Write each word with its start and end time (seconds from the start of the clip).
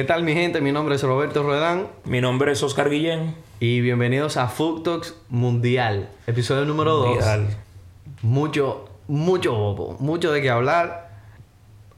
¿Qué 0.00 0.04
tal 0.04 0.22
mi 0.22 0.32
gente? 0.32 0.62
Mi 0.62 0.72
nombre 0.72 0.94
es 0.94 1.02
Roberto 1.02 1.42
Ruedán 1.42 1.88
Mi 2.06 2.22
nombre 2.22 2.52
es 2.52 2.62
Oscar 2.62 2.88
Guillén. 2.88 3.34
y 3.58 3.82
bienvenidos 3.82 4.38
a 4.38 4.48
Food 4.48 4.80
Talks 4.82 5.14
Mundial, 5.28 6.08
episodio 6.26 6.64
número 6.64 6.96
2. 6.96 7.08
Mundial. 7.08 7.46
Mucho, 8.22 8.88
mucho 9.08 9.52
bobo, 9.54 9.98
mucho 10.00 10.32
de 10.32 10.40
qué 10.40 10.48
hablar. 10.48 11.10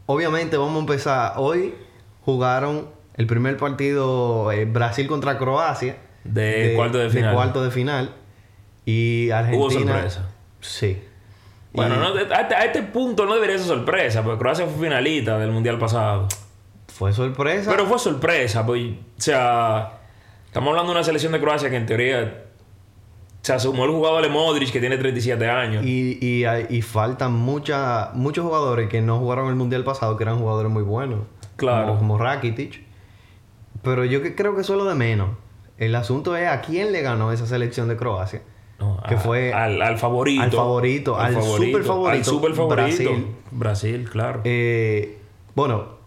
Obviamente 0.07 0.57
vamos 0.57 0.75
a 0.75 0.79
empezar. 0.81 1.35
Hoy 1.37 1.77
jugaron 2.25 2.89
el 3.15 3.29
primer 3.29 3.57
partido 3.57 4.51
eh, 4.51 4.65
Brasil 4.65 5.07
contra 5.07 5.39
Croacia. 5.39 5.97
De 6.25 6.73
cuarto 6.75 6.99
de 6.99 7.09
final. 7.09 7.37
cuarto 7.37 7.63
de 7.63 7.71
final. 7.71 8.17
Y 8.85 9.31
Argentina... 9.31 9.63
Hubo 9.65 9.71
sorpresa. 9.71 10.29
Sí. 10.61 10.99
Bueno, 11.73 11.95
Y 11.95 11.99
no, 11.99 12.07
a, 12.17 12.21
este- 12.41 12.55
a 12.57 12.65
este 12.65 12.83
punto 12.83 13.27
no 13.27 13.35
debería 13.37 13.59
ser 13.59 13.69
sorpresa, 13.69 14.25
porque 14.25 14.41
Croacia 14.41 14.67
fue 14.67 14.87
finalista 14.89 15.39
del 15.39 15.53
Mundial 15.53 15.79
pasado. 15.79 16.27
Fue 17.03 17.13
sorpresa. 17.13 17.69
Pero 17.71 17.87
fue 17.87 17.99
sorpresa, 17.99 18.65
pues, 18.65 18.93
o 18.93 19.21
sea, 19.21 19.99
estamos 20.47 20.69
hablando 20.71 20.93
de 20.93 20.99
una 20.99 21.05
selección 21.05 21.33
de 21.33 21.41
Croacia 21.41 21.69
que 21.69 21.75
en 21.77 21.85
teoría 21.87 22.45
se 23.41 23.59
sumó 23.59 23.87
el 23.87 23.91
jugador 23.91 24.23
de 24.23 24.29
Modric 24.29 24.71
que 24.71 24.79
tiene 24.79 24.97
37 24.99 25.51
años. 25.51 25.85
Y, 25.85 26.17
y, 26.71 26.83
faltan 26.83 27.33
mucha, 27.33 28.11
muchos 28.15 28.45
jugadores 28.45 28.89
que 28.89 29.01
no 29.01 29.19
jugaron 29.19 29.49
el 29.49 29.57
mundial 29.57 29.83
pasado, 29.83 30.17
que 30.17 30.23
eran 30.23 30.39
jugadores 30.39 30.71
muy 30.71 30.85
buenos. 30.85 31.21
Claro. 31.57 31.87
Como, 31.89 31.99
como 31.99 32.19
Rakitic. 32.19 32.85
Pero 33.83 34.05
yo 34.05 34.23
que 34.23 34.37
creo 34.37 34.55
que 34.55 34.61
eso 34.61 34.75
es 34.75 34.79
lo 34.79 34.85
de 34.85 34.95
menos. 34.95 35.31
El 35.79 35.97
asunto 35.97 36.37
es 36.37 36.47
a 36.49 36.61
quién 36.61 36.93
le 36.93 37.03
ganó 37.03 37.33
esa 37.33 37.47
selección 37.47 37.89
de 37.89 37.97
Croacia. 37.97 38.43
No, 38.79 39.03
que 39.09 39.15
a- 39.17 39.19
fue 39.19 39.53
al, 39.53 39.83
al 39.83 39.99
favorito. 39.99 40.41
al 40.41 40.53
favorito, 40.53 41.17
al 41.19 41.35
super 41.43 41.83
favorito, 41.83 42.19
Al 42.19 42.25
super 42.25 42.55
favorito. 42.55 42.77
Brasil. 42.77 43.27
Brasil, 43.51 44.09
claro. 44.09 44.41
Eh, 44.45 45.19
bueno, 45.57 46.01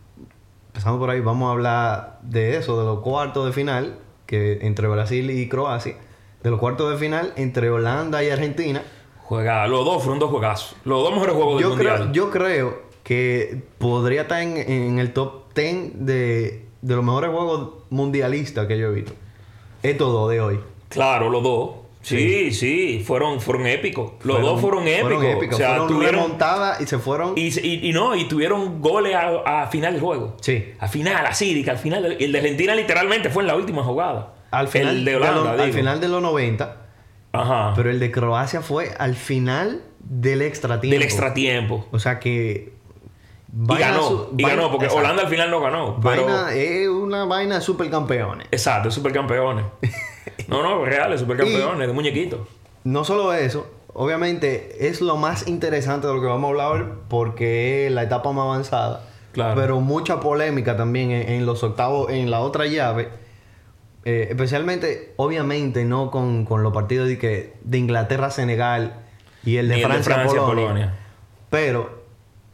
empezando 0.75 0.99
por 0.99 1.09
ahí, 1.09 1.21
vamos 1.21 1.47
a 1.47 1.51
hablar 1.53 2.19
de 2.21 2.57
eso, 2.57 2.77
de 2.77 2.85
los 2.85 2.99
cuartos 2.99 3.45
de 3.45 3.53
final, 3.53 3.97
que 4.25 4.59
entre 4.61 4.89
Brasil 4.89 5.31
y 5.31 5.47
Croacia. 5.47 5.95
De 6.43 6.49
los 6.49 6.59
cuartos 6.59 6.91
de 6.91 6.97
final 6.97 7.31
entre 7.37 7.69
Holanda 7.69 8.21
y 8.25 8.29
Argentina. 8.29 8.83
Juega, 9.23 9.65
los 9.67 9.85
dos 9.85 10.03
fueron 10.03 10.19
dos 10.19 10.29
juegazos. 10.29 10.75
Los 10.83 11.01
dos 11.01 11.13
mejores 11.13 11.33
juegos 11.33 11.55
del 11.55 11.63
Yo 11.63 11.69
Mundial. 11.69 11.95
creo, 11.97 12.11
yo 12.11 12.29
creo 12.31 12.81
que 13.03 13.63
podría 13.77 14.23
estar 14.23 14.41
en, 14.41 14.57
en 14.57 14.99
el 14.99 15.13
top 15.13 15.53
10 15.55 16.05
de, 16.05 16.65
de 16.81 16.95
los 16.95 17.05
mejores 17.05 17.31
juegos 17.31 17.69
mundialistas 17.89 18.67
que 18.67 18.77
yo 18.77 18.87
he 18.89 18.91
visto. 18.95 19.13
Estos 19.81 20.11
dos 20.11 20.29
de 20.29 20.41
hoy. 20.41 20.59
Claro, 20.89 21.29
los 21.29 21.41
dos. 21.41 21.69
Sí, 22.07 22.51
sí, 22.51 23.03
fueron, 23.05 23.41
fueron 23.41 23.65
épicos. 23.65 24.11
Los 24.23 24.41
dos 24.41 24.61
fueron 24.61 24.87
épicos. 24.87 25.01
Fueron 25.13 25.25
épicos. 25.25 25.55
O 25.55 25.57
sea, 25.57 25.69
fueron 25.69 25.87
tuvieron. 25.87 26.15
remontada 26.21 26.77
y 26.79 26.85
se 26.85 26.99
fueron. 26.99 27.33
Y, 27.35 27.51
se- 27.51 27.65
y- 27.65 27.89
y 27.89 27.93
no, 27.93 28.15
y 28.15 28.27
tuvieron 28.27 28.81
goles 28.81 29.15
a, 29.15 29.63
a 29.63 29.67
final 29.67 29.93
del 29.93 30.01
juego. 30.01 30.37
Sí. 30.41 30.73
A 30.79 30.87
final, 30.87 31.25
así, 31.25 31.63
que 31.63 31.71
al 31.71 31.77
final. 31.79 32.17
El 32.19 32.31
de 32.31 32.37
Argentina 32.37 32.75
literalmente 32.75 33.29
fue 33.29 33.41
en 33.43 33.47
la 33.47 33.55
última 33.55 33.83
jugada. 33.83 34.33
al 34.51 34.67
final, 34.67 34.97
El 34.97 35.05
de 35.05 35.15
Holanda, 35.15 35.51
al 35.63 35.73
final 35.73 35.99
de 35.99 36.07
los 36.07 36.21
90. 36.21 36.77
Ajá. 37.33 37.73
Pero 37.75 37.89
el 37.89 37.99
de 37.99 38.11
Croacia 38.11 38.61
fue 38.61 38.91
al 38.97 39.15
final 39.15 39.81
del 39.99 40.41
extra 40.43 40.79
tiempo. 40.79 40.93
del 40.93 41.03
extra 41.03 41.33
tiempo. 41.33 41.87
O 41.91 41.99
sea 41.99 42.19
que. 42.19 42.73
Y 43.57 43.75
ganó. 43.77 44.07
su- 44.07 44.29
y 44.37 44.43
vaina- 44.43 44.57
ganó, 44.57 44.69
porque 44.71 44.85
exacto. 44.85 45.03
Holanda 45.05 45.23
al 45.23 45.29
final 45.29 45.49
no 45.49 45.59
ganó. 45.61 45.99
Pero, 46.03 46.25
Vaina 46.25 46.53
es 46.53 46.87
una 46.87 47.25
vaina 47.25 47.55
de 47.55 47.61
supercampeones. 47.61 48.47
Exacto, 48.51 48.91
supercampeones. 48.91 49.65
no, 50.47 50.63
no, 50.63 50.85
reales, 50.85 51.21
supercampeones, 51.21 51.87
de 51.87 51.93
muñequitos. 51.93 52.41
No 52.83 53.03
solo 53.03 53.33
eso, 53.33 53.67
obviamente 53.93 54.87
es 54.87 55.01
lo 55.01 55.17
más 55.17 55.47
interesante 55.47 56.07
de 56.07 56.13
lo 56.13 56.21
que 56.21 56.27
vamos 56.27 56.47
a 56.47 56.51
hablar 56.51 56.93
porque 57.09 57.87
es 57.87 57.91
la 57.91 58.03
etapa 58.03 58.31
más 58.31 58.45
avanzada. 58.45 59.07
Claro. 59.31 59.59
Pero 59.59 59.81
mucha 59.81 60.21
polémica 60.21 60.77
también 60.77 61.11
en, 61.11 61.29
en 61.29 61.45
los 61.45 61.61
octavos, 61.63 62.09
en 62.09 62.31
la 62.31 62.39
otra 62.39 62.67
llave. 62.67 63.09
Eh, 64.05 64.27
especialmente, 64.29 65.13
obviamente, 65.17 65.83
no 65.83 66.11
con, 66.11 66.45
con 66.45 66.61
los 66.61 66.71
partidos 66.71 67.07
de, 67.07 67.17
que, 67.17 67.53
de 67.63 67.77
Inglaterra-Senegal 67.79 69.01
y 69.43 69.57
el 69.57 69.67
de 69.67 69.77
Ni 69.77 69.81
el 69.81 69.91
de 69.91 70.03
Francia-Polonia. 70.03 70.43
Francia-Polonia. 70.43 70.93
Pero, 71.49 72.03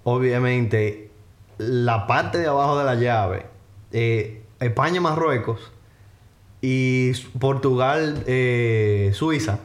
obviamente, 0.05 1.11
la 1.57 2.07
parte 2.07 2.37
de 2.37 2.47
abajo 2.47 2.79
de 2.79 2.85
la 2.85 2.95
llave, 2.95 3.45
eh, 3.91 4.43
España-Marruecos 4.61 5.71
y 6.61 7.11
Portugal-Suiza, 7.39 9.59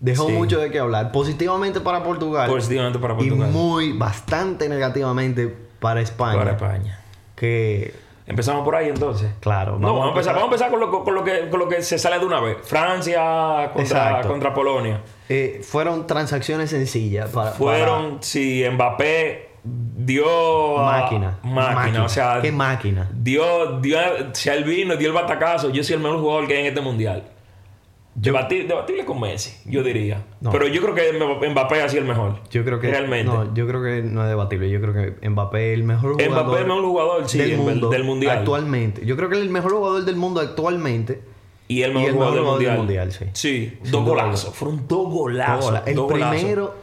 dejó 0.00 0.26
Sí. 0.26 0.32
mucho 0.32 0.58
de 0.60 0.70
qué 0.70 0.78
hablar. 0.78 1.12
Positivamente 1.12 1.80
para 1.80 2.02
Portugal. 2.02 2.48
Positivamente 2.48 2.98
para 2.98 3.16
Portugal. 3.16 3.48
Y 3.48 3.52
muy, 3.52 3.92
bastante 3.92 4.68
negativamente 4.68 5.54
para 5.80 6.00
España. 6.00 6.38
Para 6.38 6.52
España. 6.52 7.00
Que, 7.34 7.94
Empezamos 8.26 8.62
por 8.62 8.76
ahí 8.76 8.90
entonces. 8.90 9.30
claro, 9.40 9.78
No, 9.78 9.88
vamos 9.94 10.04
a 10.04 10.08
empezar, 10.10 10.34
vamos 10.34 10.50
a 10.50 10.54
empezar 10.54 10.70
con, 10.70 10.80
lo, 10.80 11.02
con 11.02 11.14
lo 11.14 11.24
que, 11.24 11.48
con 11.48 11.58
lo 11.60 11.66
que 11.68 11.80
se 11.82 11.98
sale 11.98 12.18
de 12.18 12.26
una 12.26 12.40
vez. 12.40 12.58
Francia 12.62 13.70
contra, 13.72 14.20
contra 14.22 14.52
Polonia. 14.52 15.00
eh, 15.30 15.62
fueron 15.64 16.06
transacciones 16.06 16.68
sencillas 16.70 17.30
para... 17.30 17.52
Fueron, 17.52 18.18
si 18.22 18.64
Mbappé 18.70 19.47
dio... 19.96 20.24
para- 20.76 20.98
a- 20.98 21.02
máquina. 21.02 21.38
Máquina, 21.42 22.04
o 22.04 22.08
sea... 22.08 22.40
¿Qué 22.42 22.52
máquina? 22.52 23.08
Dio, 23.14 23.80
dio, 23.80 23.98
si 24.32 24.48
él 24.48 24.64
vino, 24.64 24.96
dio 24.96 25.08
el 25.08 25.14
batacazo. 25.14 25.70
Yo 25.70 25.82
soy 25.84 25.96
el 25.96 26.02
mejor 26.02 26.20
jugador 26.20 26.46
que 26.46 26.54
hay 26.54 26.60
en 26.60 26.66
este 26.66 26.80
mundial. 26.80 27.24
Debati- 28.20 28.66
debatible 28.66 29.04
con 29.04 29.20
Messi, 29.20 29.56
yo 29.70 29.82
diría. 29.84 30.24
No. 30.40 30.50
Pero 30.50 30.66
yo 30.66 30.82
creo 30.82 30.92
que 30.94 31.48
Mbappé 31.50 31.82
ha 31.82 31.88
sido 31.88 32.02
el 32.02 32.08
mejor. 32.08 32.40
Yo 32.50 32.64
creo 32.64 32.80
que... 32.80 32.90
Realmente. 32.90 33.30
No, 33.32 33.54
yo 33.54 33.66
creo 33.68 33.80
que 33.80 34.02
no 34.02 34.22
es 34.24 34.28
debatible. 34.28 34.68
Yo 34.70 34.80
creo 34.80 34.92
que 35.20 35.28
Mbappé 35.28 35.72
es 35.72 35.78
el 35.78 35.84
mejor 35.84 36.12
jugador... 36.14 36.32
Mbappé 36.32 36.54
es 36.56 36.60
el 36.62 36.66
mejor 36.66 36.82
jugador, 36.84 37.28
sí, 37.28 37.38
del, 37.38 37.56
mundo, 37.58 37.90
del 37.90 38.02
mundial. 38.04 38.38
Actualmente. 38.38 39.06
Yo 39.06 39.16
creo 39.16 39.28
que 39.28 39.36
es 39.36 39.42
el 39.42 39.50
mejor 39.50 39.72
jugador 39.72 40.04
del 40.04 40.16
mundo 40.16 40.40
actualmente. 40.40 41.22
Y 41.68 41.82
el 41.82 41.90
Y 41.92 41.94
mejor 41.94 42.08
el 42.08 42.14
jugador, 42.14 42.34
mejor 42.40 42.58
del, 42.58 42.66
jugador 42.66 42.78
mundial. 42.78 43.08
del 43.10 43.18
mundial, 43.18 43.30
Sí, 43.36 43.78
Sin 43.82 43.92
dos 43.92 44.04
golazos. 44.04 44.54
Fueron 44.54 44.88
dos 44.88 45.08
golazos. 45.12 45.82
El 45.86 46.04
primero, 46.06 46.74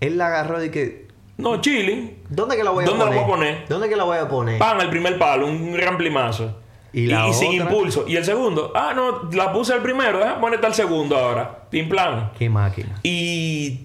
él 0.00 0.18
la 0.18 0.26
agarró 0.26 0.58
de 0.58 0.70
que... 0.70 1.05
No, 1.38 1.60
chilling. 1.60 2.22
¿Dónde 2.30 2.56
que 2.56 2.64
la 2.64 2.70
voy 2.70 2.84
a 2.84 2.86
¿Dónde 2.86 3.04
la 3.04 3.10
poner? 3.10 3.24
voy 3.24 3.32
a 3.32 3.36
poner? 3.36 3.68
¿Dónde 3.68 3.88
que 3.88 3.96
la 3.96 4.04
voy 4.04 4.18
a 4.18 4.28
poner? 4.28 4.58
Pan, 4.58 4.80
el 4.80 4.88
primer 4.88 5.18
palo, 5.18 5.46
un 5.46 5.72
gran 5.72 5.96
plimazo. 5.98 6.56
Y 6.92 7.02
Y, 7.02 7.06
la 7.08 7.28
y 7.28 7.34
sin 7.34 7.52
impulso. 7.52 8.04
Y 8.08 8.16
el 8.16 8.24
segundo, 8.24 8.72
ah, 8.74 8.92
no, 8.94 9.28
la 9.32 9.52
puse 9.52 9.74
el 9.74 9.82
primero, 9.82 10.18
déjame 10.18 10.40
ponerte 10.40 10.66
al 10.66 10.74
segundo 10.74 11.16
ahora. 11.16 11.64
Pim 11.68 11.88
plan. 11.90 12.32
Qué 12.38 12.48
máquina. 12.48 12.98
Y 13.02 13.80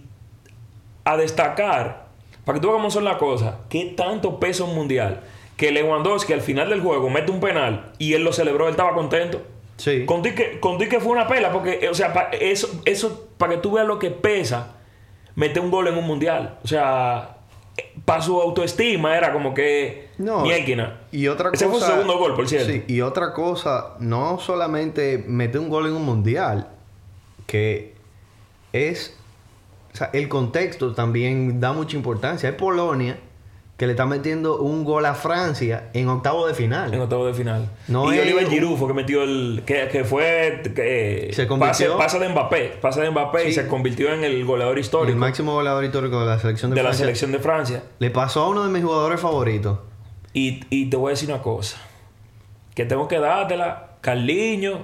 a 1.03 1.17
destacar, 1.17 2.05
para 2.45 2.57
que 2.57 2.61
tú 2.61 2.67
veas 2.69 2.77
cómo 2.77 2.89
son 2.89 3.03
las 3.03 3.17
cosas, 3.17 3.55
qué 3.69 3.93
tanto 3.97 4.39
peso 4.39 4.65
un 4.65 4.75
mundial. 4.75 5.21
Que 5.57 5.71
Lewandowski 5.71 6.31
al 6.33 6.41
final 6.41 6.69
del 6.69 6.81
juego 6.81 7.09
mete 7.09 7.31
un 7.31 7.39
penal 7.41 7.91
y 7.97 8.13
él 8.13 8.23
lo 8.23 8.31
celebró, 8.33 8.65
él 8.67 8.71
estaba 8.71 8.93
contento. 8.93 9.41
Sí. 9.77 10.05
Contigo 10.05 10.35
que, 10.35 10.99
fue 11.01 11.11
una 11.11 11.27
pela, 11.27 11.51
porque, 11.51 11.79
eh, 11.81 11.89
o 11.89 11.93
sea, 11.93 12.13
pa- 12.13 12.29
eso, 12.31 12.81
eso, 12.85 13.27
para 13.37 13.53
que 13.55 13.57
tú 13.59 13.73
veas 13.73 13.85
lo 13.87 13.99
que 13.99 14.09
pesa, 14.11 14.75
mete 15.35 15.59
un 15.59 15.69
gol 15.71 15.87
en 15.87 15.97
un 15.97 16.05
mundial. 16.05 16.59
O 16.63 16.67
sea, 16.67 17.37
para 18.05 18.21
su 18.21 18.39
autoestima 18.41 19.17
era 19.17 19.31
como 19.33 19.53
que. 19.53 20.09
No. 20.17 20.43
Y 21.11 21.27
otra 21.27 21.49
Ese 21.53 21.65
cosa... 21.65 21.77
fue 21.77 21.79
su 21.79 21.91
segundo 21.91 22.17
gol, 22.17 22.35
por 22.35 22.47
cierto. 22.47 22.71
Sí, 22.71 22.83
y 22.87 23.01
otra 23.01 23.33
cosa, 23.33 23.95
no 23.99 24.39
solamente 24.39 25.23
mete 25.27 25.57
un 25.59 25.69
gol 25.69 25.87
en 25.87 25.93
un 25.93 26.05
mundial, 26.05 26.69
que 27.47 27.95
es... 28.73 29.17
O 29.93 29.97
sea, 29.97 30.09
el 30.13 30.29
contexto 30.29 30.93
también 30.93 31.59
da 31.59 31.73
mucha 31.73 31.97
importancia. 31.97 32.47
Es 32.47 32.55
Polonia 32.55 33.17
que 33.81 33.87
le 33.87 33.93
está 33.93 34.05
metiendo 34.05 34.57
un 34.59 34.83
gol 34.85 35.03
a 35.07 35.15
Francia 35.15 35.89
en 35.93 36.07
octavo 36.07 36.45
de 36.45 36.53
final. 36.53 36.93
En 36.93 37.01
octavo 37.01 37.25
de 37.25 37.33
final. 37.33 37.67
No 37.87 38.13
y 38.13 38.17
es 38.19 38.21
Oliver 38.21 38.47
Giroud 38.47 38.77
fue 38.77 38.87
que 38.89 38.93
metió 38.93 39.23
el. 39.23 39.63
que, 39.65 39.87
que 39.87 40.03
fue. 40.03 40.61
Que, 40.75 41.31
Se 41.33 41.47
convirtió- 41.47 41.97
pase 41.97 42.19
de 42.19 42.29
Mbappé. 42.29 42.77
Pase 42.79 43.01
de 43.01 43.09
Mbappé 43.09 43.49
y 43.49 43.53
se 43.53 43.65
convirtió 43.65 44.13
en 44.13 44.23
el 44.23 44.45
goleador 44.45 44.77
histórico 44.77 45.11
el 45.11 45.15
máximo 45.17 45.53
goleador 45.55 45.83
histórico 45.83 46.19
de 46.19 46.27
la 46.27 46.37
selección 46.37 46.69
de, 46.69 46.75
de 46.75 46.83
la 46.83 46.89
Francia. 46.89 47.05
selección 47.05 47.31
de 47.31 47.39
Francia. 47.39 47.83
Le 47.97 48.11
pasó 48.11 48.43
a 48.43 48.49
uno 48.49 48.63
de 48.63 48.69
mis 48.69 48.83
jugadores 48.83 49.19
favoritos. 49.19 49.79
Y, 50.31 50.63
y 50.69 50.91
te 50.91 50.97
voy 50.97 51.09
a 51.09 51.13
decir 51.13 51.29
una 51.31 51.41
cosa. 51.41 51.77
Que 52.75 52.85
tengo 52.85 53.07
que 53.07 53.17
dártela. 53.17 53.93
Carliño. 54.01 54.81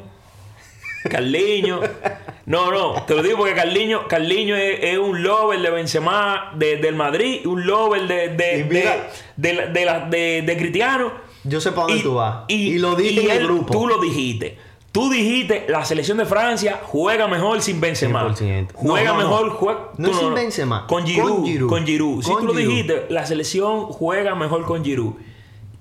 Carliño. 1.08 1.82
No, 2.48 2.72
no. 2.72 3.04
Te 3.04 3.14
lo 3.14 3.22
digo 3.22 3.38
porque 3.38 3.54
Carliño, 3.54 4.08
Carliño 4.08 4.56
es, 4.56 4.80
es 4.82 4.98
un 4.98 5.22
lover 5.22 5.62
de 5.62 5.70
Benzema 5.70 6.54
de- 6.56 6.78
del 6.78 6.96
Madrid. 6.96 7.46
Un 7.46 7.68
lover 7.68 8.08
de, 8.08 8.30
de, 8.30 8.60
Y 8.60 8.64
mira- 8.64 9.10
de, 9.36 9.54
de, 9.54 9.68
de 9.68 9.86
la- 9.86 10.00
de- 10.08 10.42
de 10.44 10.58
Cristiano. 10.58 11.12
Yo 11.44 11.60
sé 11.62 11.72
para 11.74 11.88
dónde 11.88 12.02
tú 12.04 12.16
vas. 12.16 12.46
Y, 12.48 12.80
lo 12.80 12.96
dije 12.96 13.22
y 13.22 13.26
en 13.26 13.32
el 13.32 13.38
él- 13.40 13.48
grupo. 13.48 13.74
Tú 13.74 13.86
lo 13.88 14.00
dijiste. 14.00 14.58
Tú 14.94 15.10
dijiste, 15.12 15.66
la 15.68 15.84
selección 15.86 16.18
de 16.18 16.26
Francia 16.26 16.80
juega 16.84 17.28
mejor 17.28 17.62
sin 17.62 17.80
Benzema. 17.82 18.24
100%. 18.34 18.70
Juega 18.74 19.12
No, 19.12 19.18
mejor... 19.18 19.92
No 19.98 20.10
tú 20.10 20.18
sin 20.18 20.34
Benzema, 20.34 20.88
Con 20.88 21.06
Giroud. 21.06 21.28
con 21.36 21.46
Giroud. 21.46 21.70
Con 21.70 21.86
Giroud. 21.86 22.24
Si 22.24 22.32
tú 22.32 22.46
lo 22.48 22.54
dijiste, 22.54 23.06
la 23.10 23.26
selección 23.26 23.88
juega 23.88 24.34
mejor 24.36 24.66
con 24.66 24.84
Giroud. 24.84 25.14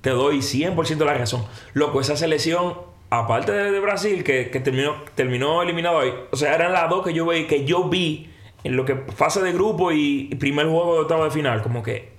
Te 0.02 0.10
doy 0.10 0.38
100% 0.42 1.04
la 1.04 1.14
razón. 1.14 1.44
Loco, 1.72 2.00
esa 2.00 2.16
selección, 2.16 2.74
aparte 3.10 3.52
de, 3.52 3.70
de 3.70 3.80
Brasil, 3.80 4.24
que, 4.24 4.50
que 4.50 4.60
terminó, 4.60 4.94
terminó 5.14 5.62
eliminado 5.62 5.98
hoy, 5.98 6.12
o 6.30 6.36
sea, 6.36 6.54
eran 6.54 6.72
las 6.72 6.88
dos 6.90 7.04
que 7.06 7.12
yo, 7.14 7.26
vi, 7.26 7.44
que 7.46 7.64
yo 7.64 7.88
vi 7.88 8.30
en 8.64 8.76
lo 8.76 8.84
que 8.84 8.96
fase 9.14 9.42
de 9.42 9.52
grupo 9.52 9.92
y, 9.92 10.28
y 10.30 10.34
primer 10.36 10.66
juego 10.66 10.94
de 10.94 11.00
octavo 11.02 11.24
de 11.24 11.30
final. 11.30 11.62
Como 11.62 11.82
que 11.82 12.16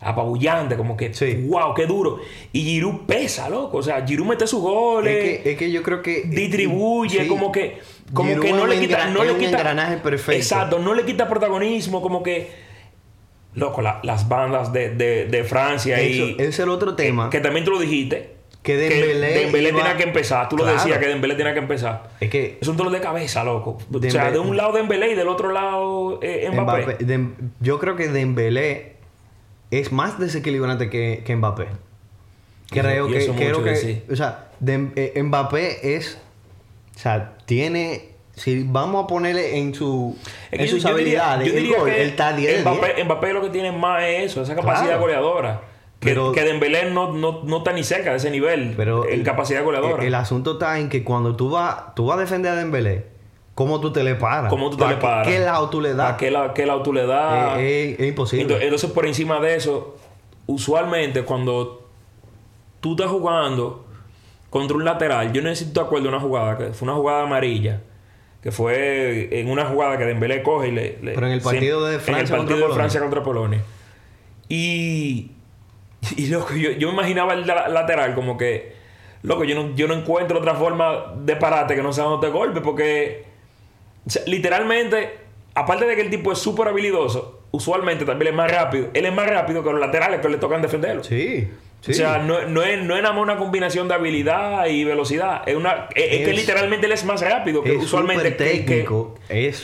apabullante, 0.00 0.76
como 0.76 0.96
que, 0.96 1.14
Sí. 1.14 1.46
wow, 1.48 1.72
qué 1.74 1.86
duro. 1.86 2.20
Y 2.52 2.62
Giroud 2.62 3.06
pesa, 3.06 3.48
loco. 3.48 3.78
O 3.78 3.82
sea, 3.82 4.06
Giroud 4.06 4.26
mete 4.28 4.46
sus 4.46 4.60
goles, 4.60 5.14
Es 5.16 5.42
que, 5.42 5.52
es 5.52 5.58
que 5.58 5.72
yo 5.72 5.82
creo 5.82 6.02
que... 6.02 6.24
distribuye, 6.26 7.22
sí. 7.22 7.28
como 7.28 7.50
que, 7.50 7.78
como 8.12 8.28
Giroud 8.28 8.44
que 8.44 8.52
no 8.52 8.66
le 8.66 8.78
quita, 8.78 9.06
no 9.08 9.24
le 9.24 9.36
quita, 9.36 9.50
engranaje 9.58 9.96
perfecto. 9.96 10.32
Exacto, 10.38 10.78
no 10.78 10.92
le 10.94 11.04
quita 11.06 11.28
protagonismo, 11.28 12.02
como 12.02 12.22
que, 12.22 12.50
loco, 13.54 13.80
la- 13.80 14.00
las 14.02 14.28
bandas 14.28 14.72
de, 14.72 14.90
de, 14.90 15.24
de 15.26 15.44
Francia 15.44 15.98
Eso, 15.98 16.24
y 16.26 16.30
ese 16.34 16.44
es 16.48 16.58
el 16.58 16.68
otro 16.68 16.94
tema. 16.94 17.30
que 17.30 17.40
también 17.40 17.64
tú 17.64 17.70
lo 17.70 17.78
dijiste. 17.78 18.35
Que 18.66 18.76
Dembélé 18.76 19.28
Dembélé 19.44 19.68
iba- 19.68 19.78
tenía 19.78 19.96
que 19.96 20.02
empezar. 20.02 20.48
Tú 20.48 20.56
lo 20.56 20.64
decías 20.66 20.98
que 20.98 21.06
Dembélé 21.06 21.36
tenía 21.36 21.52
que 21.52 21.60
empezar. 21.60 22.10
Es 22.18 22.28
que 22.30 22.58
Es 22.60 22.66
un 22.66 22.76
dolor 22.76 22.92
de 22.92 23.00
cabeza, 23.00 23.44
loco. 23.44 23.78
O 23.92 24.10
sea, 24.10 24.30
de 24.32 24.38
un 24.40 24.56
lado 24.56 24.72
Dembélé 24.72 25.12
y 25.12 25.14
del 25.14 25.28
otro 25.28 25.52
lado 25.52 26.18
eh, 26.20 26.48
Mbappé. 26.52 26.84
Mbappé- 26.84 26.98
Dem- 26.98 27.34
yo 27.60 27.78
creo 27.78 27.94
que 27.94 28.08
Dembélé 28.08 28.96
es 29.70 29.92
más 29.92 30.18
desequilibrante 30.18 30.90
que, 30.90 31.22
que 31.24 31.36
Mbappé. 31.36 31.66
Creo 32.70 33.08
y 33.08 33.12
que, 33.12 33.26
creo 33.36 33.62
que 33.62 33.70
decir. 33.70 34.04
o 34.10 34.16
sea, 34.16 34.48
Dem- 34.60 34.90
eh, 34.96 35.22
Mbappé 35.22 35.94
es 35.96 36.18
o 36.96 36.98
sea, 36.98 37.34
tiene 37.46 38.08
si 38.34 38.64
vamos 38.64 39.04
a 39.04 39.06
ponerle 39.06 39.58
en 39.58 39.74
su 39.74 40.16
Es 40.50 40.58
que 40.58 40.64
en 40.64 40.70
sus 40.70 40.82
yo 40.82 40.88
habilidades, 40.88 41.46
yo 41.46 41.54
el 41.56 41.62
diría 41.62 41.78
gol, 41.78 41.88
que 41.90 42.02
él 42.02 42.08
está 42.08 42.32
10 42.34 42.50
de 42.50 42.62
10. 42.62 42.64
Mbappé, 42.78 43.04
Mbappé 43.04 43.32
lo 43.32 43.42
que 43.42 43.50
tiene 43.50 43.70
más 43.72 44.02
es 44.02 44.30
eso, 44.32 44.42
esa 44.42 44.54
capacidad 44.56 44.86
Claro. 44.86 45.00
goleadora. 45.02 45.60
Que, 46.00 46.08
Pero- 46.10 46.32
que 46.32 46.42
Dembélé 46.44 46.90
no, 46.90 47.12
no, 47.12 47.40
no 47.44 47.58
está 47.58 47.72
ni 47.72 47.82
cerca 47.82 48.10
de 48.10 48.16
ese 48.18 48.30
nivel 48.30 48.74
Pero 48.76 49.06
en 49.06 49.20
el- 49.20 49.22
capacidad 49.24 49.64
goleadora. 49.64 50.02
El, 50.02 50.08
el 50.08 50.14
asunto 50.14 50.52
está 50.52 50.78
en 50.78 50.88
que 50.90 51.02
cuando 51.02 51.36
tú 51.36 51.48
vas 51.50 51.94
tú 51.94 52.06
vas 52.06 52.18
a 52.18 52.20
defender 52.20 52.52
a 52.52 52.56
Dembélé, 52.56 53.06
¿cómo 53.54 53.80
tú 53.80 53.92
te 53.92 54.04
le 54.04 54.14
paras? 54.14 54.50
¿Cómo 54.50 54.68
tú 54.68 54.76
te 54.76 54.82
¿Para 54.84 54.96
le 54.96 55.00
paras? 55.00 55.26
¿Qué 55.28 55.38
lado 55.38 55.70
tú 55.70 55.80
le 55.80 55.90
¿A 55.90 55.94
das? 55.94 56.16
qué, 56.18 56.30
la, 56.30 56.52
qué 56.52 56.66
lado 56.66 56.82
tú 56.82 56.92
le 56.92 57.06
das? 57.06 57.58
Es 57.60 57.98
imposible. 58.00 58.42
Entonces, 58.42 58.64
entonces, 58.64 58.90
por 58.90 59.06
encima 59.06 59.40
de 59.40 59.54
eso, 59.56 59.96
usualmente 60.46 61.22
cuando 61.22 61.88
tú 62.80 62.92
estás 62.92 63.08
jugando 63.10 63.86
contra 64.50 64.76
un 64.76 64.84
lateral, 64.84 65.32
yo 65.32 65.40
necesito 65.40 65.80
te 65.80 65.86
acuerdo 65.86 66.04
de 66.04 66.08
una 66.10 66.20
jugada, 66.20 66.58
que 66.58 66.72
fue 66.74 66.86
una 66.88 66.96
jugada 66.96 67.22
amarilla, 67.22 67.80
que 68.42 68.52
fue 68.52 69.40
en 69.40 69.48
una 69.50 69.64
jugada 69.64 69.96
que 69.96 70.04
Dembélé 70.04 70.42
coge 70.42 70.68
y 70.68 70.72
le... 70.72 70.98
le- 71.02 71.12
Pero 71.14 71.26
en 71.26 71.32
el 71.32 71.40
partido 71.40 71.84
de 71.86 71.94
en 71.94 72.00
el 72.00 72.00
Francia 72.04 72.36
partido 72.36 72.38
contra 72.38 72.54
de 72.56 72.60
Polonia. 72.62 72.74
Francia 72.76 73.00
contra 73.00 73.22
Polonia. 73.22 73.62
Y... 74.50 75.32
Y 76.16 76.26
loco, 76.28 76.54
yo, 76.54 76.70
yo 76.72 76.88
me 76.88 76.94
imaginaba 76.94 77.34
el 77.34 77.46
la- 77.46 77.68
lateral 77.68 78.14
como 78.14 78.36
que... 78.36 78.74
Loco, 79.22 79.44
yo 79.44 79.54
no, 79.56 79.74
yo 79.74 79.88
no 79.88 79.94
encuentro 79.94 80.38
otra 80.38 80.54
forma 80.54 81.14
de 81.16 81.34
pararte 81.36 81.74
que 81.74 81.82
no 81.82 81.92
sea 81.92 82.04
dándote 82.04 82.28
golpe 82.28 82.60
porque... 82.60 83.24
O 84.06 84.10
sea, 84.10 84.22
literalmente, 84.26 85.16
aparte 85.54 85.84
de 85.86 85.96
que 85.96 86.02
el 86.02 86.10
tipo 86.10 86.30
es 86.30 86.38
súper 86.38 86.68
habilidoso, 86.68 87.40
usualmente 87.50 88.04
también 88.04 88.30
es 88.32 88.36
más 88.36 88.50
rápido. 88.52 88.88
Él 88.94 89.04
es 89.06 89.12
más 89.12 89.28
rápido 89.28 89.64
que 89.64 89.70
los 89.72 89.80
laterales 89.80 90.20
que 90.20 90.28
le 90.28 90.38
tocan 90.38 90.62
defenderlo. 90.62 91.02
Sí, 91.02 91.48
sí. 91.80 91.90
O 91.90 91.94
sea, 91.94 92.18
no, 92.18 92.42
no 92.46 92.62
es, 92.62 92.80
no 92.84 92.94
es 92.94 93.02
nada 93.02 93.12
más 93.14 93.22
una 93.24 93.36
combinación 93.36 93.88
de 93.88 93.94
habilidad 93.94 94.66
y 94.66 94.84
velocidad. 94.84 95.42
Es, 95.48 95.56
una, 95.56 95.88
es, 95.96 96.20
es 96.20 96.24
que 96.28 96.32
literalmente 96.34 96.86
él 96.86 96.92
es 96.92 97.04
más 97.04 97.20
rápido 97.20 97.64
que 97.64 97.74
es 97.74 97.82
usualmente. 97.82 98.30
súper 98.30 98.36
que- 98.36 98.64
que- 98.64 98.64
técnico, 98.74 99.14
es 99.28 99.56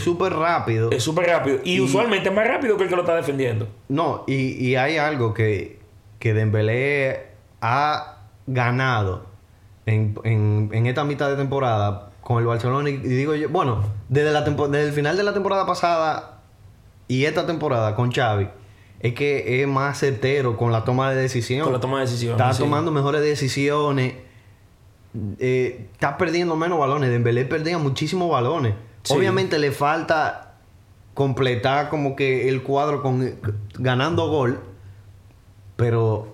súper 0.00 0.32
rápido. 0.32 0.90
es 0.90 1.02
súper 1.02 1.26
rápido. 1.26 1.58
Y, 1.64 1.80
usualmente 1.80 2.30
es 2.30 2.34
más 2.34 2.48
rápido 2.48 2.78
que 2.78 2.84
el 2.84 2.88
que 2.88 2.96
lo 2.96 3.02
está 3.02 3.14
defendiendo. 3.16 3.68
No, 3.88 4.24
y, 4.26 4.52
y 4.66 4.76
hay 4.76 4.96
algo 4.96 5.34
que, 5.34 5.81
que 6.22 6.34
Dembélé 6.34 7.26
ha 7.60 8.18
ganado 8.46 9.26
en, 9.86 10.16
en- 10.22 10.70
en 10.72 10.86
esta 10.86 11.02
mitad 11.02 11.28
de 11.28 11.34
temporada 11.34 12.10
con 12.20 12.38
el 12.38 12.46
Barcelona. 12.46 12.90
Y, 12.90 12.92
y 12.92 12.98
digo 12.98 13.34
yo, 13.34 13.48
bueno, 13.48 13.82
desde, 14.08 14.30
la 14.30 14.44
tempo- 14.44 14.68
desde 14.68 14.86
el 14.86 14.92
final 14.94 15.16
de 15.16 15.24
la 15.24 15.34
temporada 15.34 15.66
pasada 15.66 16.38
y 17.08 17.24
esta 17.24 17.44
temporada 17.44 17.96
con 17.96 18.12
Xavi, 18.12 18.46
es 19.00 19.14
que 19.14 19.60
es 19.62 19.66
más 19.66 19.98
certero 19.98 20.56
con 20.56 20.70
la 20.70 20.84
toma 20.84 21.10
de 21.10 21.20
decisión. 21.20 21.64
Con 21.64 21.72
la 21.72 21.80
toma 21.80 21.98
de 21.98 22.04
decisiones. 22.04 22.40
Está 22.40 22.52
sí. 22.54 22.62
tomando 22.62 22.92
mejores 22.92 23.20
decisiones. 23.22 24.14
Eh, 25.40 25.88
está 25.92 26.16
perdiendo 26.18 26.54
menos 26.54 26.78
balones. 26.78 27.10
Dembélé 27.10 27.46
perdía 27.46 27.78
muchísimos 27.78 28.30
balones. 28.30 28.74
Sí. 29.02 29.14
Obviamente 29.14 29.58
le 29.58 29.72
falta 29.72 30.54
completar 31.14 31.88
como 31.88 32.14
que 32.14 32.48
el 32.48 32.62
cuadro 32.62 33.02
con 33.02 33.34
ganando 33.74 34.28
gol. 34.28 34.60
Pero 35.82 36.28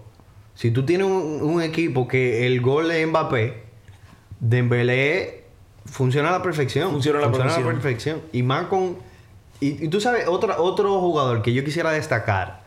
si 0.54 0.70
tú 0.70 0.84
tienes 0.84 1.06
un, 1.06 1.40
un 1.42 1.62
equipo 1.62 2.06
que 2.06 2.46
el 2.46 2.60
gol 2.60 2.90
es 2.90 3.06
Mbappé, 3.08 3.62
Dembélé 4.40 5.44
funciona 5.86 6.28
a 6.28 6.32
la 6.32 6.42
perfección. 6.42 6.90
Funciona 6.90 7.18
a 7.18 7.22
la 7.22 7.32
perfección. 7.32 7.64
perfección. 7.64 8.20
Y 8.32 8.42
más 8.42 8.66
con... 8.66 8.98
Y, 9.60 9.86
y 9.86 9.88
tú 9.88 10.00
sabes, 10.00 10.28
otra, 10.28 10.60
otro 10.60 11.00
jugador 11.00 11.42
que 11.42 11.52
yo 11.52 11.64
quisiera 11.64 11.90
destacar, 11.90 12.62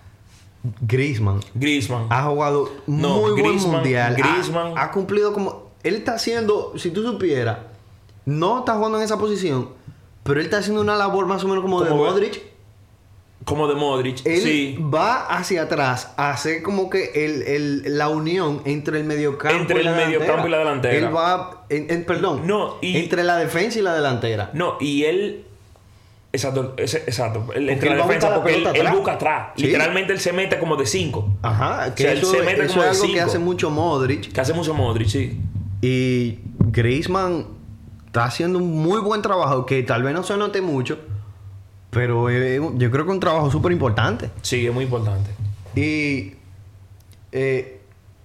Griezmann 0.81 1.39
Griezmann. 1.54 2.07
ha 2.10 2.24
jugado 2.24 2.69
No, 2.88 3.22
muy 3.22 3.39
buen 3.42 3.56
mundial. 3.62 4.16
Ha- 4.16 4.18
Griezmann- 4.18 4.74
Ha, 4.75 4.92
cumplido 4.92 5.31
como. 5.34 5.72
Él 5.84 5.95
está 5.95 6.16
haciendo, 6.16 6.74
si 6.77 6.92
tú 6.92 7.01
supieras, 7.04 7.60
no 8.25 8.60
está 8.60 8.75
jugando 8.75 8.98
en 8.98 9.06
esa 9.06 9.18
posición, 9.18 9.69
pero 10.24 10.39
él 10.39 10.45
está 10.48 10.57
haciendo 10.57 10.81
una 10.81 10.95
labor 10.95 11.25
más 11.27 11.44
o 11.44 11.48
menos 11.48 11.63
como, 11.63 11.81
de 11.81 11.89
Como- 11.89 12.04
Modric. 12.06 12.42
Como 13.45 13.67
de 13.67 13.75
Modric. 13.75 14.25
Él 14.25 14.41
sí. 14.41 14.77
va 14.79 15.25
hacia 15.25 15.63
atrás 15.63 16.13
a 16.15 16.29
hacer 16.31 16.61
como 16.61 16.89
que 16.89 17.11
el, 17.25 17.41
el- 17.41 17.97
la 17.97 18.07
unión 18.09 18.61
entre 18.65 18.99
el 18.99 19.03
mediocampo 19.03 19.57
Entre 19.59 19.81
y 19.81 19.83
la 19.83 19.91
el 19.99 20.05
mediocampo 20.05 20.43
delantera. 20.43 20.47
y 20.47 20.51
la 20.51 20.57
delantera. 20.59 20.95
Él 21.07 21.15
va, 21.15 21.65
en- 21.69 21.89
en- 21.91 22.05
perdón, 22.05 22.45
No, 22.45 22.75
y- 22.81 22.97
entre 22.97 23.23
la 23.23 23.38
defensa 23.38 23.79
y 23.79 23.81
la 23.81 23.93
delantera. 23.95 24.51
No, 24.53 24.77
y 24.79 25.03
él. 25.05 25.45
Exacto, 26.33 26.75
exacto. 26.77 27.45
Él 27.55 27.67
entre 27.69 27.89
la 27.89 28.05
defensa 28.05 28.29
la 28.29 28.35
porque 28.38 28.55
él, 28.55 28.65
atrás. 28.67 28.95
busca 28.95 29.13
atrás. 29.13 29.47
Sí. 29.57 29.63
Literalmente 29.63 30.13
él 30.13 30.19
se 30.19 30.31
mete 30.31 30.59
como 30.59 30.77
de 30.77 30.85
5. 30.85 31.38
Ajá, 31.41 31.93
que 31.93 32.03
O 32.03 32.05
sea, 32.05 32.11
él 32.13 32.23
se 32.25 32.41
mete 32.43 32.63
eso 32.65 32.73
como 32.75 32.83
es 32.85 32.91
de 32.91 32.95
algo 32.97 33.01
que 33.01 33.07
cinco. 33.13 33.25
hace 33.25 33.39
mucho 33.39 33.69
Modric. 33.69 34.31
Que 34.31 34.39
hace 34.39 34.53
mucho 34.53 34.73
Modric, 34.73 35.07
sí. 35.09 35.38
Y 35.81 36.39
Griezmann 36.59 37.47
está 38.05 38.25
haciendo 38.25 38.59
un 38.59 38.71
muy 38.71 38.99
buen 39.01 39.21
trabajo 39.21 39.65
que 39.65 39.83
tal 39.83 40.03
vez 40.03 40.13
no 40.13 40.23
se 40.23 40.38
note 40.38 40.61
mucho, 40.61 40.99
pero 41.91 42.29
eh, 42.29 42.59
yo 42.75 42.89
creo 42.89 43.05
que 43.05 43.11
es 43.11 43.15
un 43.15 43.19
trabajo 43.19 43.51
súper 43.51 43.73
importante. 43.73 44.31
Sí, 44.41 44.65
es 44.65 44.73
muy 44.73 44.85
importante. 44.85 45.29
Y 45.75 46.33
eh, 47.33 47.81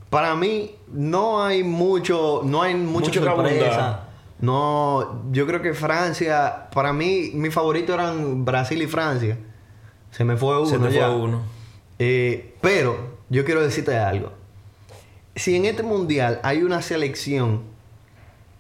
para 0.08 0.36
mí 0.36 0.76
no 0.92 1.42
hay 1.42 1.64
mucho, 1.64 2.42
no 2.44 2.62
hay 2.62 2.74
mucha 2.74 3.08
Mucho 3.08 3.24
sorpresa. 3.24 4.04
No, 4.38 5.22
yo 5.32 5.46
creo 5.46 5.62
que 5.62 5.74
Francia, 5.74 6.68
para 6.72 6.92
mí, 6.92 7.30
mis 7.34 7.52
favoritos 7.52 7.94
eran 7.94 8.44
Brasil 8.44 8.80
y 8.80 8.86
Francia. 8.86 9.36
Se 10.12 10.24
me 10.24 10.36
fue 10.36 10.58
uno. 10.58 10.68
Se 10.68 10.78
te 10.78 10.92
ya. 10.92 11.08
fue 11.08 11.16
uno. 11.16 11.42
Eh, 11.98 12.54
pero 12.60 13.18
yo 13.30 13.44
quiero 13.44 13.62
decirte 13.62 13.96
algo. 13.96 14.32
Si 15.34 15.56
en 15.56 15.64
este 15.64 15.82
mundial 15.82 16.40
hay 16.44 16.62
una 16.62 16.82
selección 16.82 17.62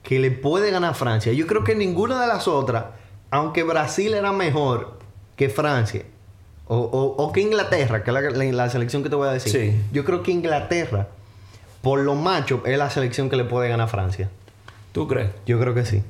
que 0.02 0.18
le 0.18 0.32
puede 0.32 0.70
ganar 0.70 0.90
a 0.90 0.94
Francia, 0.94 1.32
yo 1.32 1.46
creo 1.46 1.62
que 1.62 1.74
ninguna 1.74 2.20
de 2.20 2.26
las 2.26 2.48
otras, 2.48 2.86
aunque 3.30 3.62
Brasil 3.62 4.14
era 4.14 4.32
mejor 4.32 4.95
que 5.36 5.48
Francia, 5.48 6.02
o, 6.68 6.76
o- 6.76 7.22
o 7.22 7.32
que 7.32 7.40
Inglaterra, 7.40 8.02
que 8.02 8.10
es 8.10 8.14
la, 8.14 8.20
la- 8.22 8.44
la 8.52 8.70
selección 8.70 9.02
que 9.02 9.08
te 9.10 9.16
voy 9.16 9.28
a 9.28 9.32
decir, 9.32 9.52
Sí. 9.52 9.80
yo 9.92 10.04
creo 10.04 10.22
que 10.22 10.32
Inglaterra, 10.32 11.08
por 11.82 12.00
lo 12.00 12.14
macho, 12.14 12.62
es 12.66 12.76
la 12.78 12.90
selección 12.90 13.28
que 13.30 13.36
le 13.36 13.44
puede 13.44 13.68
ganar 13.68 13.84
a 13.86 13.88
Francia. 13.88 14.28
¿Tú 14.92 15.06
crees? 15.06 15.28
Yo 15.46 15.60
creo 15.60 15.74
que 15.74 15.84
sí. 15.84 16.02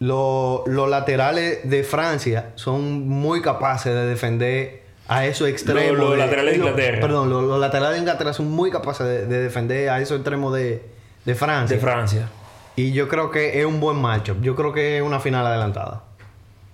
Lo- 0.00 0.62
los 0.66 0.88
laterales 0.88 1.68
de 1.68 1.82
Francia 1.82 2.50
son 2.54 3.08
muy 3.08 3.42
capaces 3.42 3.92
de 3.92 4.06
defender 4.06 4.82
a 5.08 5.26
esos 5.26 5.48
extremos. 5.48 5.98
Los- 5.98 6.16
laterales 6.18 6.52
de 6.52 6.58
Inglaterra. 6.58 7.00
perdón, 7.00 7.30
los, 7.30 7.42
los 7.42 7.58
laterales 7.58 7.94
de 7.94 7.98
Inglaterra 8.00 8.32
son 8.32 8.48
muy 8.50 8.70
capaces 8.70 9.06
de, 9.06 9.26
de 9.26 9.40
defender 9.40 9.88
a 9.90 10.00
esos 10.00 10.16
extremos 10.18 10.54
de, 10.54 10.84
de 11.24 11.34
Francia. 11.34 11.76
De 11.76 11.82
Francia. 11.82 12.28
y 12.76 12.92
yo 12.92 13.08
creo 13.08 13.30
que 13.32 13.58
es 13.58 13.66
un 13.66 13.80
buen 13.80 13.96
matchup. 14.00 14.40
Yo 14.40 14.54
creo 14.54 14.72
que 14.72 14.98
es 14.98 15.02
una 15.02 15.18
final 15.18 15.44
adelantada. 15.46 16.04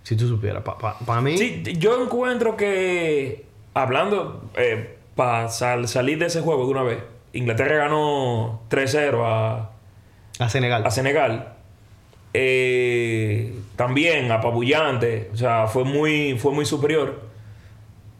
Si 0.04 0.16
tú 0.16 0.28
supieras. 0.28 0.62
Para 0.62 1.20
mí, 1.20 1.36
Sí, 1.36 1.62
yo 1.78 2.00
encuentro 2.00 2.56
que, 2.56 3.46
hablando, 3.74 4.48
para 5.16 5.48
salir 5.48 6.18
de 6.18 6.26
ese 6.26 6.40
juego 6.40 6.66
de 6.66 6.70
una 6.70 6.82
vez, 6.84 6.98
Inglaterra 7.32 7.76
ganó 7.76 8.60
3-0 8.70 9.22
a, 9.24 9.70
a 10.38 10.48
Senegal. 10.48 10.86
a 10.86 10.90
Senegal. 10.90 11.54
Eh, 12.32 13.54
también 13.76 14.30
apabullante, 14.30 15.30
o 15.32 15.36
sea, 15.36 15.66
fue 15.66 15.84
muy, 15.84 16.36
fue 16.38 16.52
muy 16.52 16.66
superior. 16.66 17.22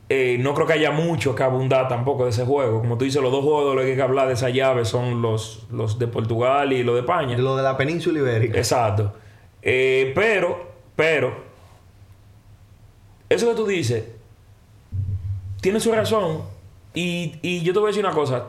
Eh, 0.09 0.37
no 0.39 0.55
creo 0.55 0.67
que 0.67 0.75
haya 0.75 0.91
mucho 0.91 1.35
que 1.35 1.43
abundar 1.43 1.89
tampoco 1.89 2.25
de 2.25 2.31
ese 2.31 2.45
juego. 2.45 2.81
Como 2.81 2.97
tú 2.97 3.05
dices, 3.05 3.21
los 3.23 3.33
dos 3.33 3.45
juegos 3.45 3.71
de 3.71 3.75
los 3.75 3.85
que 3.85 3.91
hay 3.91 3.97
que 3.97 4.03
hablar 4.03 4.29
de 4.29 4.35
esa 4.35 4.51
llave 4.51 4.85
son 4.85 5.23
los, 5.23 5.67
los 5.71 5.99
de 5.99 6.07
Portugal 6.07 6.73
y 6.73 6.83
los 6.83 6.95
de 6.95 7.01
España. 7.01 7.37
lo 7.37 7.57
de 7.57 7.63
la 7.63 7.77
península 7.77 8.21
ibérica. 8.21 8.57
Exacto. 8.59 9.15
Eh, 9.63 10.13
pero, 10.15 10.73
pero, 10.95 11.35
eso 13.35 13.49
que 13.49 13.55
tú 13.55 13.67
dices, 13.67 14.05
tiene 15.61 15.81
su 15.81 15.93
razón. 15.93 16.43
Y, 16.95 17.39
y 17.43 17.63
yo 17.63 17.73
te 17.73 17.79
voy 17.79 17.89
a 17.89 17.91
decir 17.91 18.05
una 18.05 18.15
cosa. 18.15 18.49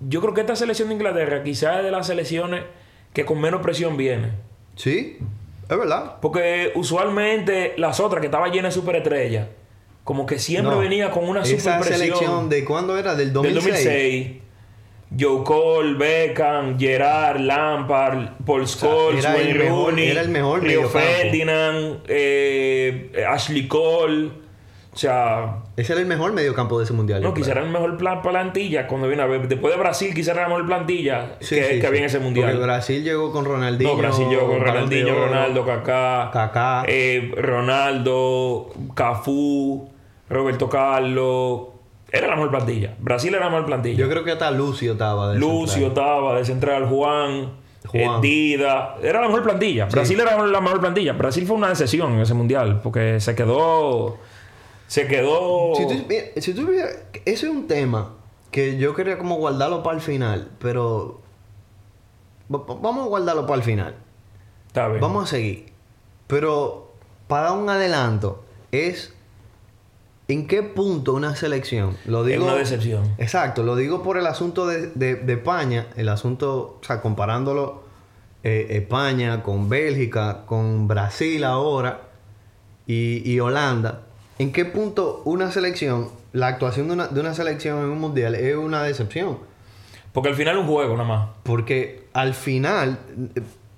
Yo 0.00 0.20
creo 0.20 0.34
que 0.34 0.42
esta 0.42 0.56
selección 0.56 0.88
de 0.88 0.94
Inglaterra 0.94 1.42
quizás 1.42 1.78
es 1.78 1.84
de 1.84 1.90
las 1.90 2.06
selecciones 2.06 2.64
que 3.12 3.24
con 3.24 3.40
menos 3.40 3.62
presión 3.62 3.96
viene. 3.96 4.32
Sí, 4.76 5.18
es 5.68 5.78
verdad. 5.78 6.16
Porque 6.20 6.72
usualmente 6.74 7.74
las 7.78 7.98
otras 7.98 8.20
que 8.20 8.26
estaban 8.26 8.52
llenas 8.52 8.74
de 8.74 8.80
superestrellas, 8.80 9.48
como 10.04 10.26
que 10.26 10.38
siempre 10.38 10.74
No, 10.74 10.80
venía 10.80 11.10
con 11.10 11.28
una 11.28 11.42
Esa 11.42 11.82
selección 11.82 12.48
de 12.48 12.64
cuándo 12.64 12.96
era? 12.98 13.14
Del 13.14 13.32
del 13.32 13.54
2006. 13.54 14.36
2006. 15.10 15.18
Joe 15.18 15.44
Cole, 15.44 15.94
Beckham, 15.94 16.78
Gerard, 16.78 17.40
Lampard, 17.40 18.30
Paul 18.44 18.66
Scholes, 18.66 19.24
era 19.24 19.36
el 19.36 19.46
Wayne 19.46 19.58
mejor- 19.64 19.84
Rooney, 19.90 20.08
era 20.08 20.20
el 20.22 20.28
mejor 20.28 20.62
Rio 20.62 20.82
mediocampo. 20.82 20.98
Ferdinand, 20.98 21.98
eh, 22.08 23.24
Ashley 23.28 23.66
Cole. 23.68 24.30
O 24.92 24.98
sea, 24.98 25.58
Ese 25.76 25.92
era 25.92 26.00
el 26.00 26.06
mejor 26.08 26.32
mediocampo 26.32 26.78
de 26.78 26.84
ese 26.84 26.94
mundial. 26.94 27.20
no, 27.22 27.34
quizá 27.34 27.50
era 27.52 27.60
el 27.62 27.68
mejor 27.68 27.98
plan 27.98 28.22
plantilla 28.22 28.86
cuando 28.86 29.06
viene 29.08 29.22
a 29.22 29.26
ver. 29.26 29.46
Después 29.46 29.74
de 29.74 29.78
Brasil, 29.78 30.14
quizá 30.14 30.32
era 30.32 30.42
la 30.44 30.48
mejor 30.48 30.64
plantilla 30.66 31.36
Sí, 31.40 31.54
que, 31.56 31.64
sí, 31.64 31.68
que 31.74 31.80
sí. 31.82 31.86
había 31.86 31.98
en 32.00 32.06
ese 32.06 32.18
mundial. 32.18 32.48
Porque 32.50 32.64
Brasil 32.64 33.04
llegó 33.04 33.30
con 33.30 33.44
Ronaldinho. 33.44 33.90
No, 33.92 33.98
Brasil 33.98 34.26
llegó 34.30 34.46
con 34.46 34.60
Ronaldinho, 34.62 35.12
Oro. 35.14 35.26
Ronaldo, 35.26 35.66
Kaká, 35.66 36.30
Kaká. 36.32 36.84
eh, 36.88 37.30
Ronaldo, 37.36 38.70
Cafú, 38.94 39.90
Roberto 40.30 40.68
Carlos. 40.70 41.60
Era 42.12 42.28
la 42.28 42.36
mejor 42.36 42.50
plantilla. 42.50 42.94
Brasil 43.00 43.34
era 43.34 43.44
la 43.46 43.50
mejor 43.50 43.66
plantilla. 43.66 43.96
Yo 43.98 44.08
creo 44.08 44.22
que 44.24 44.32
hasta 44.32 44.50
Lucio 44.50 44.92
estaba 44.92 45.32
de 45.32 45.38
Lucio 45.38 45.88
estaba 45.88 46.36
de 46.38 46.44
central, 46.44 46.86
Juan, 46.88 47.52
Juan. 47.86 48.20
Dida. 48.20 48.96
Era 49.02 49.20
la 49.20 49.26
mejor 49.28 49.42
plantilla. 49.42 49.86
Brasil 49.86 50.18
era 50.20 50.40
la 50.46 50.60
mejor 50.60 50.80
plantilla. 50.80 51.12
Brasil 51.14 51.46
fue 51.46 51.56
una 51.56 51.68
decepción 51.68 52.12
en 52.14 52.20
ese 52.20 52.34
mundial 52.34 52.80
porque 52.82 53.20
se 53.20 53.34
quedó. 53.34 54.18
Se 54.86 55.06
quedó. 55.08 55.74
Si 55.74 55.86
tú, 55.88 56.04
mira, 56.08 56.22
si 56.36 56.54
tú 56.54 56.66
vieras- 56.66 56.96
ese 57.24 57.46
es 57.46 57.52
un 57.52 57.66
tema 57.66 58.12
que 58.52 58.76
yo 58.78 58.94
quería 58.94 59.18
como 59.18 59.34
guardarlo 59.36 59.82
para 59.82 59.96
el 59.96 60.02
final, 60.02 60.48
pero 60.60 61.20
va- 62.52 62.58
va- 62.60 62.78
vamos 62.80 63.06
a 63.06 63.08
guardarlo 63.08 63.46
para 63.46 63.56
el 63.56 63.62
final. 63.64 63.94
Está 64.68 64.86
bien. 64.88 65.00
Vamos 65.00 65.24
a 65.24 65.26
seguir. 65.26 65.72
Pero 66.28 66.92
para 67.26 67.50
un 67.52 67.68
adelanto 67.68 68.44
es 68.70 69.12
en 70.28 70.46
qué 70.48 70.62
punto 70.62 71.14
una 71.14 71.36
selección, 71.36 71.96
lo 72.06 72.22
Es 72.22 72.32
digo 72.32 72.44
una 72.44 72.54
decepción. 72.56 73.14
Exacto, 73.18 73.62
lo 73.62 73.76
digo 73.76 74.02
por 74.02 74.18
el 74.18 74.26
asunto 74.26 74.66
de, 74.66 74.88
de- 74.88 75.14
de 75.16 75.32
España, 75.34 75.86
el 75.96 76.08
asunto, 76.08 76.78
o 76.80 76.84
sea, 76.84 77.00
comparándolo 77.00 77.84
eh, 78.42 78.66
España 78.70 79.42
con 79.42 79.68
Bélgica, 79.68 80.44
con 80.46 80.88
Brasil 80.88 81.44
ahora 81.44 82.02
y, 82.86 83.28
y 83.30 83.38
Holanda. 83.40 84.02
¿En 84.38 84.52
qué 84.52 84.64
punto 84.64 85.22
una 85.24 85.50
selección, 85.50 86.10
la 86.32 86.48
actuación 86.48 86.88
de 86.88 86.92
una, 86.94 87.06
de 87.08 87.20
una 87.20 87.32
selección 87.34 87.78
en 87.78 87.86
un 87.90 87.98
mundial 88.00 88.34
es 88.34 88.56
una 88.56 88.82
decepción? 88.82 89.38
Porque 90.12 90.28
al 90.30 90.34
final 90.34 90.56
es 90.56 90.62
un 90.62 90.68
juego 90.68 90.92
nada 90.96 91.08
más. 91.08 91.28
Porque 91.42 92.08
al 92.12 92.34
final, 92.34 92.98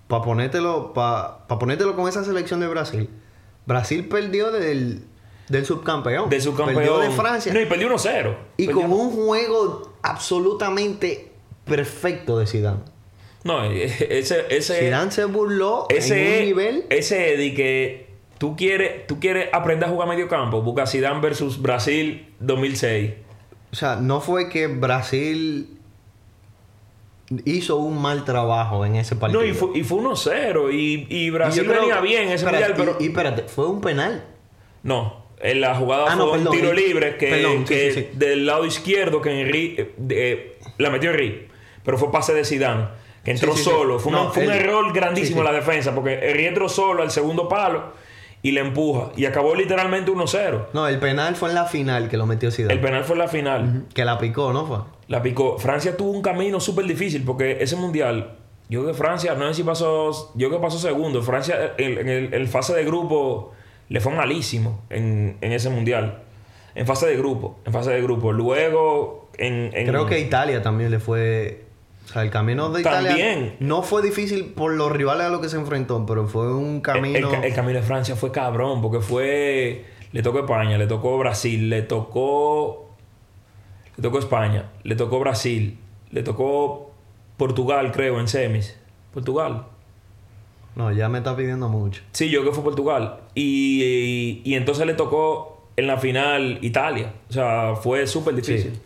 para 0.07 0.23
ponértelo, 0.23 0.93
pa, 0.95 1.47
pa 1.47 1.59
ponértelo 1.59 1.95
con 1.95 2.09
esa 2.09 2.25
selección 2.25 2.61
de 2.61 2.69
Brasil, 2.69 3.09
Brasil 3.67 4.07
perdió 4.09 4.51
del, 4.51 5.05
del 5.49 5.65
subcampeón. 5.67 6.29
De 6.31 6.41
su 6.41 6.55
campeón. 6.55 6.77
Perdió 6.77 6.99
de 6.99 7.11
Francia. 7.11 7.53
No, 7.53 7.61
y 7.61 7.67
perdió 7.67 7.89
1-0. 7.89 8.37
Y 8.57 8.67
Perdió- 8.67 8.83
con 8.83 8.93
un 8.93 9.11
juego 9.11 9.93
absolutamente 10.03 11.31
perfecto 11.65 12.39
de 12.39 12.47
Zidane. 12.47 12.81
No, 13.45 13.65
eh, 13.65 13.85
ese. 14.11 14.45
ese 14.51 14.81
Zidane 14.81 15.11
se 15.11 15.25
burló 15.25 15.87
ese 15.89 16.35
en 16.37 16.41
un 16.41 16.45
nivel. 16.47 16.85
Ese 16.91 17.35
Eddie 17.35 17.55
que 17.55 18.09
tú 18.39 18.57
quieres, 18.57 19.07
tú 19.07 19.21
quieres 19.21 19.49
aprender 19.53 19.89
a 19.89 19.93
jugar 19.93 20.09
medio 20.09 20.29
campo. 20.29 20.61
Busca 20.63 20.87
Zidane 20.87 21.21
versus 21.21 21.61
Brasil 21.63 22.35
2006. 22.41 23.13
O 23.73 23.77
sea, 23.77 23.97
no 23.97 24.21
fue 24.21 24.49
que 24.49 24.67
Brasil 24.67 25.79
hizo 27.45 27.77
un 27.77 28.01
mal 28.01 28.25
trabajo 28.25 28.85
en 28.87 28.97
ese 28.97 29.15
partido. 29.17 29.43
No, 29.43 29.47
y 29.47 29.53
fue, 29.53 29.71
y 29.79 29.85
fue 29.85 29.99
1-0. 29.99 30.73
Y, 30.73 31.07
y 31.11 31.27
Y 31.27 31.31
Brasil 31.31 31.65
creo 31.67 31.81
venía 31.81 31.97
que- 31.97 32.03
bien 32.03 32.23
en 32.23 32.29
ese 32.29 32.45
espérate, 32.47 32.69
mundial, 32.75 32.87
pero. 32.95 32.97
Y, 33.01 33.05
y 33.05 33.09
espérate, 33.09 33.43
fue 33.45 33.67
un 33.67 33.81
penal. 33.81 34.25
No, 34.83 35.25
en 35.41 35.61
la 35.61 35.75
jugada 35.75 36.07
Ah, 36.09 36.17
fue 36.17 36.39
no, 36.39 36.51
un 36.51 36.57
tiro 36.57 36.73
y- 36.73 36.77
libre 36.77 37.17
que, 37.17 37.29
perdón, 37.29 37.59
sí, 37.59 37.65
que 37.75 37.93
sí, 37.93 38.01
sí. 38.01 38.09
del 38.13 38.47
lado 38.47 38.65
izquierdo 38.67 39.21
que 39.23 39.41
Henry 39.41 39.75
eh, 39.79 39.93
de- 39.97 40.57
la 40.79 40.91
metió 40.91 41.11
Henry, 41.11 41.49
pero 41.85 41.97
fue 41.99 42.11
pase 42.11 42.35
de 42.35 42.45
Zidane, 42.45 42.87
que 43.25 43.31
entró 43.33 43.57
solo. 43.57 43.99
Fue, 43.99 44.11
una- 44.13 44.31
un 44.31 44.51
error 44.51 44.93
grandísimo 44.93 45.41
en 45.41 45.45
la 45.47 45.53
defensa, 45.53 45.95
porque 45.95 46.19
Henry 46.23 46.47
entró 46.47 46.69
solo 46.69 47.03
al 47.03 47.11
segundo 47.11 47.49
palo 47.49 47.93
y 48.43 48.53
le 48.53 48.61
empuja. 48.61 49.11
Y 49.17 49.27
acabó 49.27 49.55
literalmente 49.55 50.11
1-0. 50.13 50.69
No, 50.73 50.87
el 50.87 50.99
penal 50.99 51.35
fue 51.37 51.49
en 51.49 51.55
la 51.57 51.65
final 51.65 52.09
que 52.09 52.17
lo 52.17 52.27
metió 52.27 52.51
Zidane. 52.51 52.75
El 52.75 52.81
penal 52.81 53.05
fue 53.05 53.15
en 53.15 53.19
la 53.19 53.29
final. 53.29 53.85
Que 53.95 54.05
la 54.05 54.19
picó, 54.19 54.53
¿no 54.53 54.65
fue? 54.67 54.79
La 55.09 55.23
picó. 55.23 55.59
Francia 55.59 55.97
tuvo 55.97 56.11
un 56.13 56.23
camino 56.23 56.61
súper 56.61 56.85
difícil 56.87 57.25
porque 57.25 57.59
ese 57.61 57.75
mundial, 57.77 58.37
yo 58.69 58.81
creo 58.83 58.93
que 58.93 58.99
Francia, 58.99 59.35
no 59.35 59.49
sé 59.49 59.55
si 59.55 59.63
pasó, 59.65 60.33
yo 60.37 60.49
creo 60.49 60.61
que 60.61 60.65
pasó 60.67 60.79
segundo. 60.79 61.21
Francia 61.23 61.75
en, 61.79 61.99
en 61.99 62.09
el, 62.09 62.35
el 62.35 62.47
fase 62.49 62.75
de 62.75 62.85
grupo 62.85 63.53
le 63.89 64.01
fue 64.01 64.13
malísimo 64.13 64.83
en, 64.91 65.37
en 65.41 65.53
ese 65.53 65.71
mundial. 65.71 66.23
En 66.75 66.87
fase 66.87 67.07
de 67.07 67.17
grupo, 67.17 67.59
en 67.65 67.73
fase 67.73 67.91
de 67.91 68.01
grupo. 68.03 68.33
Luego, 68.33 69.31
en... 69.37 69.71
en- 69.75 69.87
Creo 69.89 70.07
que 70.07 70.21
Italia 70.21 70.63
también 70.63 70.91
le 70.91 71.01
fue. 71.01 71.65
O 72.05 72.09
sea, 72.13 72.23
el 72.23 72.31
camino 72.31 72.71
de 72.71 72.81
Italia 72.81 73.11
También. 73.11 73.57
no 73.61 73.83
fue 73.83 74.01
difícil 74.01 74.47
por 74.55 74.73
los 74.73 74.91
rivales 74.93 75.27
a 75.27 75.29
los 75.31 75.41
que 75.41 75.49
se 75.51 75.57
enfrentó, 75.57 76.07
pero 76.07 76.27
fue 76.27 76.55
un 76.55 76.77
el, 76.77 76.83
camino. 76.83 77.35
el- 77.35 77.45
el 77.45 77.55
camino 77.55 77.79
de 77.81 77.85
Francia 77.85 78.17
fue 78.17 78.31
cabrón 78.33 78.81
porque 78.81 79.01
fue... 79.01 79.85
Le 80.13 80.23
tocó 80.23 80.39
España, 80.39 80.79
le 80.79 80.87
tocó 80.87 81.19
Brasil, 81.19 81.69
le 81.69 81.83
tocó... 81.83 82.89
Le 83.97 84.03
tocó 84.03 84.19
España, 84.21 84.71
le 84.85 84.95
tocó 84.95 85.19
Brasil, 85.21 85.79
le 86.11 86.23
tocó 86.23 86.93
Portugal, 87.37 87.93
creo, 87.93 88.21
en 88.21 88.29
semis. 88.29 88.79
Portugal. 89.13 89.67
No, 90.79 90.93
ya 90.93 91.09
me 91.09 91.19
está 91.19 91.37
pidiendo 91.37 91.69
mucho. 91.69 92.03
Sí, 92.13 92.31
yo 92.31 92.41
creo 92.41 92.53
que 92.53 92.55
fue 92.55 92.65
Portugal. 92.65 93.19
Y, 93.35 93.83
y, 93.85 94.43
y 94.45 94.55
entonces 94.55 94.87
le 94.87 94.95
tocó 94.95 95.69
en 95.77 95.89
la 95.89 95.99
final 95.99 96.59
Italia. 96.63 97.13
O 97.29 97.33
sea, 97.33 97.75
fue 97.75 98.07
súper 98.07 98.35
difícil. 98.37 98.73
Sí. 98.75 98.81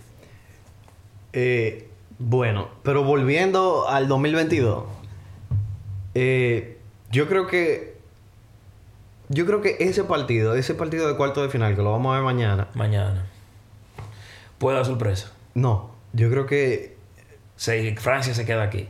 Eh, 1.34 1.88
bueno, 2.18 2.68
pero 2.82 3.04
volviendo 3.04 3.88
al 3.88 4.08
2022, 4.08 4.84
eh, 6.14 6.78
yo 7.10 7.28
creo 7.28 7.46
que 7.46 7.92
yo 9.28 9.44
creo 9.46 9.60
que 9.60 9.76
ese 9.80 10.04
partido, 10.04 10.54
ese 10.54 10.74
partido 10.74 11.06
de 11.08 11.16
cuarto 11.16 11.42
de 11.42 11.48
final 11.50 11.74
que 11.76 11.82
lo 11.82 11.92
vamos 11.92 12.12
a 12.12 12.16
ver 12.16 12.24
mañana, 12.24 12.68
Mañana. 12.74 13.26
Puede 14.58 14.76
dar 14.76 14.86
sorpresa. 14.86 15.32
no, 15.54 15.90
yo 16.14 16.30
creo 16.30 16.46
que 16.46 16.96
Sí, 17.56 17.94
Francia 17.98 18.34
se 18.34 18.44
queda 18.46 18.62
aquí. 18.62 18.88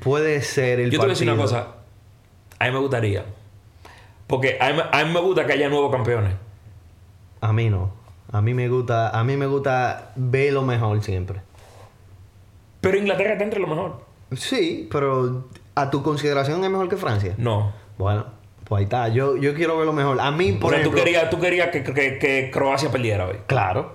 puede 0.00 0.40
ser 0.42 0.80
el 0.80 0.90
yo 0.90 0.92
te 0.92 0.96
voy 0.98 1.06
a 1.06 1.08
decir 1.10 1.28
una 1.30 1.40
cosa. 1.40 1.73
A 2.64 2.68
mí 2.68 2.72
me 2.72 2.78
gustaría. 2.80 3.24
Porque 4.26 4.56
a 4.60 4.72
mí, 4.72 4.80
a 4.90 5.04
mí 5.04 5.12
me 5.12 5.20
gusta 5.20 5.44
que 5.46 5.52
haya 5.52 5.68
nuevos 5.68 5.92
campeones. 5.92 6.32
A 7.40 7.52
mí 7.52 7.68
no. 7.68 7.90
A 8.32 8.40
mí 8.40 8.54
me 8.54 8.68
gusta, 8.68 9.10
a 9.10 9.22
mí 9.22 9.36
me 9.36 9.46
gusta 9.46 10.12
ver 10.16 10.52
lo 10.54 10.62
mejor 10.62 11.02
siempre. 11.02 11.40
Pero 12.80 12.98
Inglaterra 12.98 13.32
está 13.32 13.44
entre 13.44 13.60
lo 13.60 13.66
mejor. 13.66 14.02
Sí, 14.32 14.88
pero 14.90 15.44
a 15.74 15.90
tu 15.90 16.02
consideración 16.02 16.64
es 16.64 16.70
mejor 16.70 16.88
que 16.88 16.96
Francia. 16.96 17.34
No. 17.36 17.72
Bueno, 17.98 18.26
pues 18.64 18.78
ahí 18.78 18.84
está. 18.84 19.08
Yo, 19.08 19.36
yo 19.36 19.54
quiero 19.54 19.76
ver 19.76 19.86
lo 19.86 19.92
mejor. 19.92 20.20
A 20.20 20.30
mí, 20.30 20.52
por 20.52 20.68
o 20.68 20.70
sea, 20.70 20.80
ejemplo, 20.80 20.98
tú 20.98 21.04
querías, 21.04 21.30
tú 21.30 21.38
querías 21.40 21.68
que, 21.70 21.82
que- 21.84 22.18
que 22.18 22.50
Croacia 22.52 22.90
perdiera 22.90 23.26
hoy. 23.28 23.36
Claro. 23.46 23.94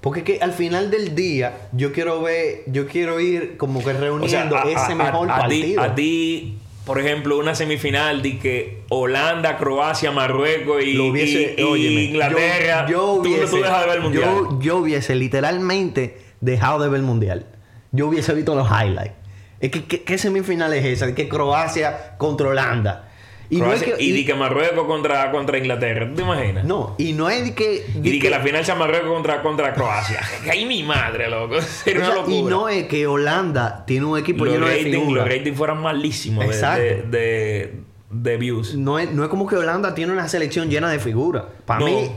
Porque 0.00 0.22
que 0.22 0.38
al 0.40 0.52
final 0.52 0.90
del 0.92 1.16
día 1.16 1.68
yo 1.72 1.92
quiero 1.92 2.22
ver, 2.22 2.62
yo 2.66 2.86
quiero 2.86 3.18
ir 3.18 3.56
como 3.56 3.80
que 3.80 3.90
O 3.90 3.92
sea, 3.92 4.00
reuniendo 4.00 4.56
a, 4.56 4.62
ese 4.62 4.92
a- 4.92 4.94
mejor 4.94 5.28
a- 5.30 5.44
a 5.44 5.48
ti, 5.48 5.60
partido. 5.74 5.82
a 5.82 5.94
ti, 5.96 6.58
por 6.88 6.98
ejemplo, 6.98 7.38
una 7.38 7.54
semifinal 7.54 8.22
de 8.22 8.38
que 8.38 8.82
Holanda, 8.88 9.56
Croacia, 9.58 10.10
Marruecos 10.10 10.82
y, 10.82 10.94
Lo 10.94 11.06
hubiese, 11.06 11.54
y- 11.56 11.60
y 11.60 11.64
óyeme, 11.64 12.02
Inglaterra, 12.04 12.86
yo, 12.88 13.12
hubiese, 13.12 13.46
tú 13.46 13.56
dejas 13.58 13.80
de 13.82 13.86
ver 13.86 13.96
el 13.98 14.02
mundial. 14.02 14.24
Yo, 14.24 14.58
yo 14.60 14.76
hubiese 14.78 15.14
literalmente 15.14 16.18
dejado 16.40 16.82
de 16.82 16.88
ver 16.88 17.00
el 17.00 17.06
mundial. 17.06 17.46
Yo 17.92 18.08
hubiese 18.08 18.34
visto 18.34 18.54
los 18.54 18.66
highlights. 18.68 19.12
Que, 19.60 19.70
¿qué, 19.70 20.02
qué 20.02 20.18
semifinal 20.18 20.72
es 20.72 20.84
esa? 20.84 21.14
Que 21.14 21.28
Croacia 21.28 22.16
contra 22.16 22.48
Holanda. 22.48 23.07
Y 23.50 23.56
no 23.58 23.72
es 23.72 23.80
Croacia- 23.82 23.96
que, 23.96 24.02
y, 24.04 24.08
y- 24.10 24.12
di 24.12 24.24
que 24.26 24.34
Marruecos 24.34 24.86
contra, 24.86 25.30
contra 25.30 25.56
Inglaterra, 25.56 26.06
¿tú 26.08 26.14
te 26.16 26.22
imaginas? 26.22 26.64
no, 26.66 26.94
y 26.98 27.14
no 27.14 27.30
es 27.30 27.44
de 27.44 27.54
que, 27.54 27.86
y 27.94 28.00
di 28.00 28.18
que, 28.18 28.28
la 28.28 28.40
final 28.40 28.62
sea 28.64 28.74
Marruecos 28.74 29.08
contra, 29.10 29.40
contra 29.42 29.72
Croacia. 29.72 30.20
¡Ay, 30.50 30.66
mi 30.66 30.82
madre, 30.82 31.30
loco! 31.30 31.60
Sería 31.62 32.00
o 32.00 32.04
una 32.04 32.06
sea, 32.08 32.14
locura. 32.16 32.36
y 32.36 32.42
no 32.42 32.68
es 32.68 32.84
que 32.88 33.06
Holanda 33.06 33.84
tiene 33.86 34.04
un 34.06 34.18
equipo 34.18 34.44
los 34.44 34.52
lleno 34.54 34.66
de 34.68 34.76
figuras. 34.76 35.24
los 35.26 35.34
ratings 35.34 35.56
fueran 35.56 35.80
malísimos 35.80 36.46
de, 36.46 36.56
de, 36.56 37.02
de, 37.08 37.80
de 38.10 38.36
views. 38.36 38.74
No 38.74 38.98
es, 38.98 39.10
no 39.12 39.22
es 39.24 39.30
como 39.30 39.46
que 39.46 39.56
Holanda 39.56 39.94
tiene 39.94 40.12
una 40.12 40.28
selección 40.28 40.68
llena 40.68 40.90
de 40.90 40.98
figuras. 40.98 41.44
Para 41.64 41.80
No. 41.80 41.86
mí 41.86 42.10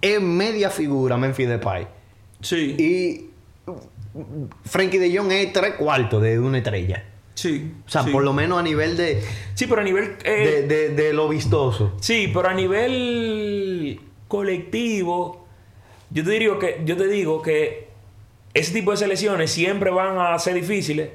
es 0.00 0.20
media 0.22 0.70
figura 0.70 1.16
Memphis 1.18 1.48
Depay. 1.48 1.86
Sí, 2.40 2.74
Y 2.78 3.30
Frankie 4.64 4.98
de 4.98 5.16
Jong 5.16 5.30
es 5.32 5.52
tres 5.52 5.74
cuartos 5.74 6.22
de 6.22 6.38
una 6.40 6.58
estrella. 6.58 7.04
Sí. 7.34 7.72
O 7.86 7.88
sea, 7.90 8.02
sí. 8.04 8.10
por 8.10 8.22
lo 8.24 8.32
menos 8.32 8.58
a 8.58 8.62
nivel 8.62 8.96
de, 8.96 9.22
Sí, 9.54 9.66
pero 9.66 9.80
a 9.80 9.84
nivel... 9.84 10.16
de, 10.18 10.58
eh, 10.58 10.62
de- 10.62 10.88
de 10.90 11.12
lo 11.12 11.28
vistoso. 11.28 11.92
Sí, 12.00 12.30
pero 12.32 12.48
a 12.48 12.54
nivel 12.54 14.00
colectivo, 14.28 15.46
yo 16.10 16.24
te 16.24 16.30
digo 16.30 16.58
que, 16.58 16.80
yo 16.84 16.96
te 16.96 17.06
digo 17.08 17.42
que 17.42 17.88
ese 18.54 18.72
tipo 18.72 18.90
de 18.90 18.96
selecciones 18.98 19.50
siempre 19.50 19.90
van 19.90 20.18
a 20.18 20.38
ser 20.38 20.54
difíciles. 20.54 21.10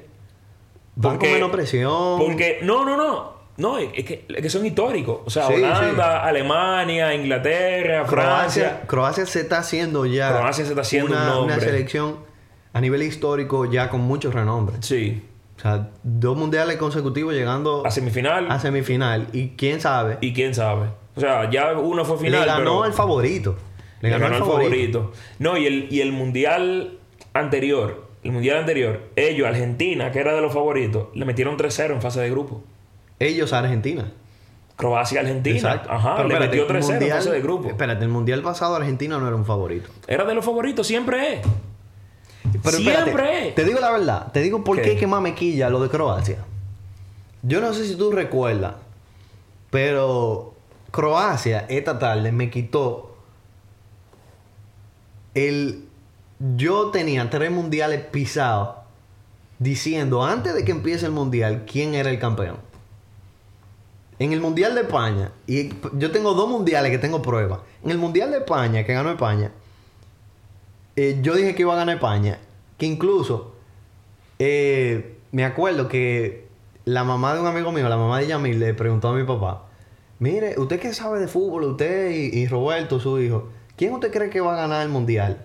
Van 0.96 1.18
con 1.18 1.30
menos 1.30 1.50
presión. 1.50 2.18
Porque, 2.18 2.58
no, 2.62 2.84
no, 2.84 2.96
no. 2.96 3.38
No, 3.58 3.76
es 3.78 4.04
que, 4.04 4.24
es 4.28 4.40
que 4.42 4.50
son 4.50 4.64
históricos. 4.64 5.18
O 5.24 5.30
sea, 5.30 5.48
Sí, 5.48 5.54
Holanda, 5.54 6.24
Alemania, 6.24 7.12
Inglaterra, 7.14 8.04
Francia. 8.06 8.82
Croacia, 8.86 8.86
Croacia 8.86 9.26
se 9.26 9.40
está 9.40 9.58
haciendo 9.58 10.06
ya. 10.06 10.30
Croacia 10.30 10.64
se 10.64 10.70
está 10.70 10.82
haciendo 10.82 11.10
una, 11.12 11.22
un 11.22 11.28
nombre. 11.28 11.54
una 11.56 11.64
selección 11.64 12.16
a 12.72 12.80
nivel 12.80 13.02
histórico 13.02 13.64
ya 13.64 13.90
con 13.90 14.00
mucho 14.02 14.30
renombre. 14.30 14.76
Sí. 14.80 15.22
O 15.58 15.60
sea, 15.60 15.90
dos 16.04 16.36
mundiales 16.36 16.76
consecutivos 16.76 17.34
llegando 17.34 17.84
A 17.84 17.90
semifinal. 17.90 18.50
a 18.50 18.60
semifinal. 18.60 19.26
Y 19.32 19.48
quién 19.50 19.80
sabe. 19.80 20.16
Y 20.20 20.32
quién 20.32 20.54
sabe. 20.54 20.86
O 21.16 21.20
sea, 21.20 21.50
ya 21.50 21.72
uno 21.76 22.04
fue 22.04 22.16
final. 22.16 22.40
le 22.40 22.46
ganó 22.46 22.62
pero 22.64 22.84
el 22.86 22.92
favorito. 22.92 23.56
Le 24.00 24.08
ganó, 24.10 24.26
el 24.28 24.34
favorito. 24.34 25.12
No, 25.40 25.56
y 25.56 25.66
el, 25.66 25.88
y 25.92 26.00
el 26.00 26.12
mundial 26.12 26.98
anterior, 27.32 28.06
el 28.22 28.30
mundial 28.30 28.58
anterior, 28.58 29.00
ellos, 29.16 29.48
Argentina, 29.48 30.12
que 30.12 30.20
era 30.20 30.32
de 30.34 30.40
los 30.40 30.52
favoritos, 30.52 31.08
le 31.14 31.24
metieron 31.24 31.56
3-0 31.58 31.92
en 31.94 32.02
fase 32.02 32.20
de 32.20 32.30
grupo. 32.30 32.62
Ellos 33.18 33.52
a 33.52 33.58
Argentina. 33.58 34.12
Croacia, 34.76 35.20
Argentina. 35.22 35.56
Exacto. 35.56 35.90
Ajá, 35.90 36.14
Pero 36.16 36.28
le 36.28 36.34
espérate, 36.34 36.56
metió 36.56 36.74
3-0 36.98 37.02
en 37.02 37.10
fase 37.10 37.30
de 37.32 37.40
grupo. 37.40 37.68
Espérate, 37.68 38.04
el 38.04 38.10
mundial 38.10 38.42
pasado 38.42 38.76
Argentina 38.76 39.18
no 39.18 39.26
era 39.26 39.34
un 39.34 39.44
favorito. 39.44 39.90
Era 40.06 40.24
de 40.24 40.34
los 40.36 40.44
favoritos, 40.44 40.86
siempre 40.86 41.34
es. 41.34 41.40
Pero 42.52 42.76
Siempre 42.78 43.10
espérate, 43.10 43.48
es. 43.48 43.54
te 43.54 43.64
digo 43.64 43.80
la 43.80 43.90
verdad, 43.90 44.32
te 44.32 44.40
digo 44.40 44.64
por 44.64 44.76
¿Qué? 44.76 44.82
qué 44.82 44.96
que 44.96 45.06
más 45.06 45.20
me 45.20 45.34
quilla 45.34 45.70
lo 45.70 45.80
de 45.80 45.88
Croacia. 45.88 46.38
Yo 47.42 47.60
no 47.60 47.72
sé 47.72 47.86
si 47.86 47.96
tú 47.96 48.10
recuerdas, 48.10 48.74
pero 49.70 50.54
Croacia 50.90 51.66
esta 51.68 51.98
tarde 51.98 52.32
me 52.32 52.50
quitó 52.50 53.16
el... 55.34 55.84
Yo 56.56 56.90
tenía 56.90 57.28
tres 57.30 57.50
mundiales 57.50 58.00
pisados 58.00 58.76
diciendo 59.58 60.24
antes 60.24 60.54
de 60.54 60.64
que 60.64 60.70
empiece 60.70 61.06
el 61.06 61.12
mundial 61.12 61.64
quién 61.70 61.94
era 61.94 62.10
el 62.10 62.18
campeón. 62.18 62.56
En 64.20 64.32
el 64.32 64.40
mundial 64.40 64.74
de 64.74 64.82
España, 64.82 65.30
y 65.46 65.70
yo 65.94 66.10
tengo 66.10 66.34
dos 66.34 66.48
mundiales 66.48 66.90
que 66.90 66.98
tengo 66.98 67.22
pruebas. 67.22 67.60
En 67.84 67.90
el 67.90 67.98
mundial 67.98 68.30
de 68.30 68.38
España, 68.38 68.84
que 68.84 68.92
ganó 68.92 69.10
España, 69.10 69.52
eh, 70.98 71.18
yo 71.22 71.34
dije 71.34 71.54
que 71.54 71.62
iba 71.62 71.74
a 71.74 71.76
ganar 71.76 71.94
España. 71.94 72.40
Que 72.76 72.86
incluso 72.86 73.54
eh, 74.40 75.18
me 75.30 75.44
acuerdo 75.44 75.88
que 75.88 76.48
la 76.84 77.04
mamá 77.04 77.34
de 77.34 77.40
un 77.40 77.46
amigo 77.46 77.70
mío, 77.70 77.88
la 77.88 77.96
mamá 77.96 78.18
de 78.18 78.26
Yamil, 78.26 78.58
le 78.58 78.74
preguntó 78.74 79.08
a 79.08 79.14
mi 79.14 79.22
papá: 79.24 79.66
Mire, 80.18 80.58
¿usted 80.58 80.80
qué 80.80 80.92
sabe 80.92 81.20
de 81.20 81.28
fútbol? 81.28 81.64
Usted 81.64 82.10
y, 82.10 82.40
y 82.40 82.46
Roberto, 82.48 82.98
su 82.98 83.20
hijo, 83.20 83.48
¿quién 83.76 83.92
usted 83.92 84.12
cree 84.12 84.28
que 84.28 84.40
va 84.40 84.54
a 84.54 84.56
ganar 84.56 84.82
el 84.82 84.88
mundial? 84.88 85.44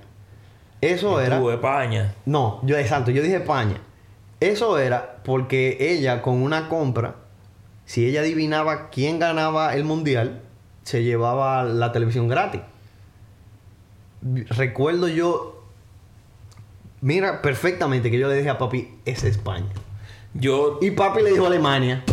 Eso 0.81 1.21
era. 1.21 1.39
Tú, 1.39 1.51
España. 1.51 2.15
No, 2.25 2.59
yo 2.63 2.75
exacto, 2.77 3.11
yo 3.11 3.21
dije 3.21 3.35
España. 3.35 3.77
Eso 4.39 4.79
era 4.79 5.21
porque 5.23 5.77
ella 5.79 6.23
con 6.23 6.41
una 6.41 6.67
compra, 6.67 7.15
si 7.85 8.07
ella 8.07 8.21
adivinaba 8.21 8.89
quién 8.89 9.19
ganaba 9.19 9.75
el 9.75 9.85
mundial, 9.85 10.41
se 10.81 11.03
llevaba 11.03 11.63
la 11.63 11.91
televisión 11.91 12.27
gratis. 12.27 12.61
Recuerdo 14.49 15.07
yo, 15.07 15.63
mira 17.01 17.41
perfectamente 17.41 18.09
que 18.09 18.17
yo 18.17 18.27
le 18.29 18.35
dije 18.35 18.49
a 18.49 18.57
papi, 18.57 18.89
es 19.05 19.23
España. 19.23 19.67
Yo, 20.33 20.79
Y 20.81 20.91
papi 20.91 21.21
le 21.21 21.31
dijo 21.31 21.45
Alemania. 21.45 22.03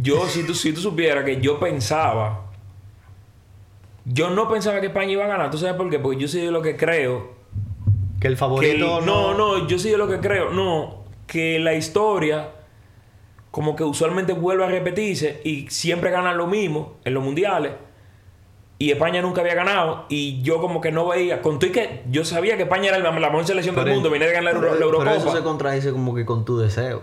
yo 0.00 0.26
si, 0.26 0.42
tú, 0.44 0.54
si 0.54 0.72
tú 0.72 0.80
supieras 0.80 1.24
que 1.24 1.40
yo 1.40 1.58
pensaba... 1.60 2.46
Yo 4.04 4.30
no 4.30 4.48
pensaba 4.48 4.80
que 4.80 4.86
España 4.88 5.12
iba 5.12 5.24
a 5.24 5.28
ganar. 5.28 5.50
¿Tú 5.52 5.58
sabes 5.58 5.76
por 5.76 5.88
qué? 5.88 6.00
Porque 6.00 6.18
yo 6.20 6.26
soy 6.26 6.40
de 6.40 6.50
lo 6.50 6.60
que 6.60 6.76
creo 6.76 7.34
Que 8.20 8.26
el 8.26 8.32
que 8.34 8.38
favorito 8.38 8.98
el- 8.98 9.06
no, 9.06 9.34
no, 9.34 9.68
yo 9.68 9.78
sí 9.78 9.90
de 9.90 9.96
lo 9.96 10.08
que 10.08 10.18
creo, 10.18 10.50
no, 10.50 11.04
que 11.28 11.60
la 11.60 11.74
historia 11.74 12.50
como 13.52 13.76
que 13.76 13.84
usualmente 13.84 14.32
vuelve 14.32 14.64
a 14.64 14.68
repetirse 14.68 15.40
y 15.44 15.68
siempre 15.68 16.10
ganan 16.10 16.36
lo 16.36 16.46
mismo 16.48 16.94
en 17.04 17.14
los 17.14 17.22
mundiales. 17.22 17.72
Y 18.78 18.90
España 18.90 19.22
nunca 19.22 19.42
había 19.42 19.54
ganado 19.54 20.06
y 20.08 20.42
yo 20.42 20.60
como 20.60 20.80
que 20.80 20.90
no 20.90 21.06
veía, 21.06 21.40
con 21.40 21.58
todo 21.60 21.70
y 21.70 21.72
que 21.72 22.02
yo 22.10 22.24
sabía 22.24 22.56
que 22.56 22.64
España 22.64 22.88
era 22.88 22.98
la, 22.98 23.12
la 23.12 23.28
mejor 23.30 23.46
selección 23.46 23.74
del 23.76 23.84
Pero- 23.84 23.94
mundo, 23.94 24.10
venía 24.10 24.26
de 24.26 24.32
ganar 24.32 24.54
la, 24.54 24.58
Euro- 24.58 24.68
la 24.74 24.76
pero- 24.86 24.98
pero 24.98 25.10
eso 25.10 25.20
se 25.20 25.26
Eurocopa. 25.26 25.44
contradice 25.44 25.92
como 25.92 26.14
que 26.14 26.24
con 26.24 26.44
tu 26.44 26.58
deseo. 26.58 27.02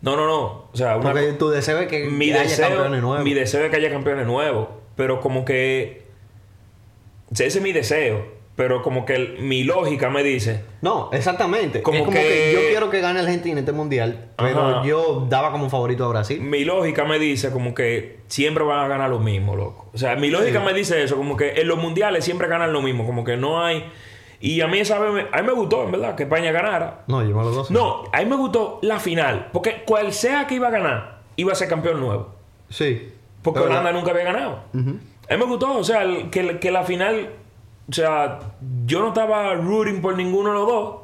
No, 0.00 0.14
no, 0.14 0.26
no, 0.28 0.42
o 0.44 0.70
sea, 0.74 0.96
una 0.96 1.10
Porque 1.10 1.32
tu 1.32 1.48
deseo 1.50 1.80
es 1.80 1.88
que 1.88 2.04
mi 2.04 2.30
haya 2.30 2.42
deseo, 2.42 2.68
campeones 2.68 3.02
nuevos. 3.02 3.24
mi 3.24 3.34
deseo 3.34 3.64
es 3.64 3.70
que 3.70 3.76
haya 3.78 3.90
campeones 3.90 4.26
nuevos, 4.26 4.68
pero 4.94 5.20
como 5.20 5.44
que 5.44 6.06
ese 7.32 7.46
es 7.46 7.60
mi 7.60 7.72
deseo, 7.72 8.24
pero 8.58 8.82
como 8.82 9.06
que 9.06 9.14
el- 9.14 9.38
mi 9.38 9.62
lógica 9.62 10.10
me 10.10 10.24
dice, 10.24 10.64
No, 10.82 11.10
exactamente. 11.12 11.80
Como 11.80 11.98
es 11.98 12.04
como 12.04 12.16
que- 12.16 12.22
que... 12.26 12.52
yo 12.54 12.60
quiero 12.68 12.90
que 12.90 13.00
gane 13.00 13.20
Argentina 13.20 13.60
este 13.60 13.70
mundial, 13.70 14.30
pero 14.36 14.60
Ajá. 14.78 14.84
yo 14.84 15.26
daba 15.30 15.52
como 15.52 15.70
favorito 15.70 16.04
a 16.04 16.08
Brasil. 16.08 16.40
mi 16.40 16.64
lógica 16.64 17.04
me 17.04 17.20
dice 17.20 17.52
como 17.52 17.72
que 17.72 18.18
siempre 18.26 18.64
van 18.64 18.80
a 18.84 18.88
ganar 18.88 19.10
lo 19.10 19.20
mismo, 19.20 19.54
loco. 19.54 19.86
O 19.94 19.96
sea, 19.96 20.16
mi 20.16 20.28
lógica 20.28 20.58
Sí. 20.58 20.66
me 20.66 20.72
dice 20.74 21.00
eso, 21.04 21.16
como 21.16 21.36
que 21.36 21.52
en 21.60 21.68
los 21.68 21.78
mundiales 21.78 22.24
siempre 22.24 22.48
ganan 22.48 22.72
lo 22.72 22.82
mismo, 22.82 23.06
como 23.06 23.22
que 23.22 23.36
no 23.36 23.62
hay... 23.64 23.84
Y 24.40 24.60
a 24.60 24.66
mí 24.66 24.80
esa 24.80 24.98
vez, 24.98 25.12
me- 25.12 25.26
a 25.30 25.40
mí 25.40 25.46
me 25.46 25.52
gustó, 25.52 25.84
en 25.84 25.92
verdad, 25.92 26.16
que 26.16 26.24
España 26.24 26.50
ganara. 26.50 27.04
No, 27.06 27.22
yo 27.22 27.36
me 27.36 27.44
lo 27.44 27.52
gozo. 27.52 27.72
No, 27.72 28.02
a 28.12 28.18
mí 28.18 28.24
me 28.26 28.34
gustó 28.36 28.80
la 28.82 28.98
final, 28.98 29.50
porque 29.52 29.84
cual 29.86 30.12
sea 30.12 30.48
que 30.48 30.56
iba 30.56 30.66
a 30.66 30.70
ganar, 30.72 31.20
iba 31.36 31.52
a 31.52 31.54
ser 31.54 31.68
campeón 31.68 32.00
nuevo. 32.00 32.34
Sí. 32.70 33.08
Porque 33.40 33.60
Holanda 33.60 33.92
nunca 33.92 34.10
había 34.10 34.24
ganado. 34.24 34.62
A 34.74 34.76
mí 34.76 35.38
me 35.38 35.44
gustó, 35.44 35.76
o 35.78 35.84
sea, 35.84 36.02
el- 36.02 36.30
que, 36.30 36.58
que 36.58 36.72
la 36.72 36.82
final, 36.82 37.30
o 37.88 37.92
sea, 37.92 38.38
yo 38.86 39.00
no 39.00 39.08
estaba 39.08 39.54
rooting 39.54 40.00
por 40.00 40.16
ninguno 40.16 40.50
de 40.50 40.54
los 40.58 40.66
dos, 40.66 40.96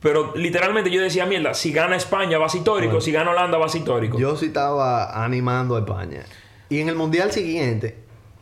pero 0.00 0.32
literalmente 0.36 0.90
yo 0.90 1.00
decía, 1.00 1.26
mierda, 1.26 1.54
si 1.54 1.72
gana 1.72 1.96
España 1.96 2.38
va 2.38 2.46
a 2.46 2.48
ser 2.48 2.58
histórico, 2.58 3.00
si 3.00 3.10
gana 3.10 3.30
Holanda 3.30 3.58
va 3.58 3.66
a 3.66 3.68
ser 3.68 3.80
histórico. 3.80 4.18
Yo 4.18 4.36
sí 4.36 4.46
estaba 4.46 5.24
animando 5.24 5.76
a 5.76 5.80
España. 5.80 6.24
Y 6.68 6.80
en 6.80 6.88
el 6.88 6.94
mundial 6.94 7.32
siguiente, 7.32 7.96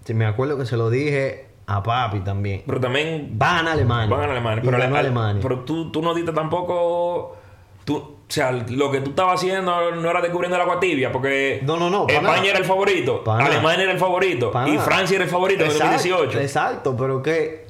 si 0.04 0.12
me 0.14 0.26
acuerdo 0.26 0.58
que 0.58 0.66
se 0.66 0.76
lo 0.76 0.90
dije 0.90 1.46
a 1.66 1.82
papi 1.82 2.20
también. 2.20 2.62
Pero 2.66 2.80
también 2.80 3.38
Va 3.40 3.58
a 3.60 3.72
Alemania. 3.72 4.16
van 4.16 4.28
a 4.28 4.32
Alemania. 4.32 4.62
Pero, 4.64 4.76
Alemania. 4.76 5.40
pero 5.42 5.60
tú, 5.60 5.90
tú 5.92 6.02
no 6.02 6.14
diste 6.14 6.32
tampoco... 6.32 7.36
Tú, 7.84 7.96
o 7.96 8.34
sea, 8.34 8.50
lo 8.52 8.90
que 8.90 9.00
tú 9.00 9.10
estabas 9.10 9.34
haciendo 9.40 9.90
no 9.92 10.08
era 10.10 10.20
descubriendo 10.22 10.56
el 10.56 10.62
agua 10.62 10.80
tibia, 10.80 11.12
porque 11.12 11.60
No, 11.64 11.76
no, 11.76 11.90
no, 11.90 12.06
pa' 12.06 12.12
España 12.14 12.32
nada. 12.36 12.48
era 12.48 12.58
el 12.60 12.64
favorito. 12.64 13.22
Alemania 13.26 13.82
era 13.82 13.92
el 13.92 13.98
favorito 13.98 14.52
y. 14.66 14.78
Francia 14.78 15.16
era 15.16 15.24
el 15.24 15.30
favorito 15.30 15.64
en 15.64 15.70
el 15.70 15.76
Exacto, 15.76 15.92
2018. 16.08 16.40
Exacto, 16.40 16.96
pero 16.96 17.22
que 17.22 17.61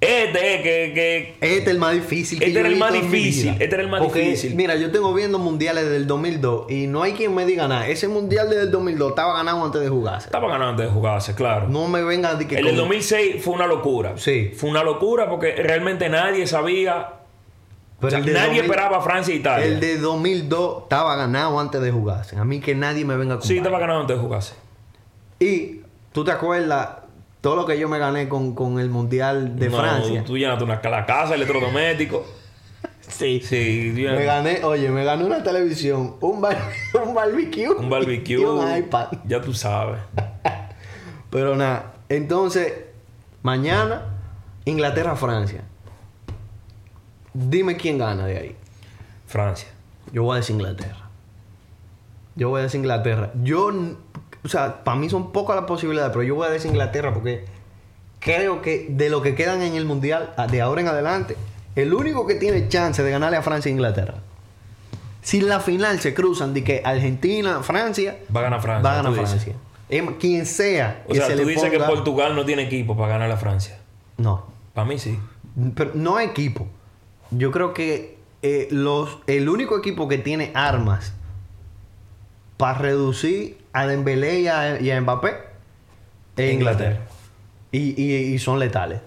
Este 0.00 0.54
es 0.54 0.62
que, 0.62 0.92
que 0.94 1.34
este 1.40 1.62
es 1.62 1.66
el 1.68 1.78
más 1.78 1.92
difícil 1.92 2.38
que 2.38 2.46
Este 2.46 2.60
era 2.60 2.68
el 2.68 2.76
más 2.76 2.92
difícil, 2.92 3.48
este 3.58 3.64
era 3.64 3.82
el 3.82 3.88
más 3.88 4.00
Porque, 4.00 4.20
difícil. 4.20 4.54
Mira, 4.54 4.76
yo 4.76 4.92
tengo 4.92 5.12
viendo 5.12 5.40
mundiales 5.40 5.90
del 5.90 6.06
2002 6.06 6.70
y 6.70 6.86
no 6.86 7.02
hay 7.02 7.14
quien 7.14 7.34
me 7.34 7.44
diga 7.44 7.66
nada. 7.66 7.88
Ese 7.88 8.06
mundial 8.06 8.48
del 8.48 8.70
2002 8.70 9.08
estaba 9.10 9.34
ganado 9.36 9.64
antes 9.64 9.80
de 9.80 9.88
jugarse. 9.88 10.26
estaba 10.26 10.46
ganando 10.46 10.70
antes 10.70 10.86
de 10.86 10.92
jugarse, 10.92 11.34
claro. 11.34 11.66
No 11.68 11.88
me 11.88 12.02
vengan 12.04 12.30
a 12.30 12.34
decir 12.34 12.46
que 12.46 12.56
el 12.58 12.64
del 12.66 12.74
como- 12.74 12.82
2006 12.82 13.42
fue 13.42 13.54
una 13.54 13.66
locura. 13.66 14.12
Sí. 14.18 14.52
Fue 14.56 14.70
una 14.70 14.84
locura 14.84 15.28
porque 15.28 15.56
realmente 15.56 16.08
nadie 16.08 16.46
sabía. 16.46 17.14
Pero 18.00 18.06
o 18.06 18.10
sea, 18.10 18.18
el 18.20 18.24
de 18.26 18.32
nadie 18.34 18.46
2000 18.46 18.62
esperaba 18.66 18.98
a 18.98 19.00
Francia 19.00 19.34
e 19.34 19.38
Italia. 19.38 19.66
El 19.66 19.80
de 19.80 19.98
2002 19.98 20.82
estaba 20.84 21.16
ganado 21.16 21.58
antes 21.58 21.80
de 21.80 21.90
jugarse. 21.90 22.36
A 22.38 22.44
mí 22.44 22.60
que 22.60 22.76
nadie 22.76 23.04
me 23.04 23.16
venga 23.16 23.34
a 23.34 23.40
Sí, 23.42 23.56
estaba 23.56 23.80
ganando 23.80 24.02
antes 24.02 24.16
de 24.16 24.22
jugarse. 24.22 24.54
Y 25.40 25.80
tú 26.12 26.22
te 26.22 26.30
acuerdas 26.30 26.88
todo 27.40 27.56
lo 27.56 27.66
que 27.66 27.78
yo 27.78 27.88
me 27.88 27.98
gané 27.98 28.28
con, 28.28 28.54
con 28.54 28.78
el 28.80 28.90
mundial 28.90 29.56
de 29.58 29.68
No, 29.68 29.76
Francia. 29.78 30.24
Tú 30.24 30.36
llenaste 30.36 30.64
una, 30.64 30.80
la 30.82 31.06
casa, 31.06 31.34
electrodoméstico. 31.34 32.24
Sí. 33.00 33.40
Sí, 33.42 33.92
tú 33.94 34.00
Me 34.16 34.24
gané, 34.24 34.62
oye, 34.64 34.90
me 34.90 35.02
gané 35.04 35.24
una 35.24 35.42
televisión, 35.42 36.16
un, 36.20 36.40
bar- 36.40 36.70
un 37.06 37.14
barbecue, 37.14 37.70
un 37.70 37.88
barbecue. 37.88 38.34
y 38.40 38.44
un 38.44 38.76
iPad. 38.76 39.08
Ya 39.26 39.40
tú 39.40 39.54
sabes. 39.54 40.00
Pero 41.30 41.56
nada, 41.56 41.94
entonces, 42.08 42.72
mañana, 43.42 44.02
Inglaterra-Francia. 44.64 45.62
Dime 47.34 47.76
quién 47.76 47.98
gana 47.98 48.26
de 48.26 48.38
ahí. 48.38 48.56
Francia. 49.26 49.68
Yo 50.12 50.22
voy 50.24 50.34
a 50.34 50.36
decir 50.40 50.54
Inglaterra. 50.56 51.08
Yo 52.34 52.48
voy 52.50 52.60
a 52.60 52.62
decir 52.64 52.80
Inglaterra. 52.80 53.30
Yo, 53.42 53.70
o 54.44 54.48
sea, 54.48 54.84
para 54.84 54.96
mí 54.96 55.08
son 55.10 55.32
pocas 55.32 55.56
las 55.56 55.64
posibilidades, 55.64 56.10
pero 56.12 56.22
yo 56.22 56.34
voy 56.34 56.46
a 56.46 56.50
decir 56.50 56.70
Inglaterra 56.70 57.12
porque 57.12 57.44
creo 58.20 58.62
que 58.62 58.86
de 58.90 59.10
lo 59.10 59.22
que 59.22 59.34
quedan 59.34 59.62
en 59.62 59.74
el 59.74 59.84
mundial, 59.84 60.32
a- 60.36 60.46
de 60.46 60.60
ahora 60.60 60.80
en 60.80 60.88
adelante, 60.88 61.36
el 61.74 61.92
único 61.94 62.26
que 62.26 62.34
tiene 62.34 62.68
chance 62.68 63.02
de 63.02 63.10
ganarle 63.10 63.36
a 63.36 63.42
Francia 63.42 63.68
es 63.70 63.74
Inglaterra. 63.74 64.14
Si 65.22 65.38
en 65.38 65.48
la 65.48 65.60
final 65.60 66.00
se 66.00 66.14
cruzan 66.14 66.54
de 66.54 66.64
que 66.64 66.82
Argentina, 66.84 67.62
Francia, 67.62 68.16
Va 68.34 68.40
a 68.40 68.42
ganar 68.44 68.62
Francia. 68.62 68.82
va 68.82 68.92
a 68.92 68.96
ganar 69.02 69.12
dices. 69.12 69.30
Francia. 69.30 69.54
Quien 70.18 70.46
sea 70.46 71.02
O 71.06 71.12
que 71.12 71.18
sea, 71.18 71.26
se 71.28 71.32
tú 71.36 71.38
le 71.44 71.52
dices 71.54 71.70
que 71.70 71.78
Portugal 71.80 72.34
no 72.36 72.44
tiene 72.44 72.62
equipo 72.62 72.96
para 72.96 73.08
ganar 73.14 73.30
a 73.30 73.36
Francia. 73.36 73.78
No, 74.16 74.46
Para 74.74 74.86
mí 74.86 74.98
sí. 74.98 75.18
pero 75.74 75.92
no 75.94 76.18
equipo. 76.20 76.66
Yo 77.30 77.50
creo 77.50 77.74
que 77.74 78.16
eh, 78.42 78.68
los, 78.70 79.18
el 79.26 79.48
único 79.48 79.76
equipo 79.78 80.06
que 80.08 80.18
tiene 80.18 80.50
armas 80.54 81.12
para 82.56 82.78
reducir 82.78 83.58
a 83.80 83.86
Dembélé 83.86 84.40
y 84.40 84.48
a, 84.48 84.80
y 84.80 84.90
a 84.90 85.00
Mbappé 85.00 85.34
es 86.36 86.52
Inglaterra. 86.52 86.98
Y, 87.72 88.00
y- 88.02 88.34
y 88.34 88.38
son 88.38 88.58
letales. 88.58 89.00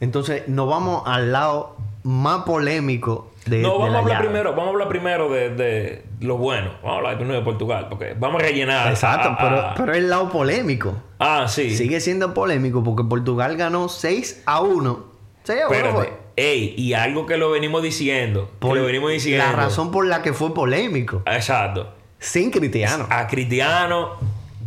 Entonces, 0.00 0.48
nos 0.48 0.68
vamos 0.68 1.02
al 1.06 1.32
lado 1.32 1.76
más 2.04 2.42
polémico 2.44 3.30
de, 3.46 3.58
no, 3.62 3.72
de 3.72 3.78
vamos 3.78 3.90
la 3.92 3.96
a 3.98 4.00
hablar 4.00 4.16
llave. 4.16 4.26
primero, 4.28 4.50
vamos 4.50 4.66
a 4.66 4.70
hablar 4.70 4.88
primero 4.88 5.28
de, 5.30 5.50
de 5.50 6.04
lo 6.20 6.36
bueno. 6.38 6.70
Vamos 6.82 6.94
a 6.94 6.96
hablar 6.98 7.18
de 7.18 7.24
de 7.32 7.40
Portugal, 7.42 7.86
porque 7.90 8.14
vamos 8.18 8.42
a 8.42 8.46
rellenar. 8.46 8.88
Exacto, 8.90 9.28
a- 9.28 9.32
a- 9.32 9.38
pero, 9.38 9.86
pero 9.86 9.94
el 9.94 10.08
lado 10.08 10.30
polémico. 10.30 10.94
ah, 11.18 11.46
sí. 11.48 11.76
Sigue 11.76 12.00
siendo 12.00 12.32
polémico 12.34 12.82
porque 12.82 13.04
Portugal 13.04 13.56
ganó 13.56 13.88
6 13.88 14.42
a 14.46 14.60
1. 14.62 15.04
6 15.44 15.60
a 15.62 15.66
1 15.68 15.74
Espérate. 15.76 15.96
fue. 15.98 16.20
Ey, 16.36 16.74
y 16.78 16.94
algo 16.94 17.26
que 17.26 17.36
lo 17.36 17.50
venimos 17.50 17.82
diciendo. 17.82 18.50
Por 18.58 18.72
que 18.74 18.80
lo 18.80 18.86
venimos 18.86 19.10
diciendo. 19.10 19.44
La 19.44 19.52
razón 19.52 19.90
por 19.90 20.06
la 20.06 20.22
que 20.22 20.32
fue 20.32 20.54
polémico. 20.54 21.22
Exacto. 21.26 21.92
Sin 22.20 22.50
Cristiano. 22.52 23.06
A 23.10 23.26
Cristiano. 23.26 24.10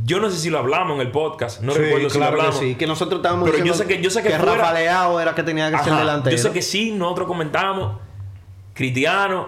Yo 0.05 0.19
no 0.19 0.29
sé 0.29 0.37
si 0.37 0.49
lo 0.49 0.59
hablamos 0.59 0.95
en 0.95 1.01
el 1.01 1.11
podcast. 1.11 1.61
No 1.61 1.71
Sí, 1.71 1.79
recuerdo 1.79 2.09
si 2.09 2.17
lo 2.19 2.25
que 2.25 2.31
hablamos. 2.31 2.57
sí. 2.57 2.75
Que 2.75 2.85
nosotros 2.87 3.19
estábamos 3.19 3.49
Pero 3.49 3.63
yo 3.63 3.73
sé 3.73 3.85
que- 3.85 4.01
yo 4.01 4.09
sé 4.09 4.21
que 4.21 4.31
fuera- 4.31 4.55
Rafa 4.55 4.73
Leao 4.73 5.19
era 5.21 5.33
que 5.33 5.43
tenía 5.43 5.71
que 5.71 5.77
ser 5.77 5.93
Ajá, 5.93 5.99
delantero. 6.01 6.35
Yo 6.35 6.41
sé 6.43 6.51
que 6.51 6.61
sí, 6.61 6.91
nosotros 6.91 7.27
comentamos. 7.27 7.99
Cristiano 8.73 9.47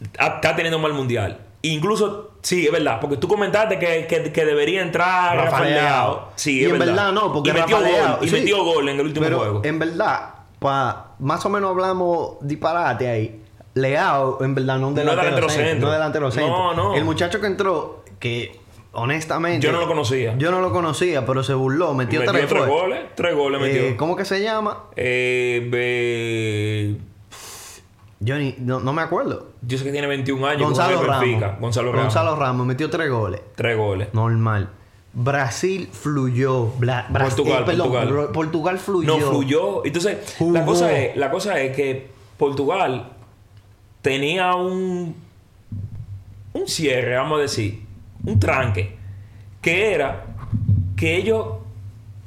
está 0.00 0.54
teniendo 0.54 0.76
un 0.76 0.82
mal 0.82 0.92
mundial. 0.94 1.40
Incluso, 1.62 2.30
sí, 2.40 2.64
es 2.66 2.72
verdad, 2.72 3.00
porque 3.00 3.16
tú 3.16 3.26
comentaste 3.26 3.78
que, 3.78 4.06
que- 4.06 4.32
que 4.32 4.44
debería 4.44 4.80
entrar 4.80 5.36
Rafa 5.36 5.50
Rafa 5.50 5.64
Leao. 5.64 5.82
Leao. 5.82 6.28
Sí, 6.36 6.60
Y 6.60 6.64
es 6.64 6.70
en 6.72 6.78
verdad. 6.78 6.94
verdad 6.94 7.12
no, 7.12 7.32
porque 7.32 7.50
y 7.50 7.52
metió 7.52 7.80
Rafa 7.80 8.16
gol. 8.16 8.28
Y 8.28 8.30
metió 8.30 8.64
gol 8.64 8.88
en 8.88 9.00
el 9.00 9.06
último 9.06 9.24
Pero 9.26 9.38
juego. 9.38 9.60
en 9.64 9.78
verdad, 9.78 10.30
pa, 10.60 11.14
más 11.18 11.44
o 11.44 11.48
menos 11.50 11.70
hablamos 11.70 12.36
disparate 12.40 13.08
ahí. 13.08 13.42
Leao, 13.80 14.42
en 14.42 14.54
verdad, 14.54 14.78
no 14.78 14.88
un 14.88 14.94
No 14.94 15.00
delantero, 15.00 15.22
delantero 15.26 15.48
centro, 15.48 15.68
centro. 15.70 15.88
No 15.88 15.92
delantero 15.94 16.30
centro. 16.30 16.56
No, 16.56 16.74
no. 16.74 16.94
El 16.94 17.04
muchacho 17.04 17.40
que 17.40 17.46
entró, 17.46 18.04
que 18.18 18.58
honestamente. 18.92 19.66
Yo 19.66 19.72
no 19.72 19.80
lo 19.80 19.88
conocía. 19.88 20.34
Yo 20.38 20.50
no 20.50 20.60
lo 20.60 20.72
conocía, 20.72 21.24
pero 21.26 21.42
se 21.42 21.54
burló. 21.54 21.94
Metió, 21.94 22.20
metió 22.20 22.32
tres, 22.32 22.48
tres 22.48 22.66
goles. 22.66 23.00
Tres 23.14 23.34
goles 23.36 23.60
metió. 23.60 23.82
Eh, 23.82 23.96
¿Cómo 23.96 24.16
que 24.16 24.24
se 24.24 24.42
llama? 24.42 24.84
Eh, 24.96 26.96
Yo 28.20 28.36
ni- 28.36 28.56
no, 28.58 28.80
no 28.80 28.92
me 28.92 29.02
acuerdo. 29.02 29.46
Yo 29.62 29.78
sé 29.78 29.84
que 29.84 29.92
tiene 29.92 30.06
21 30.08 30.44
años. 30.46 30.62
Gonzalo 30.62 31.02
Ramos. 31.04 31.60
Gonzalo 31.60 31.92
Ramos. 31.92 32.04
Gonzalo 32.06 32.36
Ramos 32.36 32.66
metió 32.66 32.90
tres 32.90 33.10
goles. 33.10 33.40
Tres 33.54 33.76
goles. 33.76 34.08
Normal. 34.12 34.70
Brasil 35.12 35.88
fluyó. 35.92 36.66
Bla- 36.78 37.06
Portugal, 37.12 37.64
perdón, 37.64 37.90
Portugal. 37.92 38.28
Portugal 38.32 38.78
fluyó. 38.78 39.18
No 39.18 39.26
fluyó. 39.30 39.84
Entonces, 39.84 40.34
Jugó. 40.38 40.52
la 40.52 40.64
cosa, 40.64 40.98
es, 40.98 41.16
la 41.16 41.30
cosa 41.30 41.60
es 41.60 41.74
que 41.76 42.08
Portugal 42.36 43.12
tenía 44.02 44.54
un, 44.54 45.14
un 46.52 46.68
cierre, 46.68 47.16
vamos 47.16 47.38
a 47.38 47.42
decir, 47.42 47.82
un 48.24 48.38
tranque, 48.40 48.96
que 49.60 49.92
era 49.94 50.24
que 50.96 51.16
ellos, 51.16 51.46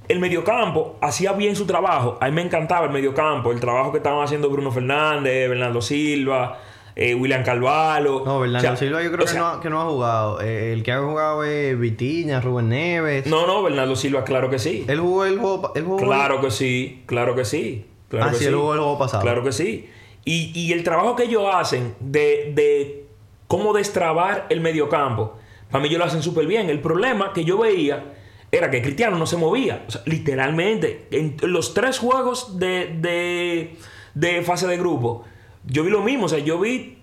el 0.07 0.19
mediocampo, 0.19 0.97
hacía 1.01 1.33
bien 1.33 1.55
su 1.55 1.65
trabajo. 1.65 2.17
A 2.21 2.27
mí 2.27 2.31
me 2.31 2.41
encantaba 2.41 2.85
el 2.85 2.91
mediocampo, 2.91 3.51
el 3.51 3.59
trabajo 3.59 3.91
que 3.91 3.97
estaban 3.97 4.23
haciendo 4.23 4.49
Bruno 4.49 4.71
Fernández, 4.71 5.49
Bernardo 5.49 5.81
Silva, 5.81 6.59
eh, 6.95 7.15
William 7.15 7.43
Carvalho. 7.43 8.23
No, 8.25 8.39
Bernardo 8.39 8.59
O 8.67 8.71
sea, 8.71 8.77
Silva 8.77 9.01
yo 9.03 9.11
creo 9.11 9.25
que, 9.25 9.31
sea, 9.31 9.39
no, 9.41 9.47
ha- 9.47 9.61
que 9.61 9.69
no 9.69 9.81
ha 9.81 9.85
jugado. 9.85 10.41
Eh, 10.41 10.71
el 10.73 10.83
que 10.83 10.91
ha 10.93 10.99
jugado 11.01 11.43
es 11.43 11.77
Vitiña, 11.79 12.39
Rubén 12.41 12.69
Neves. 12.69 13.27
No, 13.27 13.45
no, 13.47 13.61
Bernardo 13.63 13.95
Silva, 13.95 14.23
claro 14.23 14.49
que 14.49 14.59
sí. 14.59 14.85
Él 14.87 14.99
jugó 14.99 15.25
el 15.25 15.37
juego. 15.39 15.71
Él 15.75 15.83
jugó 15.83 15.97
Claro 15.97 16.39
que 16.41 16.51
sí, 16.51 17.03
claro 17.05 17.35
que 17.35 17.43
sí. 17.45 17.85
Claro 18.09 18.25
Ah, 18.27 18.31
que 18.31 18.37
sí. 18.37 18.45
él 18.45 18.55
jugó 18.55 18.73
el 18.73 18.79
juego 18.79 18.97
pasado. 18.99 19.23
Claro 19.23 19.43
que 19.43 19.51
sí. 19.53 19.89
Y, 20.23 20.71
el 20.71 20.83
trabajo 20.83 21.15
que 21.15 21.23
ellos 21.23 21.43
hacen 21.51 21.95
de, 21.99 23.05
cómo 23.47 23.73
destrabar 23.73 24.45
el 24.49 24.61
mediocampo, 24.61 25.37
para 25.69 25.81
mí 25.81 25.89
ellos 25.89 25.99
lo 25.99 26.05
hacen 26.05 26.21
súper 26.21 26.45
bien. 26.45 26.69
El 26.69 26.79
problema 26.79 27.33
que 27.33 27.43
yo 27.43 27.57
veía 27.57 28.13
era 28.51 28.69
que 28.69 28.81
Cristiano 28.81 29.17
no 29.17 29.25
se 29.25 29.37
movía. 29.37 29.85
Literalmente, 30.05 31.07
en 31.11 31.37
los 31.41 31.73
tres 31.73 31.97
juegos 31.97 32.59
de, 32.59 32.97
de, 32.99 33.77
de 34.13 34.41
fase 34.43 34.67
de 34.67 34.77
grupo, 34.77 35.23
yo 35.65 35.83
vi 35.83 35.89
lo 35.89 36.01
mismo. 36.01 36.25
O 36.25 36.29
sea, 36.29 36.39
yo 36.39 36.59
vi, 36.59 36.97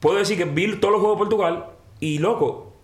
puedo 0.00 0.18
decir 0.18 0.36
que 0.36 0.44
vi 0.44 0.76
todos 0.76 0.92
los 0.92 1.00
juegos 1.00 1.18
de 1.18 1.24
Portugal 1.24 1.66
y 2.00 2.18
loco, 2.18 2.74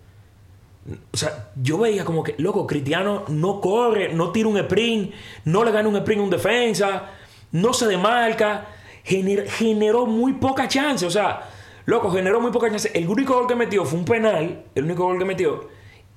o 1.13 1.17
sea, 1.17 1.51
yo 1.55 1.77
veía 1.77 2.03
como 2.03 2.23
que, 2.23 2.35
loco, 2.39 2.65
Cristiano 2.65 3.23
no 3.27 3.61
corre, 3.61 4.13
no 4.13 4.31
tira 4.31 4.49
un 4.49 4.57
sprint, 4.57 5.13
no 5.45 5.63
le 5.63 5.71
gana 5.71 5.87
un 5.87 5.95
sprint 5.97 6.21
a 6.21 6.23
un 6.23 6.29
defensa, 6.29 7.09
no 7.51 7.73
se 7.73 7.87
demarca, 7.87 8.67
gener- 9.05 9.47
generó 9.47 10.05
muy 10.05 10.33
poca 10.33 10.67
chance. 10.67 11.05
O 11.05 11.11
sea, 11.11 11.49
loco, 11.85 12.11
generó 12.11 12.39
muy 12.41 12.51
poca 12.51 12.69
chance. 12.69 12.91
El 12.93 13.07
único 13.07 13.33
gol 13.35 13.47
que 13.47 13.55
metió 13.55 13.85
fue 13.85 13.99
un 13.99 14.05
penal, 14.05 14.63
el 14.75 14.83
único 14.83 15.03
gol 15.05 15.17
que 15.19 15.25
metió. 15.25 15.69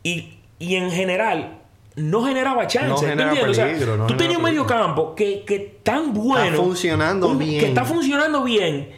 Y, 0.02 0.38
y 0.58 0.76
en 0.76 0.90
general, 0.90 1.60
no 1.96 2.24
generaba 2.24 2.66
chance. 2.66 2.88
No 2.88 2.94
¿tú? 2.96 3.50
O 3.50 3.54
sea, 3.54 3.66
no 3.96 4.16
tenías 4.16 4.36
un 4.38 4.42
medio 4.42 4.66
campo 4.66 5.14
que, 5.14 5.44
que 5.44 5.78
tan 5.82 6.12
bueno. 6.12 6.56
funcionando 6.56 7.34
bien. 7.34 7.60
Que 7.60 7.66
está 7.68 7.84
funcionando 7.84 8.42
bien. 8.44 8.90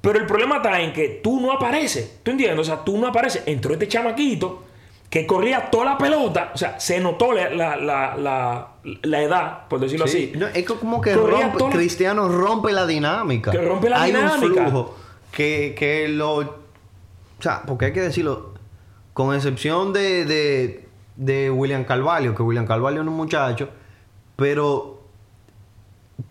Pero 0.00 0.18
el 0.18 0.26
problema 0.26 0.56
está 0.56 0.80
en 0.80 0.92
que 0.92 1.20
tú 1.22 1.40
no 1.40 1.52
apareces. 1.52 2.18
¿Tú 2.22 2.32
entiendes? 2.32 2.58
O 2.58 2.64
sea, 2.64 2.84
tú 2.84 2.98
no 2.98 3.06
apareces. 3.06 3.44
Entró 3.46 3.72
este 3.72 3.86
chamaquito 3.88 4.64
que 5.12 5.26
corría 5.26 5.70
toda 5.70 5.84
la 5.84 5.98
pelota. 5.98 6.52
O 6.54 6.56
sea, 6.56 6.80
se 6.80 6.98
notó 6.98 7.34
la, 7.34 7.50
la, 7.50 7.76
la, 8.16 8.68
la, 9.02 9.22
edad, 9.22 9.68
por 9.68 9.78
decirlo 9.78 10.06
Sí, 10.06 10.30
así. 10.32 10.38
no, 10.38 10.46
es 10.46 10.64
como 10.64 11.02
que 11.02 11.14
rompe, 11.14 11.58
toda 11.58 11.70
Cristiano 11.70 12.30
rompe 12.30 12.72
la 12.72 12.86
dinámica. 12.86 13.50
Que 13.50 13.58
rompe 13.60 13.90
la 13.90 14.00
hay 14.00 14.10
dinámica. 14.10 14.62
un 14.62 14.68
flujo 14.70 14.96
que, 15.30 15.74
que 15.78 16.08
lo... 16.08 16.36
O 16.36 16.54
sea, 17.40 17.60
porque 17.66 17.84
hay 17.84 17.92
que 17.92 18.00
decirlo, 18.00 18.54
con 19.12 19.34
excepción 19.36 19.92
de, 19.92 20.24
de, 20.24 20.88
de 21.16 21.50
William 21.50 21.84
Carvalho, 21.84 22.34
que 22.34 22.42
William 22.42 22.66
Carvalho 22.66 23.02
es 23.02 23.06
un 23.06 23.12
muchacho, 23.12 23.68
pero 24.36 25.02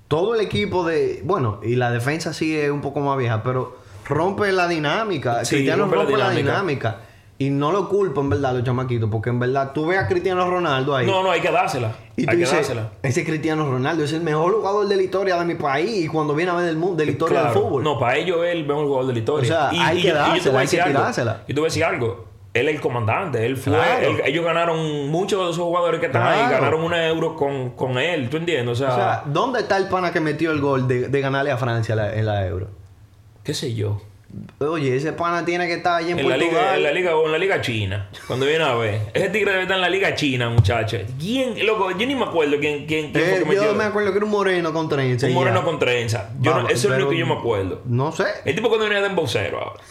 todo 0.07 0.33
el 0.33 0.41
equipo 0.41 0.83
de... 0.87 1.21
Bueno, 1.23 1.59
y 1.61 1.75
la 1.75 1.91
defensa 1.91 2.33
sí 2.33 2.57
es 2.57 2.71
un 2.71 2.81
poco 2.81 2.99
más 3.01 3.15
vieja, 3.15 3.43
pero 3.43 3.77
rompe 4.09 4.51
la 4.51 4.67
dinámica. 4.67 5.45
Sí, 5.45 5.57
Cristiano 5.57 5.83
rompe 5.83 5.97
la 5.97 6.01
rompe, 6.01 6.17
la 6.17 6.29
dinámica. 6.31 6.51
dinámica. 6.89 6.97
Y 7.41 7.49
no 7.49 7.71
lo 7.71 7.89
culpo 7.89 8.21
en 8.21 8.29
verdad 8.29 8.53
los 8.53 8.63
chamaquitos, 8.63 9.09
porque 9.09 9.29
en 9.31 9.39
verdad 9.39 9.71
tú 9.73 9.87
ves 9.87 9.97
a 9.97 10.07
Cristiano 10.07 10.47
Ronaldo 10.47 10.95
ahí. 10.95 11.07
No, 11.07 11.23
no, 11.23 11.31
hay 11.31 11.41
que 11.41 11.49
dársela. 11.51 11.91
Y 12.15 12.25
tú 12.25 12.31
hay 12.31 12.37
que 12.37 12.45
dársela. 12.45 12.89
ese 13.01 13.25
Cristiano 13.25 13.67
Ronaldo 13.67 14.03
es 14.03 14.13
el 14.13 14.21
mejor 14.21 14.53
jugador 14.53 14.87
de 14.87 14.95
la 14.95 15.01
historia 15.01 15.37
de 15.37 15.45
mi 15.45 15.55
país 15.55 16.05
y 16.05 16.07
cuando 16.07 16.35
viene 16.35 16.51
a 16.51 16.55
ver 16.55 16.65
del 16.65 16.77
mundo, 16.77 16.97
de 16.97 17.05
la 17.05 17.11
historia 17.13 17.39
Claro. 17.41 17.53
del 17.55 17.63
fútbol. 17.63 17.83
No, 17.83 17.97
para 17.97 18.17
ellos 18.17 18.37
es 18.45 18.51
el 18.53 18.67
mejor 18.67 18.85
jugador 18.85 19.07
de 19.07 19.13
la 19.13 19.19
historia. 19.19 19.43
O 19.43 19.71
sea, 19.71 19.85
hay 19.87 20.01
que 20.01 20.07
yo- 20.09 20.13
yo 20.13 20.13
te 20.13 20.19
dársela, 20.51 20.59
hay 20.59 20.67
que 20.67 20.77
tirársela. 20.83 21.43
Y 21.47 21.59
a 21.59 21.63
decir 21.63 21.83
algo. 21.83 22.25
Él 22.53 22.67
es 22.67 22.75
el 22.75 22.81
comandante. 22.81 23.43
Él 23.45 23.57
fue. 23.57 23.73
Claro. 23.73 24.07
él- 24.07 24.21
ellos 24.25 24.43
ganaron 24.45 25.07
muchos 25.09 25.39
de 25.45 25.51
esos 25.51 25.63
jugadores 25.63 25.99
que 25.99 26.07
están 26.07 26.21
ahí. 26.27 26.51
Ganaron 26.51 26.83
una 26.83 27.07
euro 27.07 27.35
con, 27.35 27.71
con 27.71 27.97
él. 27.97 28.29
¿Tú 28.29 28.37
entiendes? 28.37 28.73
O 28.73 28.75
sea, 28.75 28.93
O 28.93 28.95
sea, 28.95 29.23
¿dónde 29.25 29.61
está 29.61 29.77
el 29.77 29.87
pana 29.87 30.11
que 30.11 30.19
metió 30.19 30.51
el 30.51 30.59
gol 30.61 30.87
de, 30.87 31.07
de 31.07 31.21
ganarle 31.21 31.49
a 31.49 31.57
Francia 31.57 31.95
la- 31.95 32.13
en 32.13 32.25
la 32.25 32.45
Euro? 32.45 32.67
qué 33.43 33.53
sé 33.55 33.73
yo. 33.73 33.99
Oye, 34.59 34.95
ese 34.95 35.11
pana 35.13 35.43
tiene 35.43 35.67
que 35.67 35.73
estar 35.73 35.95
allí 35.95 36.11
en, 36.11 36.19
En 36.19 36.29
la, 36.29 36.35
Portugal. 36.35 36.61
liga, 36.61 36.75
en 36.77 36.83
la 36.83 36.91
liga 36.91 37.15
o 37.15 37.25
en 37.25 37.31
la 37.31 37.37
liga 37.37 37.61
china. 37.61 38.09
Cuando 38.27 38.45
viene 38.45 38.63
a 38.63 38.75
ver. 38.75 39.01
Ese 39.13 39.29
tigre 39.29 39.51
debe 39.51 39.63
estar 39.63 39.75
en 39.75 39.81
la 39.81 39.89
liga 39.89 40.13
china, 40.15 40.49
muchachos. 40.49 41.01
¿Quién? 41.19 41.65
Loco, 41.65 41.89
yo 41.91 42.05
ni 42.07 42.15
me 42.15 42.25
acuerdo 42.25 42.57
quién, 42.59 42.85
quién, 42.85 43.11
quién 43.11 43.25
fue 43.25 43.35
Eh, 43.35 43.39
que 43.39 43.45
metió. 43.45 43.63
yo 43.63 43.73
me 43.75 43.83
acuerdo 43.85 44.11
que 44.11 44.17
era 44.17 44.25
un 44.25 44.31
moreno 44.31 44.71
con 44.71 44.87
trenza. 44.87 45.27
Un 45.27 45.33
moreno 45.33 45.59
ya. 45.59 45.65
con 45.65 45.79
trenza. 45.79 46.29
Yo 46.39 46.51
no- 46.51 46.57
Vamos, 46.57 46.71
eso 46.71 46.87
es 46.87 46.91
lo 46.91 46.95
pero- 46.97 47.09
que 47.09 47.17
yo 47.17 47.25
me 47.25 47.33
acuerdo. 47.33 47.81
No 47.85 48.11
sé. 48.11 48.25
El 48.45 48.55
tipo 48.55 48.69
cuando 48.69 48.85
viene 48.85 49.01
de 49.01 49.07
embocero 49.07 49.59
ahora. 49.59 49.81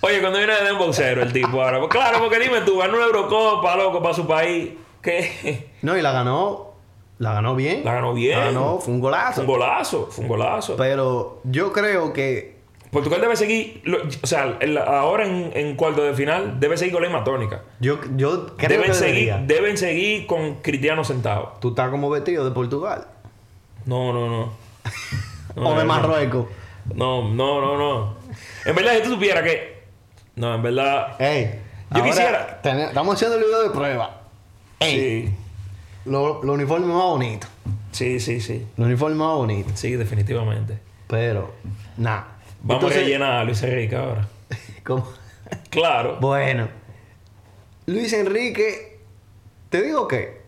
Oye, 0.00 0.20
cuando 0.20 0.38
viene 0.38 0.54
de 0.54 0.68
embocero 0.68 1.22
el 1.22 1.32
tipo 1.32 1.62
ahora. 1.62 1.78
Pues 1.78 1.90
claro, 1.90 2.18
porque 2.20 2.38
dime 2.38 2.60
tú, 2.62 2.78
ganó 2.78 2.96
una 2.96 3.04
Eurocopa, 3.06 3.76
loco, 3.76 4.02
para 4.02 4.14
su 4.14 4.26
país. 4.26 4.70
¿Qué? 5.02 5.68
No, 5.82 5.96
y 5.98 6.02
la 6.02 6.12
ganó. 6.12 6.72
La 7.18 7.34
ganó 7.34 7.54
bien. 7.54 7.82
La 7.84 7.94
ganó 7.94 8.14
bien. 8.14 8.38
La 8.38 8.46
ganó, 8.46 8.78
fue 8.78 8.94
un 8.94 9.00
golazo. 9.00 9.34
Fue 9.34 9.42
un 9.44 9.48
golazo, 9.60 10.08
fue 10.10 10.22
un 10.24 10.28
golazo. 10.28 10.76
Pero 10.76 11.40
yo 11.44 11.72
creo 11.72 12.12
que. 12.12 12.61
Portugal 12.92 13.20
debe 13.22 13.34
seguir, 13.36 13.80
lo- 13.84 14.02
o 14.22 14.26
sea, 14.26 14.58
el- 14.60 14.76
ahora 14.78 15.24
en, 15.26 15.50
en 15.54 15.74
cuarto 15.76 16.02
de 16.04 16.12
final, 16.14 16.60
debe 16.60 16.76
seguir 16.76 16.92
con 16.92 17.02
la 17.02 17.08
misma 17.08 17.24
tónica. 17.24 17.62
Yo, 17.80 17.98
yo 18.16 18.54
creo 18.56 18.68
Deben 18.68 18.86
que 18.92 18.94
seguir, 18.94 19.34
deben 19.46 19.76
seguir 19.78 20.26
con 20.26 20.56
Cristiano 20.56 21.02
sentado. 21.02 21.54
Tú 21.60 21.70
estás 21.70 21.90
como 21.90 22.10
vestido 22.10 22.44
de 22.44 22.50
Portugal. 22.50 23.06
No, 23.86 24.12
no, 24.12 24.28
no. 24.28 24.52
No, 25.56 25.68
o 25.70 25.78
de. 25.78 25.84
Marruecos. 25.84 26.46
No, 26.94 27.28
no, 27.28 27.60
no, 27.60 27.76
no. 27.78 28.14
En 28.64 28.74
verdad, 28.74 28.92
si 28.96 29.02
tú 29.02 29.10
supieras 29.14 29.42
que. 29.42 29.82
No, 30.36 30.54
en 30.54 30.62
verdad. 30.62 31.20
Ey, 31.20 31.60
Yo 31.94 32.02
quisiera- 32.02 32.60
estamos 32.62 33.14
haciendo 33.14 33.36
el 33.36 33.44
video 33.44 33.62
de 33.64 33.70
prueba. 33.70 34.22
Ey, 34.80 34.96
Sí, 35.26 35.34
los 36.06 36.42
lo 36.44 36.52
uniformes 36.54 36.88
más 36.88 37.02
bonitos. 37.04 37.48
sí, 37.92 38.18
sí, 38.20 38.40
sí. 38.40 38.66
Los 38.76 38.86
uniformes 38.86 39.18
más 39.18 39.34
bonitos. 39.36 39.72
Sí, 39.78 39.92
definitivamente. 39.92 40.78
Pero, 41.06 41.52
nada. 41.98 42.28
Vamos 42.62 42.84
Entonces, 42.84 42.98
a 42.98 43.04
rellenar 43.04 43.32
a 43.32 43.44
Luis 43.44 43.62
Enrique 43.62 43.96
ahora. 43.96 44.28
¿cómo? 44.84 45.08
Claro. 45.70 46.18
Bueno, 46.20 46.68
Luis 47.86 48.12
Enrique, 48.12 49.00
te 49.68 49.82
digo 49.82 50.06
que 50.08 50.42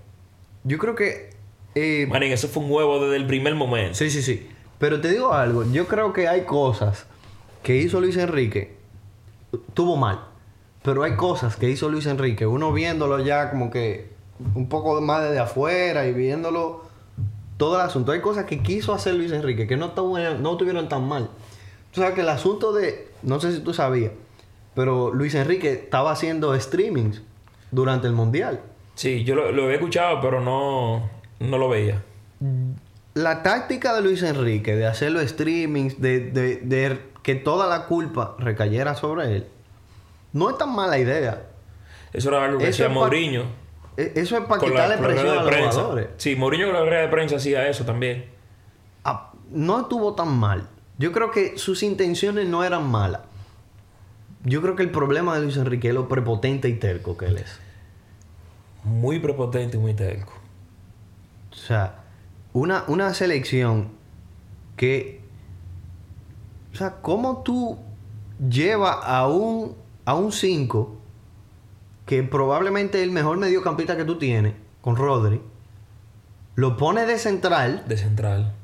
yo 0.63 0.79
creo 0.79 0.95
que. 0.95 1.31
eh, 1.75 2.07
Manín, 2.09 2.33
eso 2.33 2.49
fue 2.49 2.63
un 2.63 2.71
huevo 2.71 3.01
desde 3.05 3.17
el 3.17 3.27
primer 3.27 3.55
momento. 3.55 3.95
sí, 3.95 4.11
sí, 4.11 4.23
sí. 4.23 4.49
Pero 4.79 5.01
te 5.01 5.09
digo 5.09 5.33
algo, 5.33 5.65
yo 5.73 5.87
creo 5.87 6.13
que 6.13 6.29
hay 6.29 6.43
cosas 6.43 7.07
que 7.63 7.77
hizo 7.77 8.01
Luis 8.01 8.17
Enrique, 8.17 8.77
tuvo 9.73 9.97
mal. 9.97 10.21
Pero 10.83 11.03
hay 11.03 11.17
cosas 11.17 11.57
que 11.57 11.71
hizo 11.71 11.89
Luis 11.89 12.07
Enrique, 12.07 12.45
uno 12.47 12.73
viéndolo 12.73 13.19
ya 13.21 13.51
como 13.51 13.71
que 13.71 14.11
un 14.55 14.69
poco 14.69 15.01
más 15.01 15.23
desde 15.23 15.39
afuera 15.39 16.07
y 16.07 16.13
viéndolo 16.13 16.85
todo 17.57 17.77
el 17.77 17.81
asunto. 17.81 18.13
Hay 18.13 18.21
cosas 18.21 18.45
que 18.45 18.63
quiso 18.63 18.93
hacer 18.93 19.15
Luis 19.15 19.33
Enrique 19.33 19.67
que 19.67 19.77
no, 19.77 19.95
no 19.95 20.57
tuvieron 20.57 20.89
tan 20.89 21.09
mal. 21.09 21.31
O 21.95 21.97
sea, 21.97 22.13
que 22.15 22.23
el 22.23 22.29
asunto 22.29 22.73
de... 22.73 23.09
No 23.23 23.41
sé 23.41 23.53
si 23.53 23.61
tú 23.61 23.73
sabías, 23.73 24.11
pero 24.75 25.13
Luis 25.15 25.35
Enrique 25.35 25.73
estaba 25.73 26.11
haciendo 26.13 26.59
streamings 26.61 27.23
durante 27.71 28.07
el 28.07 28.13
Mundial. 28.13 28.61
Sí, 28.97 29.25
yo 29.25 29.35
lo, 29.35 29.51
lo 29.53 29.65
había 29.65 29.77
escuchado, 29.77 30.21
pero 30.21 30.41
no, 30.41 31.09
no 31.41 31.59
lo 31.59 31.69
veía. 31.69 32.03
La 33.15 33.43
táctica 33.43 33.95
de 33.95 34.03
Luis 34.03 34.23
Enrique 34.23 34.75
de 34.77 34.87
hacer 34.87 35.13
los 35.13 35.23
streamings, 35.29 36.01
de, 36.01 36.21
de- 36.31 36.57
de 36.57 37.01
que 37.23 37.35
toda 37.37 37.67
la 37.69 37.87
culpa 37.87 38.35
recayera 38.39 38.95
sobre 38.97 39.37
él, 39.37 39.47
no 40.33 40.51
es 40.51 40.59
tan 40.59 40.75
mala 40.75 40.99
idea. 40.99 41.43
Eso 42.13 42.29
era 42.31 42.45
algo 42.45 42.59
que 42.59 42.69
Eso 42.69 42.85
pa- 42.85 42.91
Mourinho. 42.91 43.45
E- 43.97 44.13
Eso 44.17 44.37
es 44.37 44.45
para 44.45 44.61
quitarle 44.61 44.97
presión 44.99 45.29
a 45.31 45.35
los 45.37 45.47
prensa. 45.47 45.71
jugadores. 45.71 46.09
Sí, 46.17 46.35
Mourinho 46.37 46.67
con 46.67 46.75
la 46.75 46.85
rueda 46.85 47.01
de 47.03 47.09
prensa 47.09 47.37
hacía 47.37 47.69
eso 47.69 47.85
también. 47.85 48.27
Ah, 49.05 49.33
no 49.51 49.81
estuvo 49.81 50.15
tan 50.15 50.37
mal. 50.37 50.69
Yo 50.99 51.13
creo 51.13 51.31
que 51.31 51.59
sus 51.59 51.83
intenciones 51.83 52.49
no 52.49 52.65
eran 52.65 52.91
malas. 52.91 53.23
Yo 54.45 54.61
creo 54.63 54.77
que 54.77 54.83
el 54.83 54.91
problema 54.91 55.35
de 55.35 55.43
Luis 55.43 55.57
Enrique 55.57 55.89
es 55.89 55.95
lo 55.95 56.09
prepotente 56.09 56.69
y 56.69 56.75
terco 56.75 57.17
que 57.17 57.27
él 57.27 57.39
es. 57.39 57.59
Muy 58.85 59.19
prepotente 59.19 59.77
y 59.77 59.81
muy 59.81 59.95
terco. 59.95 60.35
O 61.51 61.55
sea, 61.55 62.05
una, 62.53 62.85
una 62.89 63.15
selección 63.15 63.89
que... 64.77 65.23
O 66.73 66.77
sea, 66.77 66.97
¿cómo 67.01 67.43
tú 67.43 67.79
llevas 68.39 68.99
a 69.03 69.27
un 69.29 69.77
a 70.05 70.15
un 70.15 70.33
5 70.33 70.97
que 72.07 72.23
probablemente 72.23 72.99
es 72.99 73.05
el 73.05 73.11
mejor 73.11 73.39
mediocampista 73.39 73.97
que 73.97 74.05
tú 74.05 74.19
tienes, 74.19 74.55
con 74.83 74.97
Rodri, 74.97 75.41
lo 76.55 76.77
pone 76.77 77.07
de 77.07 77.19
central 77.19 77.85
De 77.89 77.97
central. 77.97 78.55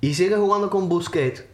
y 0.00 0.14
sigue 0.14 0.36
jugando 0.36 0.70
con 0.70 0.88
Busquets, 0.88 1.44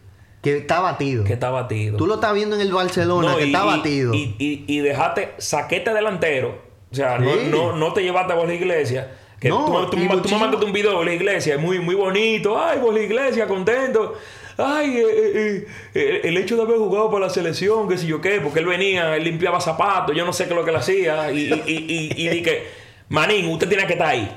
que 0.45 0.59
está 0.59 0.79
batido. 0.81 1.25
Que 1.25 1.33
está 1.33 1.51
batido. 1.51 1.97
Tú 1.97 2.07
lo 2.07 2.15
estás 2.15 2.33
viendo 2.35 2.55
en 2.55 2.63
el 2.63 2.73
Barcelona, 2.73 3.33
No, 3.33 3.37
que 3.37 3.45
y- 3.47 3.53
está 3.53 3.65
batido. 3.65 4.15
Y, 4.15 4.37
y, 4.39 4.65
y 4.69 4.79
dejaste 4.79 5.31
saquete 5.39 5.93
delantero. 5.93 6.63
O 6.93 6.95
sea, 6.95 7.19
no, 7.19 7.33
Sí. 7.35 7.49
no, 7.51 7.73
no 7.75 7.93
te 7.93 8.03
llevaste 8.03 8.33
a 8.33 8.37
Borja 8.37 8.55
Iglesias. 8.55 9.07
Que 9.41 9.49
No, 9.49 9.65
tú, 9.87 9.91
tú- 9.91 9.97
me 9.97 10.39
mandaste 10.39 10.65
un 10.65 10.73
video 10.73 10.91
de 10.91 10.97
Borja 10.97 11.13
Iglesias, 11.13 11.59
muy, 11.61 11.81
muy 11.81 11.97
bonito. 11.97 12.63
Ay, 12.63 12.79
Borja 12.79 13.01
Iglesias, 13.01 13.49
contento. 13.49 14.15
Ay, 14.57 14.99
eh, 14.99 15.03
eh, 15.35 15.67
eh, 15.95 16.21
el 16.23 16.37
hecho 16.37 16.55
de 16.57 16.63
haber 16.63 16.77
jugado 16.79 17.11
para 17.11 17.27
la 17.27 17.31
selección, 17.31 17.89
qué 17.89 17.99
sé 17.99 18.07
yo 18.07 18.21
qué, 18.21 18.41
porque 18.41 18.61
él 18.61 18.67
venía, 18.67 19.17
él 19.17 19.25
limpiaba 19.25 19.61
zapatos, 19.61 20.15
yo 20.15 20.25
no 20.25 20.33
sé 20.33 20.45
qué 20.45 20.51
es 20.51 20.57
lo 20.57 20.65
que 20.65 20.71
él 20.71 20.77
hacía. 20.77 21.33
Y, 21.33 21.53
y, 21.53 21.53
y, 21.67 22.13
y, 22.17 22.27
y 22.27 22.29
dije, 22.29 22.63
Manín, 23.09 23.49
usted 23.49 23.69
tiene 23.69 23.85
que 23.87 23.95
estar 23.95 24.07
ahí. 24.09 24.31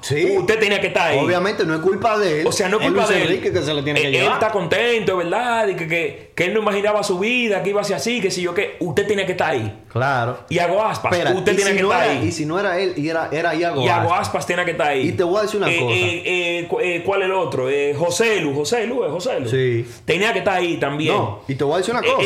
Sí. 0.00 0.36
Usted 0.38 0.58
tenía 0.58 0.80
que 0.80 0.86
estar 0.86 1.10
ahí. 1.10 1.18
Obviamente 1.18 1.64
no 1.64 1.74
es 1.74 1.80
culpa 1.80 2.18
de 2.18 2.40
él. 2.40 2.46
O 2.46 2.52
sea, 2.52 2.68
no 2.68 2.80
es 2.80 2.86
culpa 2.86 3.06
de 3.06 3.16
él. 3.16 3.22
Enrique 3.22 3.52
que 3.52 3.62
se 3.62 3.74
lo 3.74 3.84
tiene 3.84 4.00
que 4.00 4.10
llevar. 4.10 4.26
Él 4.26 4.32
está 4.32 4.50
contento, 4.50 5.18
¿verdad? 5.18 5.68
Y 5.68 5.74
que, 5.74 5.86
que, 5.86 6.32
que 6.34 6.46
él 6.46 6.54
no 6.54 6.60
imaginaba 6.62 7.04
su 7.04 7.20
vida, 7.20 7.62
que 7.62 7.70
iba 7.70 7.80
a 7.80 7.84
ser 7.84 7.94
así, 7.94 8.20
que 8.20 8.28
si 8.28 8.42
yo 8.42 8.54
qué. 8.54 8.76
Usted 8.80 9.06
tiene 9.06 9.24
que 9.24 9.32
estar 9.32 9.52
ahí. 9.52 9.84
Claro. 9.88 10.38
Y 10.48 10.58
hago 10.58 10.82
aspas. 10.82 11.12
Espera, 11.12 11.30
usted 11.30 11.54
tiene 11.54 11.70
si 11.70 11.76
que 11.76 11.82
no 11.84 11.92
estar 11.92 12.06
era- 12.08 12.18
ahí. 12.20 12.26
Y 12.26 12.32
si 12.32 12.44
no 12.44 12.58
era 12.58 12.76
él, 12.80 12.92
y 12.96 13.08
era, 13.08 13.28
era 13.30 13.54
Iago 13.54 13.82
Y 13.82 13.88
hago 13.88 14.08
Aspas. 14.12 14.26
aspas 14.28 14.46
tiene 14.46 14.64
que 14.64 14.72
estar 14.72 14.88
ahí. 14.88 15.10
Y 15.10 15.12
te 15.12 15.22
voy 15.22 15.38
a 15.38 15.42
decir 15.42 15.60
una 15.60 15.70
Eh, 15.70 15.78
cosa. 15.78 15.94
eh, 15.94 16.22
eh, 16.58 16.66
cu- 16.68 16.78
¿Cuál 17.06 17.22
es 17.22 17.26
el 17.26 17.32
otro? 17.34 17.68
José 17.96 18.40
Lu, 18.40 18.52
José 18.52 18.84
Lu, 18.88 18.96
José 19.12 19.38
Lu. 19.38 19.48
Sí. 19.48 19.86
Tenía 20.04 20.32
que 20.32 20.40
estar 20.40 20.54
ahí 20.56 20.76
también. 20.78 21.14
No, 21.14 21.42
y 21.46 21.54
te 21.54 21.62
voy 21.62 21.74
a 21.74 21.76
decir 21.78 21.94
una 21.94 22.02
cosa. 22.02 22.18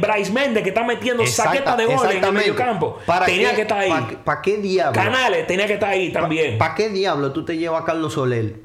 Bryce 0.00 0.32
Méndez, 0.32 0.62
que 0.64 0.70
está 0.70 0.82
metiendo 0.82 1.22
Exacta- 1.22 1.50
saqueta 1.52 1.76
de 1.76 1.86
goles 1.86 2.16
en 2.16 2.24
el 2.24 2.32
medio 2.32 2.56
campo. 2.56 2.98
¿Para 3.06 3.26
tenía 3.26 3.50
qué- 3.50 3.56
que 3.56 3.62
estar 3.62 3.78
ahí. 3.78 3.90
¿Para 3.90 4.06
qué, 4.08 4.16
pa' 4.16 4.42
qué 4.42 4.56
diablo? 4.56 5.00
Canales 5.00 5.46
tenía 5.46 5.68
que 5.68 5.74
estar 5.74 5.90
ahí 5.90 6.10
también. 6.10 6.58
¿Para 6.58 6.74
qué 6.74 6.88
diablo 6.88 7.30
tú 7.30 7.44
te 7.44 7.56
llevas 7.56 7.82
a 7.82 7.84
Carlos 7.84 8.14
Soler? 8.14 8.56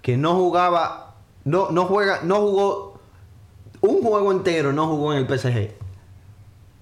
Que 0.00 0.16
no 0.16 0.34
jugaba, 0.34 1.16
no, 1.44 1.68
no 1.70 1.84
juega, 1.84 2.20
no 2.22 2.36
jugó 2.36 2.89
un 3.82 4.02
juego 4.02 4.32
entero, 4.32 4.72
no 4.72 4.86
jugó 4.88 5.12
en 5.12 5.18
el 5.26 5.38
PSG. 5.38 5.70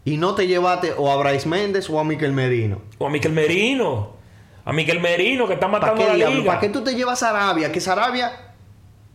Y 0.05 0.17
no 0.17 0.35
te 0.35 0.47
llevaste 0.47 0.95
o 0.97 1.11
a 1.11 1.17
Bryce 1.17 1.49
Méndez 1.49 1.89
o 1.91 2.01
a 2.01 2.05
Miquel 2.05 2.33
Merino. 2.33 2.81
o 2.99 3.07
a 3.07 3.11
Miquel 3.11 3.33
Merino. 3.33 4.17
A 4.65 4.73
Miquel 4.73 5.01
Merino, 5.01 5.47
que 5.47 5.55
está 5.55 5.67
¿Para 5.71 5.81
matando 5.81 6.03
qué 6.03 6.09
la 6.11 6.15
diablo? 6.17 6.37
liga. 6.41 6.47
¿Para 6.47 6.61
qué 6.61 6.69
tú 6.69 6.83
te 6.83 6.95
llevas 6.95 7.23
a 7.23 7.31
Arabia? 7.31 7.73
Que 7.73 7.81
Sarabia. 7.81 8.33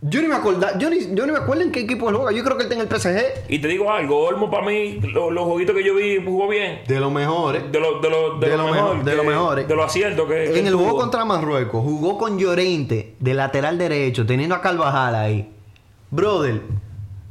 Yo 0.02 0.22
ni 0.22 0.28
me 0.28 0.36
acuerdo, 0.36 0.68
yo 0.78 0.90
ni, 0.90 1.16
yo 1.16 1.26
ni 1.26 1.32
me 1.32 1.38
acuerdo 1.38 1.64
en 1.64 1.72
qué 1.72 1.80
equipo 1.82 2.10
él 2.10 2.16
juega. 2.18 2.32
Yo 2.34 2.44
creo 2.44 2.58
que 2.58 2.64
él 2.66 2.72
está 2.72 2.84
en 2.84 2.90
el 2.90 3.00
PSG. 3.00 3.46
Y 3.50 3.60
te 3.60 3.68
digo 3.70 3.90
algo, 3.90 4.20
Olmo 4.26 4.52
para 4.52 4.66
mí, 4.66 5.00
lo- 5.00 5.32
los 5.32 5.46
jueguitos 5.46 5.76
que 5.76 5.84
yo 5.84 5.96
vi 5.96 6.22
jugó 6.24 6.50
bien. 6.50 6.82
De 6.88 7.00
los 7.00 7.10
mejores. 7.12 7.72
De 7.72 7.80
lo, 7.80 8.02
de 8.02 8.10
lo, 8.10 8.38
de 8.38 8.50
De 8.50 8.58
lo 8.58 8.64
lo 8.68 8.74
mejor. 8.74 8.90
mejor- 8.96 9.04
de 9.06 9.12
que- 9.12 9.18
lo 9.18 9.24
mejores. 9.24 9.68
De 9.68 9.76
lo 9.76 9.84
acierto 9.84 10.28
que. 10.28 10.34
que 10.52 10.60
En 10.60 10.68
el 10.68 10.74
juego 10.76 10.90
tuvo. 10.92 11.00
contra 11.02 11.24
Marruecos 11.24 11.82
jugó 11.84 12.18
con 12.18 12.38
Llorente 12.38 13.16
de 13.20 13.34
lateral 13.34 13.78
derecho, 13.78 14.26
teniendo 14.26 14.56
a 14.56 14.62
Carvajal 14.62 15.16
ahí. 15.16 15.50
Brother, 16.12 16.62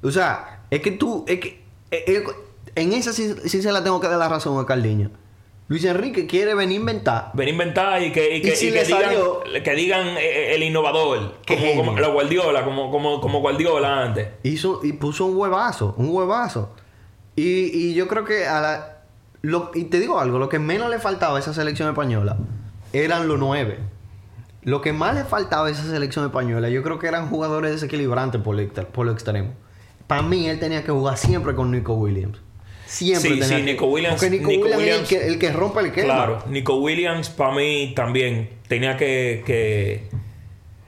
o 0.02 0.10
sea, 0.10 0.64
es 0.70 0.80
que 0.82 0.90
tú, 0.92 1.24
es 1.28 1.40
que 1.40 1.62
eh, 1.90 2.04
eh, 2.06 2.24
en 2.74 2.92
esa 2.92 3.12
sí, 3.12 3.34
sí 3.44 3.62
se 3.62 3.72
la 3.72 3.82
tengo 3.84 4.00
que 4.00 4.08
dar 4.08 4.18
la 4.18 4.28
razón 4.28 4.62
a 4.62 4.66
Carliño. 4.66 5.10
Luis 5.68 5.84
Enrique 5.84 6.26
quiere 6.26 6.54
venir 6.54 6.76
a 6.76 6.80
inventar. 6.80 7.30
Ven 7.34 7.46
a 7.48 7.50
inventar 7.50 8.02
y 8.02 8.12
que, 8.12 8.36
y 8.36 8.38
Y 8.38 8.42
que, 8.42 8.56
si 8.56 8.68
y 8.68 8.72
que 8.72 8.84
digan, 8.84 9.02
salió- 9.04 9.42
que 9.64 9.74
digan 9.74 10.06
eh, 10.18 10.54
el 10.54 10.62
innovador. 10.64 11.34
Como, 11.46 11.76
como 11.76 11.98
la 11.98 12.08
Guardiola, 12.08 12.64
como, 12.64 12.90
como, 12.90 13.20
como 13.20 13.40
Guardiola 13.40 14.02
antes. 14.02 14.28
Hizo 14.42 14.80
y 14.82 14.92
puso 14.94 15.24
un 15.26 15.36
huevazo, 15.36 15.94
un 15.96 16.10
huevazo. 16.10 16.74
Y, 17.36 17.44
y 17.74 17.94
yo 17.94 18.06
creo 18.08 18.24
que 18.24 18.46
a 18.46 18.60
la 18.60 18.88
lo- 19.40 19.70
y 19.74 19.84
te 19.84 19.98
digo 19.98 20.20
algo, 20.20 20.38
lo 20.38 20.48
que 20.50 20.58
menos 20.58 20.90
le 20.90 20.98
faltaba 20.98 21.36
a 21.38 21.40
esa 21.40 21.54
selección 21.54 21.88
española 21.88 22.36
eran 22.92 23.26
los 23.28 23.38
nueve. 23.38 23.78
Lo 24.62 24.80
que 24.82 24.92
más 24.92 25.14
le 25.14 25.24
faltaba 25.24 25.68
a 25.68 25.70
esa 25.70 25.84
selección 25.84 26.24
española, 26.26 26.68
yo 26.68 26.82
creo 26.82 26.98
que 26.98 27.06
eran 27.08 27.28
jugadores 27.30 27.70
desequilibrantes 27.72 28.40
por 28.42 29.06
lo 29.06 29.12
extremo. 29.12 29.54
Para 30.06 30.22
mí, 30.22 30.48
él 30.48 30.58
tenía 30.60 30.82
que 30.84 30.92
jugar 30.92 31.16
siempre 31.16 31.54
con 31.54 31.70
Nico 31.70 31.94
Williams. 31.94 32.38
Siempre 32.86 33.30
Sí, 33.30 33.40
tenía 33.40 33.46
sí, 33.58 33.64
que- 33.64 33.72
Nico 33.72 33.86
Williams- 33.86 34.14
Porque 34.20 34.30
Nico, 34.30 34.48
Nico 34.48 34.62
Williams, 34.64 34.82
Williams- 34.82 35.02
es 35.04 35.12
el 35.12 35.18
que, 35.20 35.26
el 35.28 35.38
que 35.38 35.52
rompe 35.52 35.80
el 35.80 35.92
quema. 35.92 36.14
Claro, 36.14 36.44
Nico 36.48 36.74
Williams 36.76 37.30
para 37.30 37.54
mí 37.54 37.92
también 37.96 38.50
tenía 38.68 38.96
que, 38.96 39.42
que- 39.46 40.08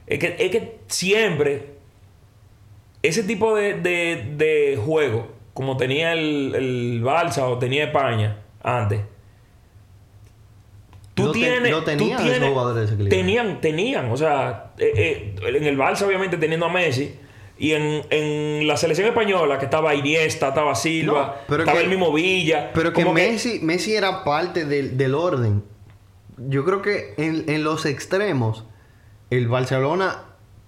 es 0.07 0.19
que. 0.19 0.37
Es 0.39 0.51
que 0.51 0.79
siempre 0.89 1.75
ese 3.03 3.23
tipo 3.23 3.55
de, 3.57 3.75
de, 3.75 4.33
de 4.37 4.79
juego, 4.85 5.29
como 5.55 5.77
tenía 5.79 6.13
el, 6.13 6.55
el 6.55 7.03
Barça 7.03 7.43
o 7.45 7.59
tenía 7.59 7.85
España 7.85 8.39
antes, 8.63 9.01
tú 11.15 11.33
tienes. 11.33 11.71
tú 11.71 11.83
tenían 11.83 12.19
esos 12.21 12.25
tienes- 12.33 12.49
jugadores 12.51 12.83
desequilibrados. 12.83 13.27
Tenían, 13.27 13.61
tenían, 13.61 14.11
o 14.11 14.17
sea, 14.17 14.73
eh, 14.79 15.35
eh, 15.43 15.57
en 15.57 15.65
el 15.65 15.79
Barça 15.79 16.03
obviamente 16.03 16.37
teniendo 16.37 16.67
a 16.67 16.71
Messi. 16.73 17.15
Y 17.57 17.73
en, 17.73 18.03
en 18.11 18.67
la 18.67 18.77
selección 18.77 19.07
española, 19.07 19.59
que 19.59 19.67
estaba 19.67 19.95
Iniesta, 19.95 20.49
estaba 20.49 20.75
Silva, 20.75 21.37
No, 21.49 21.57
estaba 21.57 21.79
que- 21.79 21.85
el 21.85 21.91
mismo 21.91 22.13
Villa. 22.13 22.71
Pero 22.75 22.93
que 22.93 23.03
como 23.03 23.15
Messi, 23.15 23.61
Messi 23.63 23.95
era 23.95 24.25
parte 24.25 24.65
del, 24.65 24.97
del 24.97 25.15
orden. 25.15 25.63
Yo 26.37 26.65
creo 26.65 26.83
que 26.83 27.15
en, 27.17 27.45
en 27.49 27.63
los 27.63 27.87
extremos, 27.87 28.65
el 29.31 29.47
Barcelona 29.47 30.25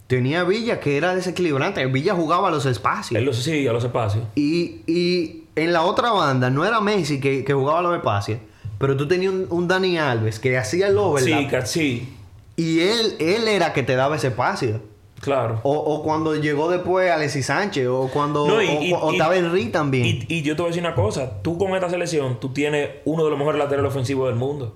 tenía 0.07 0.45
Villa 0.45 0.79
que 0.79 0.97
era 0.97 1.15
desequilibrante. 1.15 1.85
Villa 1.87 2.15
jugaba 2.15 2.49
a 2.49 2.51
los 2.53 2.67
espacios. 2.67 3.19
Él 3.19 3.25
lo 3.27 3.33
sí, 3.33 3.67
a 3.67 3.73
los 3.73 3.83
espacios. 3.83 4.23
Y, 4.37 4.83
y 4.87 5.45
en 5.57 5.73
la 5.73 5.83
otra 5.83 6.13
banda 6.13 6.51
no 6.51 6.65
era 6.65 6.81
Messi 6.81 7.19
que, 7.21 7.43
que 7.45 7.53
jugaba 7.53 7.81
a 7.81 7.83
los 7.83 7.97
espacios. 7.97 8.39
Pero 8.79 8.97
tú 8.97 9.09
tenías 9.09 9.33
un, 9.33 9.47
un 9.51 9.67
Dani 9.67 9.99
Alves 9.99 10.39
que 10.39 10.57
hacía 10.57 10.87
el 10.87 10.99
overlap. 10.99 11.65
Sí, 11.65 12.07
sí, 12.07 12.17
Y 12.57 12.81
él, 12.81 13.17
él 13.19 13.49
era 13.49 13.73
que 13.73 13.83
te 13.83 13.97
daba 13.97 14.15
ese 14.17 14.29
espacio. 14.29 14.81
Claro. 15.27 15.61
O, 15.63 15.73
o 15.77 16.03
cuando 16.03 16.35
llegó 16.35 16.71
después 16.71 17.11
Alexis 17.11 17.45
Sánchez. 17.47 17.87
O 17.89 18.09
cuando 18.11 18.47
No, 18.47 18.63
y- 18.63 18.67
o- 18.69 18.83
y- 18.83 18.93
o, 18.95 19.11
y- 19.11 19.17
estaba 19.17 19.37
Henry 19.37 19.67
también. 19.67 20.07
Y, 20.07 20.27
y 20.29 20.43
yo 20.43 20.57
te 20.57 20.63
voy 20.63 20.69
a 20.69 20.73
decir 20.73 20.83
una 20.83 20.95
cosa. 20.95 21.43
Tú 21.43 21.59
con 21.59 21.75
esta 21.75 21.91
selección, 21.91 22.41
tú 22.41 22.49
tienes 22.55 22.89
uno 23.05 23.25
de 23.25 23.31
los 23.31 23.39
mejores 23.39 23.59
laterales 23.59 23.91
ofensivos 23.91 24.29
del 24.29 24.37
mundo. 24.37 24.75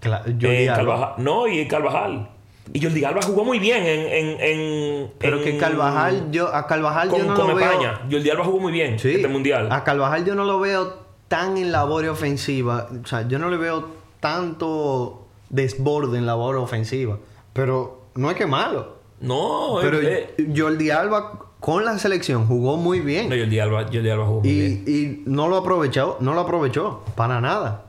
Cla- 0.00 0.22
Jordi 0.24 0.46
Eh. 0.46 0.66
Carvajal. 0.74 1.12
No, 1.18 1.46
y 1.46 1.68
Carvajal. 1.68 2.30
Y 2.72 2.80
Jordi 2.82 3.04
Alba 3.04 3.20
jugó 3.22 3.44
muy 3.44 3.58
bien 3.58 3.84
en... 3.84 4.00
en, 4.06 4.40
en- 4.40 5.12
Pero 5.18 5.38
en- 5.38 5.44
que 5.44 5.58
Carvajal, 5.58 6.30
yo, 6.30 6.54
a 6.54 6.66
Carvajal 6.66 7.08
Con, 7.08 7.18
yo 7.18 7.24
no 7.26 7.34
con 7.34 7.48
lo 7.48 7.54
veo. 7.56 7.68
España. 7.70 8.00
Jordi 8.10 8.30
Alba 8.30 8.44
jugó 8.44 8.60
muy 8.60 8.72
bien 8.72 8.98
Sí. 8.98 9.10
este 9.16 9.26
mundial. 9.28 9.68
A 9.72 9.82
Carvajal 9.84 10.24
yo 10.24 10.34
no 10.36 10.44
lo 10.44 10.60
veo 10.60 10.94
tan 11.28 11.56
en 11.58 11.72
labor 11.72 12.06
ofensiva. 12.06 12.86
O 13.02 13.06
sea, 13.06 13.26
yo 13.26 13.38
no 13.40 13.50
le 13.50 13.56
veo 13.56 13.88
tanto 14.20 15.26
desborde 15.48 16.18
en 16.18 16.26
labor 16.26 16.56
ofensiva. 16.56 17.18
Pero 17.52 18.02
no 18.14 18.30
es 18.30 18.36
que 18.36 18.46
malo. 18.46 18.99
No, 19.20 19.76
Pero 19.80 20.00
eh, 20.00 20.34
eh, 20.38 20.52
Jordi 20.56 20.90
Alba 20.90 21.46
con 21.60 21.84
la 21.84 21.98
selección 21.98 22.46
jugó 22.46 22.76
muy 22.76 23.00
bien. 23.00 23.28
no, 23.28 23.36
Jordi 23.36 23.58
Alba, 23.58 23.82
Jordi 23.84 24.08
Alba 24.08 24.26
jugó 24.26 24.40
muy 24.40 24.50
bien. 24.50 24.84
y, 24.86 24.90
y 24.90 25.22
no 25.26 25.48
lo 25.48 25.56
aprovechó, 25.56 26.16
no 26.20 26.34
lo 26.34 26.40
aprovechó. 26.40 27.04
Para 27.16 27.40
nada. 27.40 27.84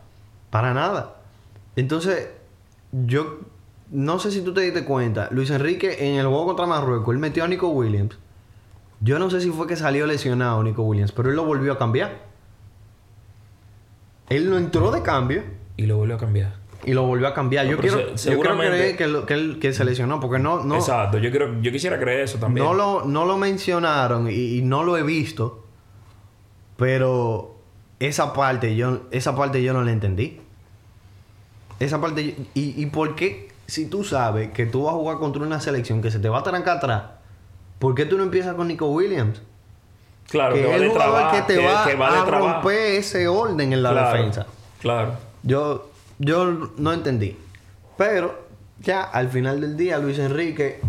Para 0.50 0.74
nada. 0.74 1.15
Entonces, 1.78 2.28
yo 2.91 3.39
no 3.91 4.20
sé 4.20 4.32
si 4.32 4.41
tú 4.41 4.54
te 4.54 4.62
diste 4.62 4.84
cuenta. 4.84 5.30
Luis 5.32 5.50
Enrique 5.52 6.08
en 6.10 6.15
el 6.15 6.28
juego 6.28 6.48
contra 6.48 6.65
Marruecos, 6.65 7.13
él 7.13 7.20
metió 7.20 7.44
a 7.46 7.48
Nico 7.48 7.70
Williams. 7.70 8.17
Yo 9.00 9.17
no 9.17 9.30
sé 9.30 9.41
si 9.41 9.50
fue 9.50 9.67
que 9.67 9.76
salió 9.76 10.06
lesionado 10.06 10.62
Nico 10.63 10.84
Williams, 10.84 11.12
pero 11.12 11.30
él 11.30 11.36
lo 11.36 11.46
volvió 11.46 11.74
a 11.74 11.78
cambiar. 11.78 12.20
Él 14.30 14.50
no 14.50 14.58
entró 14.58 14.91
de 14.91 15.02
cambio 15.02 15.44
Y 15.76 15.88
lo 15.88 15.98
volvió 15.98 16.15
a 16.15 16.20
cambiar. 16.20 16.61
Y 16.84 16.94
lo 16.94 17.04
volvió 17.04 17.28
a 17.28 17.34
cambiar. 17.34 17.65
No, 17.65 17.72
yo, 17.72 17.78
quiero, 17.78 17.98
se- 17.98 18.04
yo 18.12 18.17
seguramente- 18.17 18.78
creer 18.78 18.98
que, 18.98 19.08
lo- 19.08 19.26
que 19.26 19.34
él 19.34 19.60
que 19.62 19.74
se 19.74 19.84
lesionó 19.86 20.20
porque 20.20 20.39
no, 20.39 20.63
no, 20.63 20.76
Exacto. 20.76 21.17
Yo, 21.20 21.30
quiero, 21.32 21.62
yo 21.62 21.72
quisiera 21.72 22.00
creer 22.00 22.22
eso 22.22 22.38
también. 22.39 22.65
no, 22.65 22.74
lo, 22.74 23.06
no 23.06 23.26
lo 23.26 23.38
mencionaron 23.38 24.28
y, 24.30 24.58
y 24.58 24.62
no 24.62 24.84
lo 24.84 24.98
he 24.98 25.04
visto. 25.04 25.65
Pero 26.78 27.56
esa 28.00 28.34
parte 28.34 28.76
yo, 28.76 29.02
esa 29.12 29.36
parte 29.36 29.62
yo 29.63 29.74
no 29.74 29.84
la 29.84 29.91
entendí. 29.91 30.41
Esa 31.80 32.00
parte... 32.02 32.26
yo- 32.26 32.44
y, 32.54 32.82
¿Y 32.82 32.86
por 32.88 33.15
qué? 33.15 33.50
Si 33.67 33.86
tú 33.88 34.04
sabes 34.04 34.52
que 34.52 34.65
tú 34.65 34.84
vas 34.84 34.94
a 34.94 34.98
jugar 34.98 35.17
contra 35.17 35.41
una 35.44 35.60
selección 35.62 36.02
que 36.02 36.12
se 36.12 36.20
te 36.20 36.28
va 36.30 36.39
a 36.39 36.44
trancar 36.44 36.78
atrás, 36.78 37.04
¿por 37.80 37.96
qué 37.96 38.06
tú 38.06 38.17
no 38.17 38.24
empiezas 38.24 38.56
con 38.56 38.67
Nico 38.67 38.88
Williams? 38.88 39.41
Claro, 40.30 40.56
que, 40.56 40.62
que 40.62 40.67
va 40.67 40.76
es 40.76 40.82
el 40.82 40.89
jugador 40.89 41.32
que 41.32 41.41
te 41.44 41.60
que- 41.60 41.65
va, 41.65 41.86
que 41.86 41.91
a 42.04 42.26
romper 42.26 42.96
ese 42.96 43.28
orden 43.28 43.74
en 43.74 43.84
la 43.84 43.91
Claro, 43.91 44.17
defensa. 44.17 44.46
Claro. 44.80 45.13
Yo, 45.44 45.90
yo 46.21 46.71
no 46.77 46.93
entendí. 46.93 47.36
Pero 47.97 48.47
ya 48.79 49.01
al 49.03 49.29
final 49.29 49.60
del 49.62 49.75
día 49.77 49.97
Luis 49.99 50.17
Enrique 50.19 50.79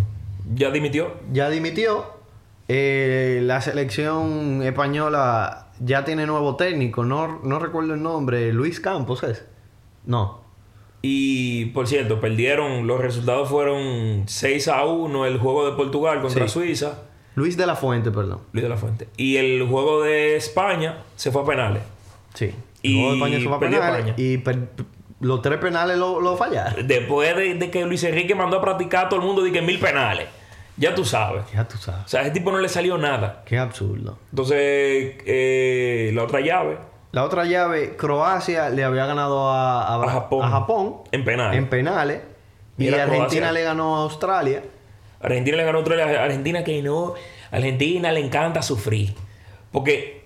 Ya 0.55 0.71
dimitió. 0.71 1.15
ya 1.33 1.51
dimitió. 1.51 2.07
Eh, 2.69 3.41
la 3.43 3.61
selección 3.61 4.63
española 4.63 5.69
ya 5.81 6.05
tiene 6.05 6.27
nuevo 6.27 6.57
técnico. 6.57 7.05
No, 7.05 7.41
no 7.43 7.59
recuerdo 7.59 7.95
el 7.95 8.03
nombre. 8.03 8.53
Luis 8.53 8.81
Campos 8.81 9.23
es. 9.25 9.45
No. 10.07 10.41
Y 11.03 11.67
por 11.67 11.87
cierto, 11.89 12.21
perdieron. 12.21 12.87
Los 12.87 13.01
resultados 13.01 13.49
fueron 13.49 14.23
6 14.27 14.69
a 14.69 14.85
1 14.85 15.27
el 15.27 15.39
juego 15.39 15.69
de 15.69 15.77
Portugal 15.77 16.23
contra 16.23 16.47
Sí. 16.47 16.55
Suiza. 16.55 17.03
Luis 17.35 17.57
de 17.57 17.67
la 17.67 17.75
Fuente, 17.77 18.11
perdón. 18.11 18.41
Luis 18.53 18.63
de 18.63 18.69
la 18.69 18.77
Fuente. 18.77 19.09
Y 19.17 19.37
el 19.37 19.67
juego 19.67 20.03
de 20.03 20.37
España 20.37 21.03
se 21.17 21.31
fue 21.33 21.43
a 21.43 21.45
penales. 21.47 21.83
Sí. 22.35 22.53
Y 22.83 22.95
Luego 23.01 23.15
España 23.15 23.39
se 23.41 23.47
fue 23.49 23.57
a 23.57 23.61
penales 23.61 23.97
España. 23.99 24.15
Y 24.17 24.39
per- 24.39 24.69
los 25.23 25.41
tres 25.43 25.59
penales 25.59 25.97
lo, 25.97 26.21
lo 26.21 26.37
fallaron. 26.37 26.87
Después 26.87 27.35
de, 27.37 27.55
de 27.55 27.71
que 27.71 27.85
Luis 27.87 28.05
Enrique 28.05 28.35
mandó 28.35 28.59
a 28.59 28.61
practicar 28.61 29.07
a 29.07 29.09
todo 29.09 29.21
el 29.21 29.27
mundo 29.27 29.43
que 29.51 29.63
mil 29.63 29.79
penales. 29.81 30.27
Ya 30.77 30.95
tú 30.95 31.05
sabes. 31.05 31.45
Ya 31.55 31.67
tú 31.67 31.77
sabes. 31.79 32.05
O 32.05 32.09
sea, 32.09 32.21
a 32.21 32.23
ese 32.25 32.33
tipo 32.33 32.51
no 32.53 32.59
le 32.59 32.69
salió 32.69 32.99
nada. 32.99 33.43
Qué 33.47 33.59
absurdo. 33.59 34.19
Entonces, 34.31 34.57
eh, 35.27 36.11
la 36.15 36.23
otra 36.25 36.41
llave 36.41 36.79
La 37.13 37.25
otra 37.25 37.45
llave, 37.45 37.95
Croacia 37.97 38.71
le 38.71 38.83
había 38.85 39.05
ganado 39.07 39.51
a, 39.51 39.83
a- 39.87 40.03
A 40.03 40.09
Japón. 40.11 40.45
a 40.45 40.49
Japón 40.51 40.97
en 41.13 41.25
penales. 41.25 41.59
en 41.59 41.69
penales. 41.69 42.21
Y 42.79 42.89
Argentina 42.89 43.17
Croacia. 43.17 43.53
le 43.53 43.63
ganó 43.63 43.97
a 43.97 44.03
Australia. 44.05 44.63
Argentina 45.21 45.57
le 45.59 45.65
ganó 45.65 45.79
otro. 45.81 45.95
Argentina 46.03 46.65
que 46.65 46.83
no. 46.83 47.15
Argentina 47.51 48.11
le 48.11 48.21
encanta 48.21 48.63
sufrir. 48.63 49.15
Porque, 49.71 50.25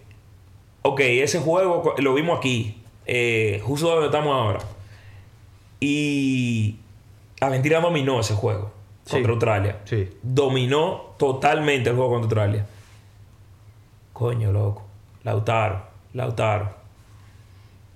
ok, 0.83 1.01
ese 1.01 1.41
juego 1.41 1.95
lo 1.99 2.15
vimos 2.15 2.39
aquí, 2.39 2.83
eh, 3.05 3.61
justo 3.65 3.89
donde 3.91 4.07
estamos 4.07 4.33
ahora. 4.35 4.61
Y 5.81 6.77
Argentina 7.41 7.81
dominó 7.81 8.21
ese 8.21 8.35
juego 8.35 8.71
Sí. 9.05 9.13
contra 9.13 9.33
Australia. 9.33 9.79
Sí. 9.85 10.09
Dominó 10.23 11.15
totalmente 11.19 11.91
el 11.91 11.97
juego 11.97 12.13
contra 12.13 12.43
Australia. 12.45 12.67
Coño, 14.13 14.53
loco. 14.53 14.83
Lautaro, 15.25 15.83
Lautaro. 16.15 16.71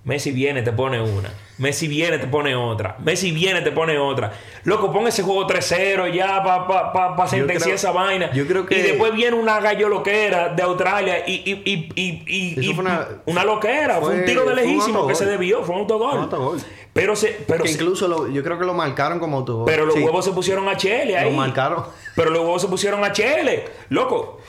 Messi 0.03 0.31
viene, 0.31 0.61
te 0.61 0.71
pone 0.71 1.01
una. 1.01 1.29
Messi 1.61 1.87
viene, 1.87 2.17
te 2.17 2.25
pone 2.25 2.55
otra. 2.55 2.95
Messi 2.99 3.31
viene, 3.31 3.61
te 3.61 3.71
pone 3.71 3.95
otra. 3.97 4.31
Loco, 4.63 4.91
pon 4.91 5.05
ese 5.07 5.21
juego 5.21 5.45
3-0 5.45 6.11
ya 6.11 6.43
para 6.43 6.65
pa, 6.67 6.91
pa, 6.91 7.15
pa 7.15 7.27
sentenciar 7.27 7.75
esa 7.75 7.91
vaina. 7.91 8.31
yo 8.33 8.47
creo 8.47 8.65
que- 8.65 8.77
Y 8.79 8.81
después 8.81 9.13
viene 9.13 9.37
una 9.37 9.59
gallo 9.59 9.87
loquera 9.87 10.49
de 10.49 10.63
Australia 10.63 11.23
y, 11.27 11.33
y, 11.33 11.61
y, 11.63 11.89
y, 11.95 12.23
y- 12.25 12.59
Eso 12.59 12.71
y- 12.71 12.73
fue 12.73 12.83
una- 12.83 13.07
una 13.27 13.45
loquera. 13.45 13.95
Fue, 13.99 14.05
fue- 14.11 14.15
un 14.21 14.25
tiro 14.25 14.41
de 14.41 14.53
fue 14.53 14.55
lejísimo 14.63 15.07
que 15.07 15.13
se 15.13 15.25
debió. 15.25 15.63
Fue 15.63 15.75
un 15.75 15.81
autogol. 15.81 16.17
Un 16.17 16.23
autogol. 16.23 16.59
Pero, 16.93 17.15
se, 17.15 17.27
pero, 17.47 17.63
se- 17.65 17.71
incluso 17.73 18.07
lo- 18.07 18.27
yo 18.27 18.43
creo 18.43 18.57
que 18.59 18.65
lo 18.65 18.73
marcaron 18.73 19.19
como 19.19 19.37
autogol. 19.37 19.65
pero 19.65 19.85
los 19.85 19.93
Sí, 19.95 20.01
huevos 20.01 20.25
se 20.25 20.31
pusieron 20.31 20.67
a 20.67 20.75
Chele 20.75 21.15
ahí. 21.15 21.29
Lo 21.29 21.37
marcaron. 21.37 21.85
Pero 22.15 22.31
los 22.31 22.41
huevos 22.41 22.61
se 22.61 22.67
pusieron 22.67 23.03
a 23.03 23.11
Chele, 23.13 23.65
loco. 23.89 24.39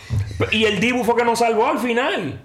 Y 0.51 0.65
el 0.65 0.81
Dibu 0.81 1.05
fue 1.05 1.15
que 1.15 1.25
nos 1.25 1.39
salvó 1.41 1.67
al 1.67 1.79
final. 1.79 2.41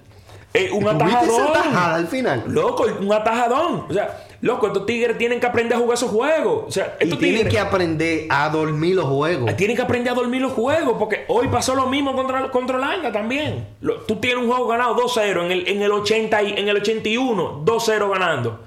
Eh, 0.54 0.72
un 0.72 0.80
¿Tuviste 0.84 1.04
esa 1.06 1.18
atajadón. 1.20 1.54
tajada 1.54 1.96
al 1.96 2.08
final? 2.08 2.44
Loco, 2.48 2.86
un 3.00 3.14
atajadón. 3.14 3.86
O 3.90 3.94
sea, 3.94 4.26
loco, 4.42 4.68
estos 4.68 4.86
tigres 4.88 5.18
tienen 5.18 5.40
que 5.40 5.46
aprender 5.46 5.78
a 5.78 5.80
jugar 5.80 5.96
esos 5.98 6.10
juegos. 6.10 6.64
O 6.68 6.72
sea, 6.72 6.96
Y 7.00 7.04
estos 7.04 7.20
tienen 7.20 7.38
tigres 7.42 7.54
que 7.54 7.60
aprender 7.60 8.26
a 8.30 8.50
dormir 8.50 8.96
los 8.96 9.06
juegos. 9.06 9.56
tienen 9.56 9.76
que 9.76 9.84
aprender 9.84 10.14
a 10.14 10.16
dormir 10.16 10.42
los 10.42 10.54
juegos. 10.54 10.96
Porque 10.98 11.26
hoy 11.28 11.48
pasó 11.50 11.76
lo 11.76 11.86
mismo 11.88 12.16
contra, 12.16 12.50
contra 12.50 12.78
Holanda 12.78 13.12
también. 13.12 13.68
Lo- 13.82 13.98
tú 14.02 14.16
tienes 14.16 14.40
un 14.44 14.50
juego 14.50 14.68
ganado 14.68 14.96
2-0 14.96 15.46
en 15.46 15.52
el, 15.52 15.68
en, 15.68 15.82
el 15.84 15.92
80 15.92 16.42
y- 16.42 16.54
en 16.54 16.68
el 16.70 16.78
81, 16.78 17.62
2-0 17.64 18.10
ganando. 18.10 18.62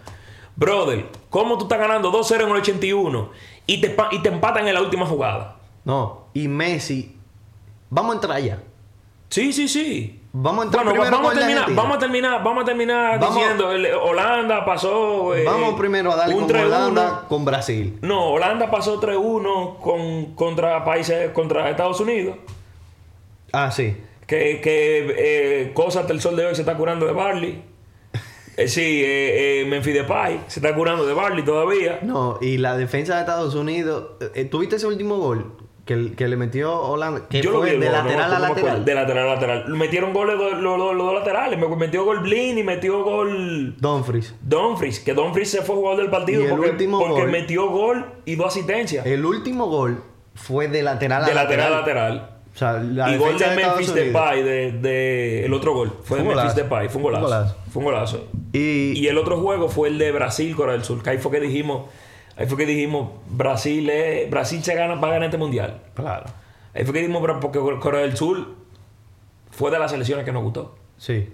Brother, 0.54 1.06
¿cómo 1.30 1.56
tú 1.58 1.64
estás 1.64 1.78
ganando 1.78 2.12
2-0 2.12 2.44
en 2.44 2.50
el 2.50 2.56
81 2.56 3.30
y 3.66 3.80
te, 3.80 3.96
y 4.12 4.18
te 4.20 4.28
empatan 4.28 4.68
en 4.68 4.74
la 4.74 4.82
última 4.82 5.06
jugada? 5.06 5.56
No. 5.84 6.26
Y 6.34 6.46
Messi. 6.46 7.16
Vamos 7.88 8.12
a 8.12 8.14
entrar 8.16 8.40
ya. 8.40 8.58
Sí, 9.30 9.52
sí, 9.52 9.66
sí. 9.66 10.19
Vamos 10.32 10.62
a 10.62 10.66
entrar 10.66 10.84
Bueno, 10.84 11.00
primero 11.00 11.16
vamos 11.16 11.30
con 11.32 11.38
terminar, 11.38 11.58
Argentina. 11.62 11.82
vamos 11.82 11.96
a 11.96 12.00
terminar, 12.00 12.44
vamos 12.44 12.62
a 12.62 12.66
terminar 12.66 13.18
Vamos- 13.20 13.34
diciendo 13.34 13.72
el- 13.72 13.86
Holanda 13.94 14.64
pasó 14.64 15.34
eh, 15.34 15.42
Vamos 15.44 15.74
primero 15.74 16.12
a 16.12 16.16
darle 16.16 16.34
un 16.36 16.40
con 16.42 16.48
3-1. 16.50 16.66
Holanda 16.66 17.24
con 17.28 17.44
Brasil. 17.44 17.98
No, 18.02 18.30
Holanda 18.30 18.70
pasó 18.70 19.00
3-1 19.00 19.78
con, 19.80 20.34
contra 20.36 20.84
países 20.84 21.30
contra 21.32 21.68
Estados 21.68 21.98
Unidos. 22.00 22.36
Ah, 23.52 23.72
sí. 23.72 23.96
Que, 24.28 24.60
que 24.60 25.14
eh, 25.18 25.72
cosa 25.74 26.00
hasta 26.00 26.12
el 26.12 26.20
sol 26.20 26.36
de 26.36 26.46
hoy 26.46 26.54
se 26.54 26.62
está 26.62 26.76
curando 26.76 27.06
de 27.06 27.12
Barley. 27.12 27.64
Eh, 28.56 28.68
sí, 28.68 29.02
eh, 29.04 29.62
eh, 29.62 29.64
Memphis 29.64 29.94
Depay 29.94 30.42
se 30.46 30.60
está 30.60 30.72
curando 30.76 31.04
de 31.06 31.12
Barley 31.14 31.44
todavía. 31.44 31.98
No, 32.02 32.38
y 32.40 32.58
la 32.58 32.76
defensa 32.76 33.14
de 33.14 33.20
Estados 33.20 33.56
Unidos. 33.56 34.10
¿Tuviste 34.50 34.76
ese 34.76 34.86
último 34.86 35.16
gol? 35.16 35.52
Que, 35.90 36.12
que 36.14 36.28
le 36.28 36.36
metió 36.36 36.80
Holanda. 36.80 37.26
Que 37.28 37.42
Yo 37.42 37.50
lo 37.50 37.58
fue 37.58 37.70
vi 37.70 37.74
el 37.74 37.80
de 37.80 37.86
no 37.86 37.92
lateral 37.92 38.32
a 38.32 38.38
no 38.38 38.48
lateral. 38.48 38.84
De 38.84 38.94
lateral 38.94 39.28
a 39.28 39.34
lateral. 39.34 39.68
Metieron 39.70 40.12
goles 40.12 40.36
los 40.60 40.78
dos 40.78 41.14
laterales. 41.14 41.58
Me- 41.58 41.66
Metió 41.76 42.04
gol 42.04 42.20
Blin 42.20 42.58
y 42.58 42.62
metió 42.62 43.02
gol 43.02 43.74
Dumfries. 43.80 44.34
Dumfries. 44.40 45.00
Que 45.00 45.14
Dumfries 45.14 45.50
se 45.50 45.62
fue 45.62 45.74
jugador 45.74 45.98
del 45.98 46.10
partido 46.10 46.44
porque, 46.48 46.70
porque 46.88 47.22
gol- 47.22 47.30
metió 47.32 47.68
gol 47.70 48.06
y 48.24 48.36
dos 48.36 48.46
asistencias. 48.46 49.04
El 49.04 49.24
último 49.24 49.66
gol 49.66 50.00
fue 50.36 50.68
de 50.68 50.82
lateral 50.84 51.24
a 51.24 51.26
de 51.26 51.34
lateral 51.34 51.72
lateral. 51.72 52.02
a 52.06 52.10
lateral. 52.12 52.36
O 52.54 52.56
sea, 52.56 52.72
la 52.74 53.10
y 53.12 53.18
gol 53.18 53.36
de 53.36 53.44
Estados 53.46 53.56
Memphis. 53.78 53.94
Depay, 53.94 54.42
de, 54.44 54.72
de- 54.72 55.44
el 55.44 55.52
otro 55.54 55.74
gol. 55.74 55.92
Fue 56.04 56.18
de 56.18 56.24
Fue 56.24 56.34
Memphis. 56.36 56.54
Depay, 56.54 56.88
fue 56.88 56.96
un 56.98 57.02
golazo. 57.02 57.24
Un 57.24 57.30
golazo. 57.32 57.56
Fue 57.72 57.80
un 57.80 57.84
golazo. 57.86 58.24
Y, 58.52 58.92
Y 59.00 59.08
el 59.08 59.18
otro 59.18 59.38
juego 59.40 59.68
fue 59.68 59.88
el 59.88 59.98
de 59.98 60.12
Brasil, 60.12 60.54
Corea 60.54 60.74
del 60.74 60.84
Sur. 60.84 61.02
Que 61.02 61.10
ahí 61.10 61.18
fue 61.18 61.32
que 61.32 61.40
dijimos, 61.40 61.86
ahí 62.40 62.46
fue 62.46 62.56
que 62.58 62.66
dijimos, 62.66 63.10
Brasil 63.28 63.88
es, 63.90 64.28
Brasil 64.30 64.62
se 64.64 64.74
gana, 64.74 64.94
va 64.96 65.08
a 65.08 65.10
ganar 65.12 65.24
este 65.26 65.38
mundial. 65.38 65.80
Claro. 65.94 66.24
Ahí 66.74 66.84
fue 66.84 66.92
que 66.94 67.00
dijimos, 67.00 67.20
pero 67.20 67.38
porque 67.40 67.58
Corea 67.80 68.00
del 68.00 68.16
Sur 68.16 68.54
fue 69.50 69.70
de 69.70 69.78
las 69.78 69.90
selecciones 69.90 70.24
que 70.24 70.32
nos 70.32 70.42
gustó. 70.42 70.76
Sí. 70.96 71.28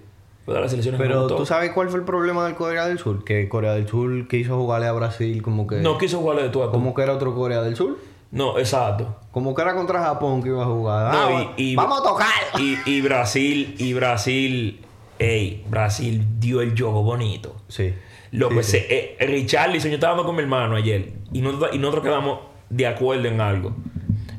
Fue 0.45 0.53
de 0.55 0.61
las 0.61 0.69
selecciones 0.71 0.99
que 0.99 1.05
nos 1.07 1.13
Pero 1.13 1.21
gustó. 1.23 1.35
tú 1.37 1.45
sabes 1.45 1.71
cuál 1.71 1.89
fue 1.89 1.99
el 1.99 2.05
problema 2.05 2.45
del 2.45 2.55
Corea 2.55 2.87
del 2.87 2.97
Sur? 2.99 3.23
Que 3.23 3.49
Corea 3.49 3.73
del 3.73 3.87
Sur 3.87 4.27
quiso 4.27 4.57
jugarle 4.57 4.87
a 4.87 4.93
Brasil 4.93 5.41
como 5.41 5.67
que. 5.67 5.77
No 5.77 5.97
quiso 5.97 6.19
jugarle 6.19 6.43
de 6.43 6.49
tú. 6.49 6.61
Como 6.71 6.93
que 6.93 7.01
era 7.01 7.13
otro 7.13 7.35
Corea 7.35 7.61
del 7.61 7.75
Sur. 7.75 7.97
No, 8.31 8.57
exacto. 8.57 9.15
Como 9.31 9.53
que 9.55 9.61
era 9.61 9.73
contra 9.75 10.01
Japón 10.01 10.41
que 10.43 10.49
iba 10.49 10.61
a 10.63 10.65
jugar. 10.65 11.13
No, 11.13 11.19
Ah, 11.37 11.53
y- 11.57 11.71
y- 11.71 11.75
vamos 11.75 11.99
a 11.99 12.03
tocar. 12.03 12.27
Y, 12.59 12.77
y 12.85 13.01
Brasil, 13.01 13.75
y 13.77 13.93
Brasil, 13.93 14.81
ey, 15.19 15.63
Brasil 15.69 16.25
dio 16.39 16.61
el 16.61 16.71
juego 16.77 17.03
bonito. 17.03 17.55
Sí. 17.69 17.93
Loco, 18.37 18.61
Sí, 18.61 18.77
ese, 18.77 19.15
eh, 19.19 19.25
Richarlison, 19.25 19.89
yo 19.89 19.95
estaba 19.95 20.11
hablando 20.11 20.27
con 20.27 20.35
mi 20.35 20.43
hermano 20.43 20.75
ayer 20.75 21.09
y 21.33 21.41
nosotros, 21.41 21.71
y 21.73 21.79
nosotros 21.79 22.03
quedamos 22.03 22.39
de 22.69 22.85
acuerdo 22.85 23.27
en 23.27 23.41
algo. 23.41 23.75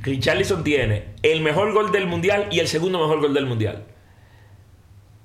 Richarlison 0.02 0.62
tiene 0.62 1.14
el 1.22 1.40
mejor 1.40 1.72
gol 1.72 1.90
del 1.90 2.06
mundial 2.06 2.46
y 2.50 2.60
el 2.60 2.68
segundo 2.68 3.00
mejor 3.00 3.20
gol 3.20 3.34
del 3.34 3.46
mundial. 3.46 3.84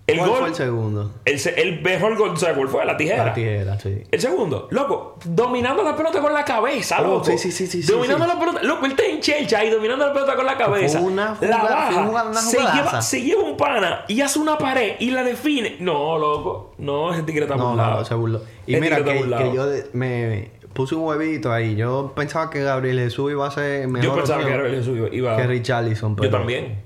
El 0.05 0.17
¿Cuál 0.17 0.29
gol, 0.31 0.39
fue 0.39 0.47
el 0.49 0.55
segundo? 0.55 1.11
el, 1.23 1.81
mejor 1.81 2.17
gol, 2.17 2.37
¿sabes 2.37 2.57
cuál 2.57 2.67
fue? 2.67 2.85
La 2.85 2.97
tijera. 2.97 3.23
La 3.27 3.33
tijera, 3.33 3.79
sí. 3.79 4.03
El 4.11 4.19
segundo, 4.19 4.67
loco, 4.69 5.17
dominando 5.23 5.81
la 5.81 5.95
pelota 5.95 6.19
con 6.19 6.33
la 6.33 6.43
cabeza, 6.43 6.99
loco. 7.01 7.23
sí, 7.23 7.37
sí, 7.37 7.53
sí, 7.53 7.67
sí, 7.67 7.81
sí, 7.81 7.89
Dominando 7.89 8.25
sí. 8.25 8.31
la 8.33 8.37
pelota, 8.39 8.63
loco, 8.63 8.85
él 8.85 8.91
está 8.91 9.05
en 9.05 9.21
chelcha 9.21 9.59
ahí 9.59 9.69
dominando 9.69 10.05
la 10.05 10.11
pelota 10.11 10.35
con 10.35 10.45
la 10.45 10.57
cabeza. 10.57 10.99
Fue 10.99 11.07
una 11.09 11.29
la 11.29 11.35
jugada- 11.37 11.63
baja, 11.75 11.91
fue 11.93 12.01
una- 12.09 12.23
una 12.25 12.41
se, 12.41 12.57
lleva, 12.59 13.01
se 13.01 13.21
lleva 13.21 13.43
un 13.43 13.55
pana 13.55 14.03
y 14.09 14.19
hace 14.19 14.39
una 14.39 14.57
pared 14.57 14.95
y 14.99 15.11
la 15.11 15.23
define. 15.23 15.77
No, 15.79 16.17
loco, 16.19 16.73
no, 16.79 17.13
ese 17.13 17.23
tigre 17.23 17.43
está 17.43 17.55
No, 17.55 17.69
burlado. 17.69 17.99
no, 17.99 18.05
se 18.05 18.13
burló. 18.15 18.41
Y 18.67 18.75
mira 18.75 18.97
que, 19.05 19.13
que 19.23 19.51
yo 19.55 19.65
de- 19.67 19.85
me 19.93 20.51
puse 20.73 20.95
un 20.95 21.03
huevito 21.05 21.49
ahí. 21.53 21.77
Yo 21.77 22.11
pensaba 22.13 22.49
que 22.49 22.61
Gabriel 22.61 22.99
Jesús 22.99 23.31
iba 23.31 23.47
a 23.47 23.51
ser 23.51 23.87
mejor. 23.87 24.05
Yo 24.09 24.15
pensaba 24.15 24.43
que 24.43 24.51
era 24.53 24.69
Jesús 24.69 24.99
iba 25.13 25.37
que 25.37 25.47
Richarlison. 25.47 26.17
Pero, 26.17 26.29
Yo 26.29 26.37
también. 26.37 26.81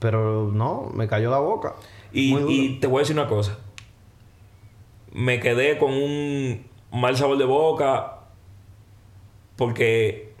Pero 0.00 0.50
no, 0.52 0.90
me 0.92 1.06
cayó 1.06 1.30
la 1.30 1.38
boca. 1.38 1.74
Y, 2.18 2.78
te 2.80 2.86
voy 2.86 2.98
a 2.98 3.00
decir 3.00 3.16
una 3.18 3.28
cosa. 3.28 3.58
Me 5.12 5.40
quedé 5.40 5.78
con 5.78 5.92
un 5.92 6.66
mal 6.92 7.16
sabor 7.16 7.38
de 7.38 7.44
boca 7.44 8.14
porque 9.56 10.32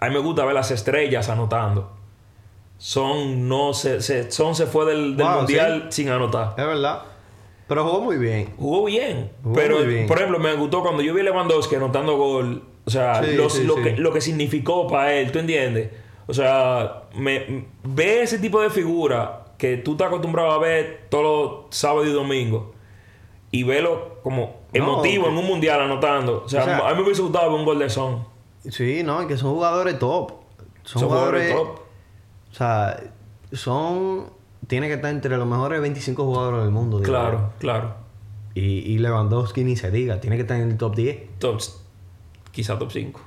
a 0.00 0.08
mí 0.08 0.14
me 0.14 0.20
gusta 0.20 0.44
ver 0.44 0.54
las 0.54 0.70
estrellas 0.70 1.28
anotando. 1.28 1.92
Son 2.78 3.48
no 3.48 3.74
se, 3.74 4.00
se- 4.00 4.30
son 4.30 4.54
se 4.54 4.66
fue 4.66 4.86
del, 4.86 5.16
del 5.16 5.26
Wow, 5.26 5.36
mundial 5.38 5.86
sin 5.90 6.08
anotar. 6.08 6.54
Es 6.56 6.64
verdad. 6.66 7.02
Pero 7.68 7.84
jugó 7.84 8.00
muy 8.00 8.16
bien. 8.16 8.52
Jugó 8.56 8.84
bien. 8.86 9.30
Jugó 9.42 9.54
pero, 9.54 9.78
muy 9.78 9.86
bien. 9.86 10.06
por 10.06 10.16
ejemplo, 10.16 10.38
me 10.38 10.54
gustó 10.54 10.82
cuando 10.82 11.02
yo 11.02 11.12
vi 11.14 11.20
a 11.20 11.24
Lewandowski 11.24 11.74
anotando 11.76 12.16
gol. 12.16 12.64
O 12.86 12.90
sea, 12.90 13.22
Sí, 13.22 13.34
los- 13.36 13.52
sí, 13.52 13.64
lo. 13.64 13.76
Que, 13.76 13.96
lo 13.96 14.12
que 14.12 14.20
significó 14.20 14.88
para 14.88 15.12
él, 15.14 15.30
¿tú 15.30 15.38
entiendes? 15.38 15.90
O 16.26 16.32
sea, 16.32 17.02
me, 17.14 17.66
ve 17.84 18.22
ese 18.22 18.38
tipo 18.38 18.60
de 18.60 18.70
figura 18.70 19.39
que 19.60 19.76
tú 19.76 19.92
estás 19.92 20.08
acostumbrado 20.08 20.50
a 20.52 20.58
ver 20.58 21.06
todos 21.10 21.66
los 21.66 21.76
sábados 21.76 22.08
y 22.08 22.12
domingos. 22.12 22.64
Y 23.52 23.62
verlo 23.64 24.18
como 24.22 24.60
emotivo 24.72 25.28
en 25.28 25.36
un 25.36 25.44
mundial 25.46 25.80
anotando. 25.82 26.44
O 26.44 26.48
sea, 26.48 26.62
O 26.62 26.64
sea- 26.64 26.78
a 26.88 26.90
mí 26.92 26.96
me 26.98 27.02
hubiese 27.04 27.20
gustado 27.22 27.50
ver 27.50 27.58
un 27.60 27.66
gol 27.66 27.78
de 27.78 27.90
son. 27.90 28.24
Sí, 28.68 29.02
no, 29.04 29.22
y 29.22 29.26
que 29.26 29.36
son 29.36 29.52
jugadores 29.52 29.98
top. 29.98 30.32
Son, 30.84 31.00
Son 31.00 31.08
jugadores, 31.08 31.50
jugadores 31.52 31.74
top. 31.76 31.86
O 32.50 32.54
sea, 32.54 33.00
son. 33.52 34.30
Tiene 34.66 34.86
que 34.88 34.94
estar 34.94 35.10
entre 35.10 35.36
los 35.36 35.46
mejores 35.46 35.80
25 35.80 36.24
jugadores 36.24 36.62
del 36.62 36.70
mundo. 36.70 37.00
Claro, 37.00 37.52
claro. 37.58 37.94
Y, 38.54 38.60
y 38.62 38.98
Lewandowski 38.98 39.64
ni 39.64 39.76
se 39.76 39.90
diga, 39.90 40.20
tiene 40.20 40.36
que 40.36 40.42
estar 40.42 40.58
en 40.60 40.70
el 40.70 40.76
top 40.78 40.94
10. 40.94 41.38
Top, 41.38 41.60
quizá 42.52 42.78
top 42.78 42.90
5. 42.92 43.20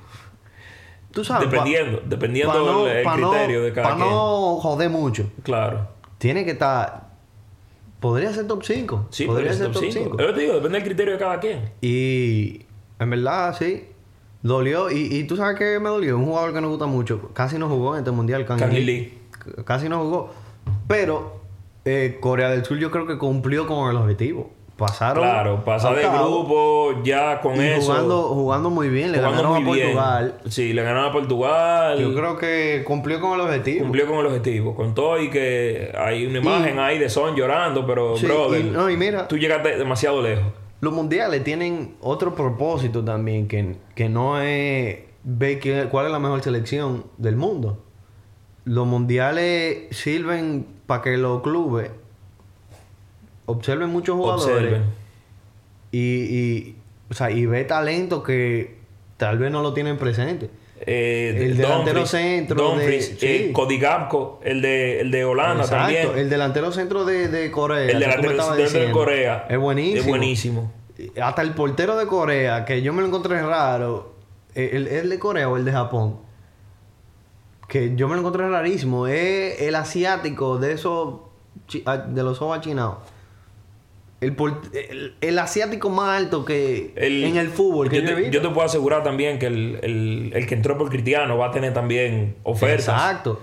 Tú 1.12 1.22
sabes. 1.24 1.46
pa- 1.46 1.50
Dependiendo, 1.52 2.02
dependiendo 2.06 2.52
pa 2.52 2.58
no- 2.58 2.86
el, 2.88 2.96
el 2.98 3.04
pa 3.04 3.16
no- 3.16 3.30
criterio 3.30 3.62
de 3.62 3.72
cada 3.72 3.88
pa 3.90 3.96
quien. 3.96 4.08
no 4.08 4.56
joder 4.60 4.90
mucho. 4.90 5.30
Claro. 5.42 5.88
Tiene 6.24 6.46
que 6.46 6.52
estar. 6.52 7.10
Podría 8.00 8.32
ser 8.32 8.46
top 8.46 8.64
5. 8.64 9.08
Sí, 9.10 9.26
podría 9.26 9.52
ser 9.52 9.70
top 9.70 9.84
5. 9.90 10.16
Es 10.18 10.26
lo 10.26 10.28
que 10.28 10.32
te 10.32 10.40
digo, 10.40 10.54
depende 10.54 10.78
del 10.78 10.84
criterio 10.86 11.12
de 11.12 11.18
cada 11.18 11.38
quien. 11.38 11.70
Y 11.82 12.62
en 12.98 13.10
verdad, 13.10 13.54
sí. 13.58 13.84
Dolió. 14.40 14.90
Y, 14.90 15.14
y 15.14 15.24
tú 15.24 15.36
sabes 15.36 15.58
que 15.58 15.78
me 15.78 15.90
dolió. 15.90 16.16
Un 16.16 16.24
jugador 16.24 16.54
que 16.54 16.62
nos 16.62 16.70
gusta 16.70 16.86
mucho. 16.86 17.28
Casi 17.34 17.58
no 17.58 17.68
jugó 17.68 17.92
en 17.94 17.98
este 17.98 18.10
mundial. 18.10 18.46
Lee. 18.70 19.18
Casi 19.66 19.90
no 19.90 20.02
jugó. 20.02 20.32
Pero 20.88 21.42
eh, 21.84 22.16
Corea 22.22 22.48
del 22.48 22.64
Sur 22.64 22.78
yo 22.78 22.90
creo 22.90 23.06
que 23.06 23.18
cumplió 23.18 23.66
con 23.66 23.90
el 23.90 23.96
objetivo. 23.98 24.50
Pasaron. 24.76 25.22
Claro, 25.22 25.64
pasar 25.64 25.94
de 25.94 26.02
grupo 26.02 27.00
ya 27.04 27.40
con 27.40 27.54
y 27.56 27.60
eso. 27.64 27.82
Jugando, 27.92 28.22
jugando 28.22 28.70
muy 28.70 28.88
bien. 28.88 29.12
Le 29.12 29.18
jugando 29.18 29.42
ganaron 29.42 29.56
a 29.68 29.72
bien. 29.72 29.86
Portugal. 29.86 30.34
Sí, 30.48 30.72
le 30.72 30.82
ganaron 30.82 31.10
a 31.10 31.12
Portugal. 31.12 31.98
Yo 32.00 32.12
creo 32.12 32.36
que 32.36 32.82
cumplió 32.84 33.20
con 33.20 33.34
el 33.34 33.40
objetivo. 33.46 33.82
Cumplió 33.84 34.06
con 34.08 34.18
el 34.18 34.26
objetivo. 34.26 34.74
Con 34.74 34.92
todo 34.94 35.20
y 35.20 35.30
que 35.30 35.92
hay 35.96 36.26
una 36.26 36.38
imagen 36.38 36.78
ahí 36.80 36.98
de 36.98 37.08
Son 37.08 37.36
llorando, 37.36 37.86
pero 37.86 38.16
Sí, 38.16 38.26
brother, 38.26 38.60
y, 38.62 38.70
no, 38.70 38.90
y 38.90 38.96
mira, 38.96 39.28
tú 39.28 39.38
llegaste 39.38 39.76
demasiado 39.78 40.20
lejos. 40.20 40.44
los 40.80 40.92
mundiales 40.92 41.44
tienen 41.44 41.94
otro 42.00 42.34
propósito 42.34 43.04
también, 43.04 43.46
que, 43.46 43.76
que 43.94 44.08
no 44.08 44.40
es 44.40 44.98
ver 45.22 45.60
qué- 45.60 45.86
cuál 45.90 46.06
es 46.06 46.12
la 46.12 46.18
mejor 46.18 46.42
selección 46.42 47.04
del 47.16 47.36
mundo. 47.36 47.82
Los 48.64 48.86
mundiales 48.86 49.86
sirven 49.96 50.66
para 50.86 51.00
que 51.02 51.16
los 51.16 51.42
clubes 51.42 51.90
observen 53.46 53.90
muchos 53.90 54.16
jugadores 54.16 54.80
y, 55.92 55.98
y, 56.00 56.76
o 57.10 57.14
sea, 57.14 57.30
y 57.30 57.46
ve 57.46 57.64
talento 57.64 58.22
que 58.22 58.76
tal 59.16 59.38
vez 59.38 59.50
no 59.50 59.62
lo 59.62 59.72
tienen 59.74 59.96
presente. 59.98 60.50
Eh, 60.86 61.34
El 61.38 61.56
delantero 61.56 62.00
Dumfries, 62.00 62.10
centro 62.10 62.56
de- 62.56 62.62
Dumfries, 62.74 63.06
sí. 63.18 63.26
eh, 63.26 63.50
Cody 63.52 63.80
el 64.42 64.60
de, 64.60 65.00
el 65.00 65.10
de 65.10 65.24
Holanda 65.24 65.62
Exacto, 65.64 65.84
también. 65.94 66.18
el 66.18 66.28
delantero 66.28 66.72
centro 66.72 67.04
de, 67.04 67.28
de 67.28 67.50
Corea. 67.50 67.90
El 67.90 68.00
delantero 68.00 68.54
centro 68.56 68.80
de 68.80 68.90
Corea. 68.90 69.46
Es 69.48 69.58
buenísimo. 69.58 70.00
Es 70.00 70.06
buenísimo. 70.06 70.72
Hasta 71.22 71.42
el 71.42 71.52
portero 71.54 71.96
de 71.96 72.06
Corea, 72.06 72.64
que 72.64 72.82
yo 72.82 72.92
me 72.92 73.00
lo 73.02 73.08
encontré 73.08 73.40
raro, 73.42 74.14
eh, 74.54 74.70
el, 74.74 74.86
el 74.88 75.08
de 75.08 75.18
Corea 75.18 75.48
o 75.48 75.56
el 75.56 75.64
de 75.64 75.72
Japón, 75.72 76.18
que 77.68 77.94
yo 77.96 78.06
me 78.08 78.14
lo 78.14 78.20
encontré 78.20 78.48
rarísimo, 78.48 79.06
es 79.06 79.60
el 79.62 79.74
asiático 79.76 80.58
de 80.58 80.72
esos, 80.72 81.20
ah, 81.86 81.96
de 81.98 82.22
los 82.22 82.42
ojos 82.42 82.58
achinados. 82.58 82.98
El, 84.20 84.34
el, 84.72 85.14
el 85.20 85.38
asiático 85.38 85.90
más 85.90 86.16
alto 86.18 86.44
que 86.44 86.92
El- 86.96 87.24
en 87.24 87.36
el 87.36 87.48
fútbol 87.48 87.90
que 87.90 88.00
yo, 88.00 88.08
yo, 88.08 88.16
te, 88.16 88.30
yo 88.30 88.40
te 88.42 88.48
puedo 88.48 88.64
asegurar 88.66 89.02
también 89.02 89.38
que 89.38 89.46
el, 89.46 89.78
el- 89.82 90.32
el 90.34 90.46
que 90.46 90.54
entró 90.54 90.78
por 90.78 90.88
Cristiano 90.88 91.36
va 91.36 91.48
a 91.48 91.50
tener 91.50 91.74
también 91.74 92.36
ofertas. 92.42 92.88
Exacto. 92.88 93.40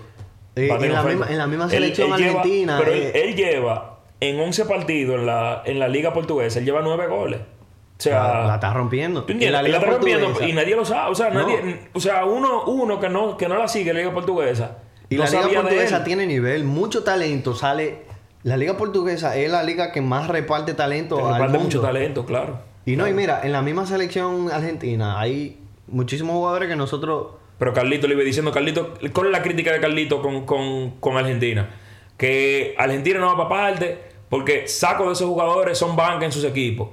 Eh, 0.55 0.67
en, 0.71 0.91
la 0.93 1.03
misma, 1.03 1.27
en 1.29 1.37
la 1.37 1.47
misma 1.47 1.65
Él- 1.65 1.69
selección 1.71 2.07
él 2.07 2.13
argentina. 2.23 2.77
pero 2.79 2.91
él, 2.93 3.01
eh, 3.03 3.11
él 3.25 3.35
lleva 3.35 3.99
en 4.19 4.39
11 4.39 4.65
partidos 4.65 5.19
en 5.19 5.25
la, 5.25 5.61
en 5.65 5.77
la 5.79 5.87
Liga 5.87 6.13
Portuguesa, 6.13 6.59
él 6.59 6.65
lleva 6.65 6.81
9 6.81 7.07
goles. 7.07 7.39
O 7.41 8.03
sea, 8.03 8.45
la, 8.47 8.55
está 8.55 8.73
rompiendo. 8.73 9.23
¿tú 9.25 9.31
En 9.33 9.35
entiendes? 9.35 9.51
la 9.53 9.61
La, 9.61 9.67
Liga 9.67 9.77
está 9.77 9.91
rompiendo 9.91 10.25
Portuguesa. 10.27 10.51
y 10.51 10.55
nadie 10.55 10.75
lo 10.75 10.85
sabe. 10.85 11.11
O 11.11 11.15
sea, 11.15 11.29
No. 11.29 11.41
nadie, 11.43 11.79
o 11.93 11.99
sea 11.99 12.25
uno, 12.25 12.63
uno 12.65 12.99
que, 12.99 13.09
no, 13.09 13.37
que 13.37 13.47
no 13.47 13.57
la 13.59 13.67
sigue, 13.67 13.93
la 13.93 13.99
Liga 13.99 14.11
Portuguesa. 14.13 14.79
Y 15.09 15.15
no 15.17 15.23
la 15.25 15.29
Liga 15.29 15.61
Portuguesa 15.61 16.03
tiene 16.03 16.25
nivel, 16.25 16.63
mucho 16.63 17.03
talento, 17.03 17.53
sale... 17.53 18.09
La 18.43 18.57
Liga 18.57 18.75
Portuguesa 18.77 19.35
es 19.37 19.51
la 19.51 19.61
liga 19.63 19.91
que 19.91 20.01
más 20.01 20.27
reparte 20.27 20.73
talento 20.73 21.17
Te 21.17 21.21
al 21.21 21.27
reparte 21.33 21.51
mundo. 21.53 21.63
mucho 21.65 21.81
talento, 21.81 22.25
claro. 22.25 22.59
Y 22.85 22.95
no, 22.95 23.07
y 23.07 23.13
mira, 23.13 23.41
en 23.43 23.51
la 23.51 23.61
misma 23.61 23.85
selección 23.85 24.49
argentina 24.51 25.19
hay 25.19 25.59
muchísimos 25.87 26.33
jugadores 26.35 26.67
que 26.67 26.75
nosotros... 26.75 27.33
Pero 27.59 27.73
Carlito 27.73 28.07
le 28.07 28.15
iba 28.15 28.23
diciendo, 28.23 28.51
Carlito, 28.51 28.95
¿cuál 29.13 29.27
es 29.27 29.31
la 29.31 29.43
crítica 29.43 29.71
de 29.71 29.79
Carlito 29.79 30.21
con, 30.23 30.45
con, 30.47 30.91
con 30.99 31.15
Argentina? 31.17 31.69
Que 32.17 32.73
Argentina 32.79 33.19
no 33.19 33.27
va 33.37 33.47
para 33.47 33.49
parte 33.49 34.01
porque 34.29 34.67
sacos 34.67 35.05
de 35.07 35.13
esos 35.13 35.27
jugadores 35.27 35.77
son 35.77 35.95
banca 35.95 36.25
en 36.25 36.31
sus 36.31 36.43
equipos. 36.43 36.89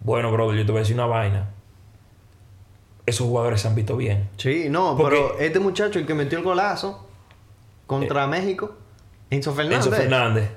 Bueno, 0.00 0.30
brother, 0.30 0.58
yo 0.58 0.66
te 0.66 0.72
voy 0.72 0.80
a 0.80 0.82
decir 0.82 0.96
una 0.96 1.06
vaina. 1.06 1.48
Esos 3.06 3.26
jugadores 3.26 3.60
se 3.62 3.68
han 3.68 3.74
visto 3.74 3.96
bien. 3.96 4.28
Sí, 4.36 4.66
no, 4.68 4.96
Porque- 4.96 5.16
pero 5.16 5.38
este 5.38 5.60
muchacho, 5.60 5.98
el 5.98 6.06
que 6.06 6.12
metió 6.14 6.36
el 6.38 6.44
golazo 6.44 7.08
contra 7.86 8.26
México, 8.26 8.74
Enzo 9.30 9.54
Fernández. 9.54 9.86
Enzo 9.86 9.96
Fernández. 9.96 10.50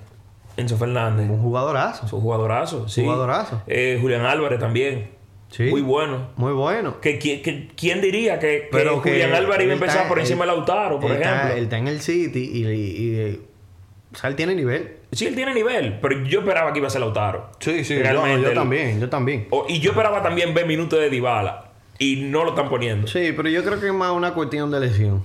Enzo 0.59 0.77
Fernández. 0.77 1.29
Un 1.29 1.41
jugadorazo. 1.41 2.05
Es 2.05 2.13
un 2.13 2.21
jugadorazo, 2.21 2.87
sí. 2.87 3.03
Jugadorazo. 3.03 3.61
Eh, 3.67 3.97
Julián 4.01 4.25
Álvarez 4.25 4.59
también. 4.59 5.09
Sí. 5.49 5.63
Muy 5.63 5.81
bueno. 5.81 6.27
Muy 6.35 6.53
bueno. 6.53 7.01
Que, 7.01 7.19
qui- 7.19 7.41
que- 7.41 7.69
¿Quién 7.75 8.01
diría 8.01 8.37
que, 8.39 8.47
que 8.63 8.67
Pero 8.71 8.99
Julián 8.99 9.33
Álvarez 9.33 9.63
iba 9.65 9.73
a 9.73 9.75
empezar 9.77 10.07
por 10.07 10.19
encima 10.19 10.43
él- 10.43 10.49
de 10.51 10.55
Lautaro, 10.57 10.99
por 10.99 11.09
él 11.11 11.17
está- 11.17 11.35
ejemplo? 11.35 11.55
él 11.57 11.63
está 11.63 11.77
en 11.79 11.87
el 11.87 12.01
City 12.01 12.51
y... 12.53 12.65
y- 12.67 13.19
y- 13.31 13.41
o 14.11 14.15
sea, 14.17 14.29
él 14.29 14.35
tiene 14.35 14.55
nivel. 14.55 14.95
Sí, 15.11 15.27
él 15.27 15.35
tiene 15.35 15.53
nivel, 15.53 15.99
pero 16.01 16.23
yo 16.23 16.39
esperaba 16.39 16.71
que 16.73 16.79
iba 16.79 16.87
a 16.87 16.91
ser 16.91 17.01
Lautaro. 17.01 17.51
Sí, 17.59 17.83
sí, 17.83 17.97
Realmente, 17.99 18.41
yo, 18.43 18.49
él- 18.49 18.55
también, 18.55 18.99
yo 18.99 19.09
también. 19.09 19.47
O- 19.51 19.65
y 19.69 19.79
yo 19.79 19.91
esperaba 19.91 20.21
también 20.23 20.53
ver 20.53 20.65
minutos 20.65 20.99
de 20.99 21.09
Dybala. 21.09 21.65
Y 21.99 22.15
no 22.17 22.43
lo 22.43 22.51
están 22.51 22.69
poniendo. 22.69 23.07
Sí, 23.07 23.33
pero 23.35 23.49
yo 23.49 23.63
creo 23.63 23.79
que 23.79 23.87
es 23.87 23.93
más 23.93 24.11
una 24.11 24.33
cuestión 24.33 24.71
de 24.71 24.79
lesión. 24.79 25.23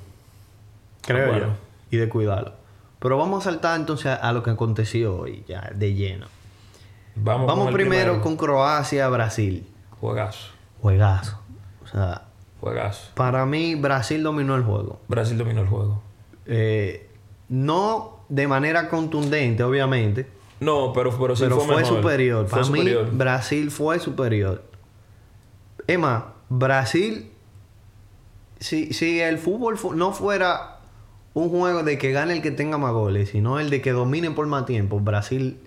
Creo 1.03 1.28
Bueno. 1.28 1.47
yo. 1.47 1.53
Y 1.91 1.97
de 1.99 2.09
cuidarlo. 2.09 2.53
Pero 2.99 3.18
vamos 3.18 3.47
a 3.47 3.51
saltar 3.51 3.78
entonces 3.78 4.07
a, 4.07 4.14
a 4.16 4.32
lo 4.32 4.42
que 4.42 4.51
aconteció 4.51 5.16
hoy, 5.18 5.45
ya 5.47 5.70
de 5.74 5.95
lleno. 5.95 6.26
Vamos, 7.16 7.47
Vamos 7.47 7.64
con 7.66 7.74
primero 7.74 8.01
primero. 8.12 8.22
con 8.22 8.36
Croacia, 8.36 9.09
Brasil. 9.09 9.66
Juegazo. 10.01 10.49
Juegazo. 10.80 11.38
O 11.84 11.86
sea, 11.86 12.22
Juegazo. 12.61 13.11
para 13.14 13.47
mí 13.47 13.74
Brasil 13.74 14.22
dominó 14.22 14.57
el 14.57 14.62
juego. 14.62 15.01
Brasil 15.09 15.36
dominó 15.38 15.61
el 15.61 15.68
juego. 15.68 16.03
Eh, 16.47 17.09
no 17.49 18.20
de 18.28 18.49
manera 18.49 18.88
contundente, 18.88 19.62
obviamente. 19.62 20.28
No, 20.61 20.92
pero, 20.92 21.16
pero 21.18 21.36
sí 21.36 21.42
pero 21.45 21.61
fue, 21.61 21.84
superior. 21.84 22.47
Fue 22.47 22.51
Para 22.59 22.64
superior. 22.64 23.05
mí, 23.05 23.11
Brasil 23.16 23.70
fue 23.70 23.99
superior. 23.99 24.62
Más, 25.99 26.24
Brasil, 26.49 27.30
si, 28.59 28.92
si 28.95 29.20
el 29.20 29.38
fútbol 29.38 29.78
no 29.97 30.12
fuera 30.12 30.74
un 31.35 31.49
juego 31.51 31.82
de 31.82 31.99
que 31.99 32.12
gane 32.12 32.32
el 32.32 32.43
que 32.43 32.51
tenga 32.53 32.78
más 32.78 32.93
goles, 32.93 33.30
sino 33.30 33.59
el 33.61 33.68
de 33.70 33.82
que 33.82 33.93
dominen 33.93 34.35
por 34.35 34.47
más 34.47 34.66
tiempo, 34.66 35.01
Brasil 35.01 35.59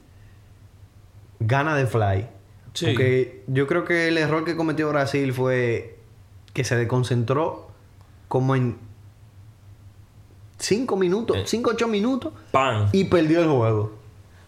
gana 1.40 1.76
de 1.76 1.86
fly. 1.86 2.28
Sí. 2.74 2.86
Porque 2.88 3.44
yo 3.48 3.68
creo 3.68 3.84
que 3.86 4.08
el 4.08 4.18
error 4.18 4.46
que 4.46 4.56
cometió 4.56 4.88
Brasil 4.90 5.34
fue 5.34 5.98
que 6.54 6.64
se 6.64 6.76
desconcentró 6.76 7.68
como 8.28 8.56
en 8.56 8.78
5 10.60 10.96
minutos, 10.96 11.38
Eh. 11.38 11.44
5 11.46 11.72
8 11.74 11.88
minutos 11.88 12.34
Pan. 12.52 12.90
y 12.92 13.04
perdió 13.06 13.42
el 13.42 13.50
juego. 13.50 13.94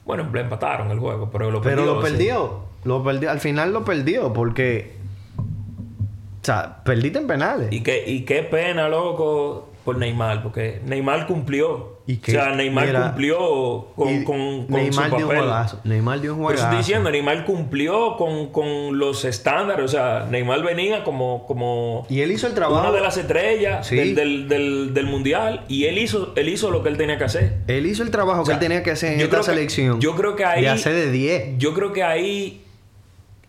Bueno, 0.05 0.28
le 0.34 0.41
empataron 0.41 0.89
el 0.89 0.99
juego, 0.99 1.30
pero 1.32 1.51
lo 1.51 1.61
Pero 1.61 1.78
perdió. 1.84 1.95
lo 1.95 2.01
sí. 2.05 2.11
perdió. 2.11 2.59
Lo 2.84 3.03
perdió. 3.03 3.30
Al 3.30 3.39
final 3.39 3.74
lo 3.74 3.84
perdió 3.84 4.34
porque. 4.34 4.95
O 5.38 6.45
sea, 6.45 6.84
perdiste 6.84 7.20
en 7.20 7.28
penales. 7.28 7.67
Y 7.72 7.84
qué, 7.84 8.03
y 8.09 8.26
qué 8.26 8.41
pena, 8.43 8.88
loco, 8.89 9.68
por 9.89 9.97
Neymar, 9.97 10.43
porque 10.43 10.81
Neymar 10.85 11.25
cumplió. 11.25 11.97
Y 12.05 12.17
o 12.17 12.25
sea, 12.25 12.55
Neymar 12.55 12.87
mira, 12.87 13.03
cumplió 13.07 13.87
con, 13.95 14.23
con, 14.23 14.65
con 14.67 14.75
Neymar 14.75 15.09
su 15.09 15.15
dio 15.15 15.25
un 15.25 15.31
papel. 15.31 15.37
juegazo. 15.39 15.79
Neymar 15.83 16.21
dio 16.21 16.33
un 16.35 16.41
juegazo. 16.43 16.63
estoy 16.65 16.77
diciendo, 16.79 17.11
Neymar 17.11 17.45
cumplió 17.45 18.15
con, 18.17 18.47
con 18.51 18.97
los 18.97 19.25
estándares. 19.25 19.85
O 19.85 19.87
sea, 19.87 20.27
Neymar 20.29 20.61
venía 20.63 21.03
como, 21.03 21.45
como 21.47 22.05
Y 22.09 22.21
él 22.21 22.31
hizo 22.31 22.47
el 22.47 22.53
trabajo. 22.53 22.81
una 22.87 22.91
de 22.95 23.01
las 23.01 23.17
estrellas 23.17 23.85
Sí. 23.87 23.95
del, 23.95 24.15
del, 24.15 24.47
del- 24.47 24.93
del 24.93 25.05
mundial. 25.05 25.65
Y 25.67 25.85
él 25.85 25.97
hizo, 25.97 26.33
él 26.35 26.49
hizo 26.49 26.71
lo 26.71 26.81
que 26.83 26.89
él 26.89 26.97
tenía 26.97 27.17
que 27.17 27.23
hacer. 27.25 27.57
Él 27.67 27.85
hizo 27.85 28.03
el 28.03 28.11
trabajo 28.11 28.41
O 28.41 28.45
sea, 28.45 28.57
que 28.59 28.65
él 28.65 28.69
tenía 28.69 28.83
que 28.83 28.91
hacer 28.91 29.13
en 29.13 29.21
esta 29.21 29.37
que- 29.37 29.43
selección. 29.43 29.99
yo 29.99 30.15
creo 30.15 30.35
que 30.35 30.45
ahí- 30.45 30.61
De 30.61 30.69
hacer 30.69 30.93
de 30.93 31.11
10. 31.11 31.57
Yo 31.57 31.73
creo 31.73 31.93
que 31.93 32.03
ahí 32.03 32.63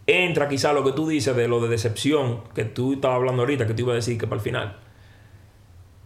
entra 0.07 0.49
quizá 0.49 0.72
lo 0.72 0.84
que 0.84 0.93
tú 0.93 1.09
dices 1.09 1.34
de 1.36 1.47
lo 1.49 1.61
de 1.61 1.68
decepción, 1.68 2.41
que 2.55 2.64
tú 2.64 2.95
estabas 2.95 3.16
hablando 3.16 3.43
ahorita, 3.43 3.66
que 3.66 3.74
te 3.74 3.82
iba 3.82 3.93
a 3.93 3.97
decir 3.97 4.18
que 4.18 4.26
para 4.26 4.36
el 4.38 4.43
final. 4.43 4.76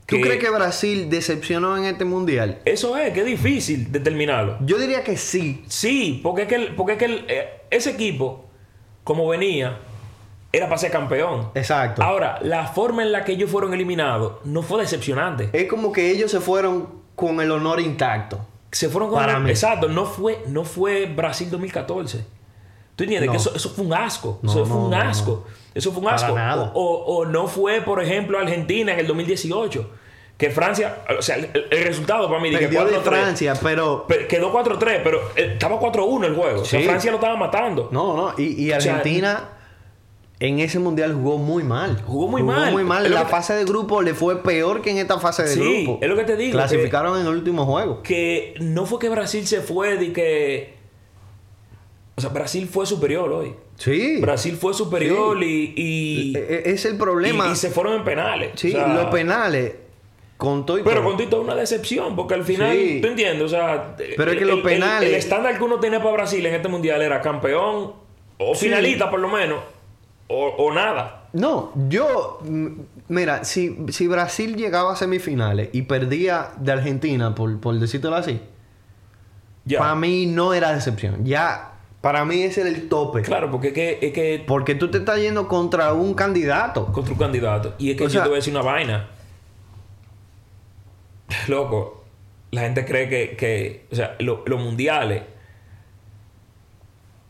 ¿Tú 0.06 0.20
crees 0.20 0.38
que 0.38 0.50
Brasil 0.50 1.08
decepcionó 1.08 1.76
en 1.78 1.84
este 1.84 2.04
mundial? 2.04 2.60
Eso 2.66 2.96
es, 2.98 3.12
que 3.14 3.20
es 3.20 3.26
difícil 3.26 3.90
determinarlo. 3.90 4.58
Yo 4.60 4.78
diría 4.78 5.02
que 5.02 5.16
sí. 5.16 5.64
Sí, 5.68 6.20
porque 6.22 6.42
es 6.42 6.48
que, 6.48 6.54
el- 6.56 6.74
porque 6.74 6.92
es 6.92 6.98
que 6.98 7.04
el- 7.06 7.24
eh, 7.28 7.48
ese 7.70 7.90
equipo, 7.90 8.44
como 9.02 9.26
venía, 9.28 9.78
era 10.52 10.66
para 10.66 10.78
ser 10.78 10.90
campeón. 10.90 11.50
Exacto. 11.54 12.02
Ahora, 12.02 12.38
la 12.42 12.66
forma 12.66 13.02
en 13.02 13.12
la 13.12 13.24
que 13.24 13.32
ellos 13.32 13.50
fueron 13.50 13.72
eliminados 13.74 14.34
no 14.44 14.62
fue 14.62 14.82
decepcionante. 14.82 15.48
Es 15.52 15.68
como 15.68 15.90
que 15.90 16.10
ellos 16.10 16.30
se 16.30 16.40
fueron 16.40 17.02
con 17.16 17.40
el 17.40 17.50
honor 17.50 17.80
intacto. 17.80 18.46
Se 18.72 18.88
fueron 18.88 19.08
con 19.08 19.18
Para 19.20 19.38
mí. 19.40 19.50
Exacto, 19.50 19.88
no 19.88 20.04
fue, 20.04 20.42
no 20.48 20.64
fue 20.64 21.06
Brasil 21.06 21.48
2014. 21.50 22.24
¿Tú 22.96 23.04
entiendes? 23.04 23.26
No. 23.26 23.32
Que 23.32 23.38
eso, 23.38 23.54
eso 23.54 23.70
fue 23.70 23.84
un 23.84 23.92
asco. 23.94 24.38
No, 24.42 24.50
eso 24.52 24.64
fue 24.66 24.76
un 24.76 24.94
asco. 24.94 25.44
Eso 25.74 25.90
fue 25.90 25.98
un 26.00 26.04
Para 26.04 26.16
asco. 26.16 26.34
nada. 26.34 26.70
O, 26.74 26.80
o- 26.84 27.16
o 27.18 27.26
no 27.26 27.48
fue, 27.48 27.80
por 27.80 28.02
ejemplo, 28.02 28.38
Argentina 28.38 28.92
en 28.92 29.00
el 29.00 29.06
2018. 29.06 29.90
Que 30.36 30.50
Francia, 30.50 31.04
o 31.16 31.22
sea, 31.22 31.36
el, 31.36 31.48
el 31.70 31.84
resultado 31.84 32.28
para 32.28 32.40
mí 32.40 32.50
dije 32.50 32.62
Perdió 32.62 32.84
de 32.86 32.96
4-3. 32.98 33.02
Francia, 33.02 33.54
pero... 33.62 34.04
Pe- 34.08 34.26
Quedó 34.26 34.52
4-3, 34.52 35.00
pero 35.04 35.18
eh, 35.36 35.50
estaba 35.52 35.78
4-1 35.78 36.24
el 36.24 36.34
juego. 36.34 36.62
O 36.62 36.64
sea. 36.64 36.80
Francia 36.82 37.10
lo 37.12 37.18
estaba 37.18 37.36
matando. 37.36 37.88
No, 37.92 38.16
no. 38.16 38.34
Y, 38.36 38.64
y 38.64 38.66
sea, 38.66 38.76
Argentina 38.76 39.50
en 40.40 40.58
ese 40.58 40.80
mundial 40.80 41.14
jugó 41.14 41.38
muy 41.38 41.62
mal. 41.62 42.02
Jugó 42.04 42.26
muy 42.28 42.42
mal. 42.42 42.72
muy 42.72 42.82
mal. 42.82 43.08
La 43.12 43.22
que- 43.22 43.28
fase 43.30 43.54
de 43.54 43.64
grupo 43.64 44.02
le 44.02 44.12
fue 44.14 44.42
peor 44.42 44.82
que 44.82 44.90
en 44.90 44.98
esta 44.98 45.18
fase 45.20 45.44
de 45.44 45.48
Sí, 45.54 45.84
grupo. 45.84 45.98
es 46.02 46.08
lo 46.08 46.16
que 46.16 46.24
te 46.24 46.36
digo, 46.36 46.52
Clasificaron 46.52 47.20
en 47.20 47.26
el 47.28 47.32
último 47.32 47.64
juego. 47.64 48.02
Que 48.02 48.54
no 48.60 48.86
fue 48.86 48.98
que 48.98 49.08
Brasil 49.08 49.46
se 49.46 49.60
fue 49.60 49.96
de 49.96 50.12
que. 50.12 50.73
O 52.16 52.20
sea, 52.20 52.30
Brasil 52.30 52.68
fue 52.68 52.86
superior 52.86 53.32
hoy. 53.32 53.54
Sí. 53.76 54.18
Brasil 54.20 54.56
fue 54.56 54.72
superior 54.72 55.42
y, 55.42 55.74
y, 55.76 56.36
E- 56.36 56.62
e- 56.66 56.70
Es 56.72 56.84
el 56.84 56.96
problema. 56.96 57.48
y- 57.48 57.52
y 57.52 57.56
se 57.56 57.70
fueron 57.70 57.94
en 57.94 58.04
penales. 58.04 58.50
Sí, 58.54 58.68
O 58.68 58.72
sea, 58.76 58.88
los 58.88 59.06
penales. 59.06 59.74
Con 60.36 60.66
todo 60.66 60.78
y 60.78 60.82
Pero 60.82 60.96
todo. 61.00 61.04
con 61.10 61.16
Tito 61.16 61.38
es 61.38 61.44
una 61.44 61.54
decepción, 61.54 62.16
porque 62.16 62.34
al 62.34 62.44
final, 62.44 62.72
Sí. 62.76 62.98
¿tú 63.00 63.06
entiendes? 63.08 63.42
O 63.44 63.48
sea, 63.48 63.96
Pero 63.96 64.30
es 64.32 64.36
que 64.36 64.42
el- 64.42 64.48
los 64.48 64.58
el- 64.58 64.62
penales- 64.64 65.08
El, 65.08 65.14
estándar 65.14 65.56
que 65.56 65.64
uno 65.64 65.78
tenía 65.80 66.00
para 66.00 66.12
Brasil 66.12 66.44
en 66.44 66.54
este 66.54 66.68
mundial 66.68 67.02
era 67.02 67.20
campeón 67.20 67.92
o 68.38 68.54
Sí. 68.54 68.66
finalista, 68.66 69.10
por 69.10 69.20
lo 69.20 69.28
menos, 69.28 69.60
o, 70.28 70.46
o 70.48 70.72
nada. 70.74 71.28
No, 71.32 71.72
yo, 71.88 72.40
mira, 73.08 73.44
si, 73.44 73.76
si 73.88 74.06
Brasil 74.08 74.56
llegaba 74.56 74.92
a 74.92 74.96
semifinales 74.96 75.70
y 75.72 75.82
perdía 75.82 76.50
de 76.58 76.72
Argentina, 76.72 77.34
por, 77.34 77.58
por 77.60 77.78
decírtelo 77.78 78.14
así, 78.16 78.40
para 79.78 79.94
mí 79.94 80.26
no 80.26 80.52
era 80.52 80.72
decepción. 80.74 81.24
Ya, 81.24 81.73
para 82.04 82.24
mí 82.26 82.42
ese 82.42 82.60
era 82.60 82.68
el 82.70 82.88
tope. 82.88 83.22
Claro, 83.22 83.50
porque 83.50 83.68
es 83.68 83.72
que, 83.74 83.98
es 84.02 84.12
que 84.12 84.44
Porque 84.46 84.74
tú 84.74 84.90
te 84.90 84.98
estás 84.98 85.18
yendo 85.18 85.48
contra 85.48 85.92
un 85.94 86.12
candidato. 86.14 86.86
contra 86.92 87.12
un 87.14 87.18
candidato. 87.18 87.74
Y 87.78 87.90
es 87.92 87.96
que 87.96 88.04
O 88.04 88.06
yo 88.06 88.12
sea- 88.12 88.22
te 88.24 88.28
voy 88.28 88.36
a 88.36 88.40
decir 88.40 88.52
una 88.54 88.62
vaina. 88.62 89.08
Loco, 91.48 92.04
la 92.50 92.60
gente 92.62 92.84
cree 92.84 93.08
que, 93.08 93.36
que 93.36 93.86
o 93.90 93.94
sea, 93.96 94.16
lo- 94.18 94.42
los 94.46 94.60
mundiales, 94.60 95.22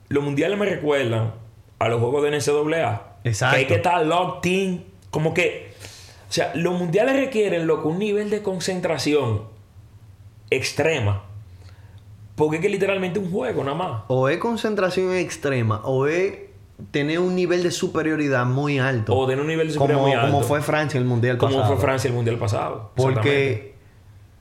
los 0.08 0.22
mundiales 0.24 0.58
me 0.58 0.66
recuerdan 0.66 1.34
a 1.78 1.88
los 1.88 2.00
juegos 2.00 2.22
de 2.24 2.30
NCAA. 2.30 3.18
Exacto. 3.24 3.54
Que 3.54 3.60
hay 3.60 3.66
que 3.66 3.74
estar 3.76 4.04
locked 4.04 4.50
in. 4.50 4.84
Como 5.10 5.32
que, 5.32 5.72
o 6.28 6.32
sea, 6.32 6.52
los 6.56 6.78
mundiales 6.78 7.16
requieren, 7.16 7.66
loco, 7.66 7.88
un 7.88 7.98
nivel 8.00 8.28
de 8.30 8.42
concentración 8.42 9.42
extrema. 10.50 11.22
Porque 12.34 12.56
es 12.56 12.62
que 12.62 12.68
literalmente 12.68 13.18
un 13.18 13.30
juego 13.30 13.62
nada 13.62 13.76
más. 13.76 14.02
O 14.08 14.28
es 14.28 14.38
concentración 14.38 15.12
extrema, 15.14 15.80
o 15.84 16.06
es 16.06 16.34
tener 16.90 17.20
un 17.20 17.34
nivel 17.34 17.62
de 17.62 17.70
superioridad 17.70 18.44
muy 18.46 18.78
alto. 18.78 19.16
O 19.16 19.26
tener 19.26 19.40
un 19.40 19.48
nivel 19.48 19.68
de 19.68 19.74
como, 19.74 19.86
superioridad 19.86 20.16
muy 20.18 20.26
alto. 20.26 20.32
como 20.32 20.48
fue 20.48 20.60
Francia 20.62 20.98
el 20.98 21.04
Mundial 21.04 21.38
Como 21.38 21.56
pasado. 21.56 21.74
fue 21.74 21.82
Francia 21.82 22.08
el 22.08 22.14
mundial 22.14 22.38
pasado. 22.38 22.90
Porque 22.96 23.74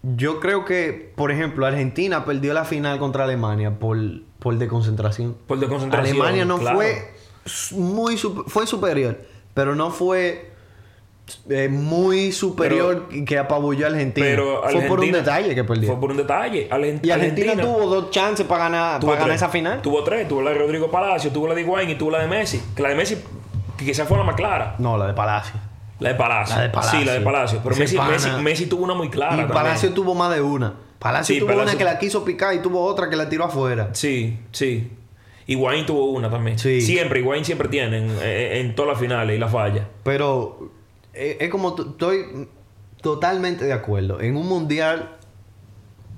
yo 0.01 0.39
creo 0.39 0.65
que, 0.65 1.13
por 1.15 1.31
ejemplo, 1.31 1.65
Argentina 1.65 2.25
perdió 2.25 2.53
la 2.53 2.65
final 2.65 2.99
contra 2.99 3.23
Alemania 3.23 3.77
por, 3.79 3.97
por 4.39 4.57
desconcentración. 4.57 5.37
Por 5.47 5.59
desconcentración, 5.59 6.15
Alemania 6.17 6.45
no 6.45 6.57
claro. 6.57 6.77
fue 6.77 7.13
muy 7.71 8.17
fue 8.17 8.65
superior, 8.65 9.21
pero 9.53 9.75
no 9.75 9.91
fue 9.91 10.52
eh, 11.49 11.69
muy 11.69 12.31
superior 12.31 13.07
y 13.11 13.23
que 13.25 13.37
apabulló 13.37 13.85
a 13.85 13.89
Argentina. 13.89 14.25
Pero 14.27 14.63
fue 14.69 14.81
por 14.83 14.99
un 14.99 15.11
detalle 15.11 15.55
que 15.55 15.63
perdió. 15.63 15.87
Fue 15.91 15.99
por 15.99 16.11
un 16.11 16.17
detalle. 16.17 16.69
Y 17.01 17.09
Argentina, 17.11 17.55
tuvo 17.55 17.87
dos 17.87 18.11
chances 18.11 18.45
para 18.45 18.65
ganar, 18.65 18.99
para 19.01 19.15
ganar 19.19 19.35
esa 19.35 19.49
final. 19.49 19.81
Tuvo 19.81 20.03
tres. 20.03 20.27
Tuvo 20.27 20.41
la 20.41 20.51
de 20.51 20.57
Rodrigo 20.59 20.89
Palacio, 20.91 21.31
tuvo 21.31 21.47
la 21.47 21.55
de 21.55 21.61
Higuaín 21.61 21.89
y 21.89 21.95
tuvo 21.95 22.11
la 22.11 22.19
de 22.19 22.27
Messi. 22.27 22.61
Que 22.75 22.83
la 22.83 22.89
de 22.89 22.95
Messi, 22.95 23.17
que 23.77 23.85
quizás 23.85 24.07
fue 24.07 24.17
la 24.17 24.23
más 24.23 24.35
clara. 24.35 24.75
No, 24.79 24.97
la 24.97 25.07
de 25.07 25.13
Palacio. 25.13 25.55
La 25.99 26.09
de 26.09 26.15
Palacio. 26.15 26.55
La 26.57 26.61
de 26.63 26.69
Palacio. 26.69 26.99
Sí, 26.99 27.05
la 27.05 27.13
de 27.13 27.21
Palacio. 27.21 27.59
Pero 27.63 27.75
Messi, 27.77 27.97
Messi, 27.97 28.29
Messi 28.41 28.65
tuvo 28.65 28.83
una 28.83 28.93
muy 28.93 29.09
clara. 29.09 29.33
y 29.35 29.37
también. 29.39 29.53
Palacio 29.53 29.93
tuvo 29.93 30.13
más 30.15 30.33
de 30.33 30.41
una. 30.41 30.73
Palacio 30.99 31.33
Sí, 31.35 31.39
tuvo 31.39 31.49
Palacio- 31.49 31.63
una 31.69 31.77
que 31.77 31.83
la 31.85 31.99
quiso 31.99 32.25
picar 32.25 32.53
y 32.55 32.59
tuvo 32.59 32.83
otra 32.83 33.09
que 33.09 33.15
la 33.15 33.29
tiró 33.29 33.45
afuera. 33.45 33.89
Sí, 33.93 34.37
sí. 34.51 34.89
Higuaín 35.47 35.85
tuvo 35.85 36.05
una 36.11 36.29
también. 36.29 36.57
Sí. 36.57 36.79
Siempre, 36.81 37.19
Higuaín 37.19 37.43
siempre 37.45 37.67
tiene 37.67 37.97
en, 37.97 38.09
en- 38.21 38.57
en 38.67 38.75
todas 38.75 38.91
las 38.93 38.99
finales 38.99 39.35
y 39.35 39.39
la 39.39 39.47
falla. 39.49 39.87
Pero 40.03 40.69
eh, 41.13 41.37
es, 41.39 41.49
como 41.49 41.75
estoy 41.77 42.47
totalmente 43.01 43.65
de 43.65 43.73
acuerdo. 43.73 44.21
En 44.21 44.35
un 44.37 44.47
mundial, 44.47 45.17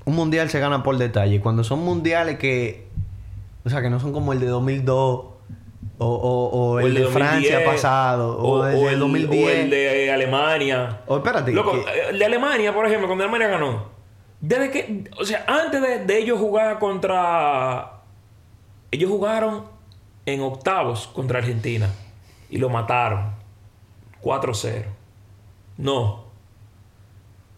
un 0.06 0.16
mundial 0.16 0.50
se 0.50 0.60
gana 0.60 0.84
por 0.84 0.98
detalle. 0.98 1.40
Cuando 1.42 1.64
son 1.64 1.80
mundiales 1.80 2.38
que, 2.38 2.88
o 3.66 3.70
sea, 3.70 3.82
que 3.82 3.90
no 3.90 4.00
son 4.00 4.14
como 4.14 4.34
el 4.34 4.40
de 4.40 4.48
2002 4.48 5.00
o, 5.98 6.06
o- 6.08 6.50
o 6.50 6.80
el, 6.80 6.94
de, 6.94 7.06
Francia 7.08 7.56
2010, 7.60 7.64
pasado 7.64 8.38
o, 8.38 8.66
el 8.66 8.76
de 8.76 8.96
2010. 8.98 9.46
o 9.46 9.50
el 9.50 9.70
de 9.70 10.12
Alemania. 10.12 11.02
O 11.08 11.18
espérate, 11.18 11.52
Loco, 11.52 11.72
que- 11.74 11.80
eh, 11.92 12.10
el 12.12 12.20
de 12.20 12.26
Alemania, 12.26 12.74
por 12.74 12.86
ejemplo, 12.86 13.08
cuando 13.08 13.24
Alemania 13.24 13.48
ganó. 13.48 13.90
Desde 14.42 14.70
que. 14.72 15.10
O 15.20 15.26
sea, 15.26 15.44
antes 15.48 15.82
de, 15.82 16.06
de 16.06 16.18
ellos 16.20 16.40
jugar 16.40 16.78
contra. 16.80 17.92
Ellos 18.92 19.10
jugaron 19.10 19.64
en 20.26 20.42
octavos 20.42 21.08
contra 21.08 21.40
Argentina. 21.40 21.90
Y 22.50 22.58
lo 22.58 22.70
mataron. 22.70 23.35
4-0. 24.26 24.86
No. 25.78 26.26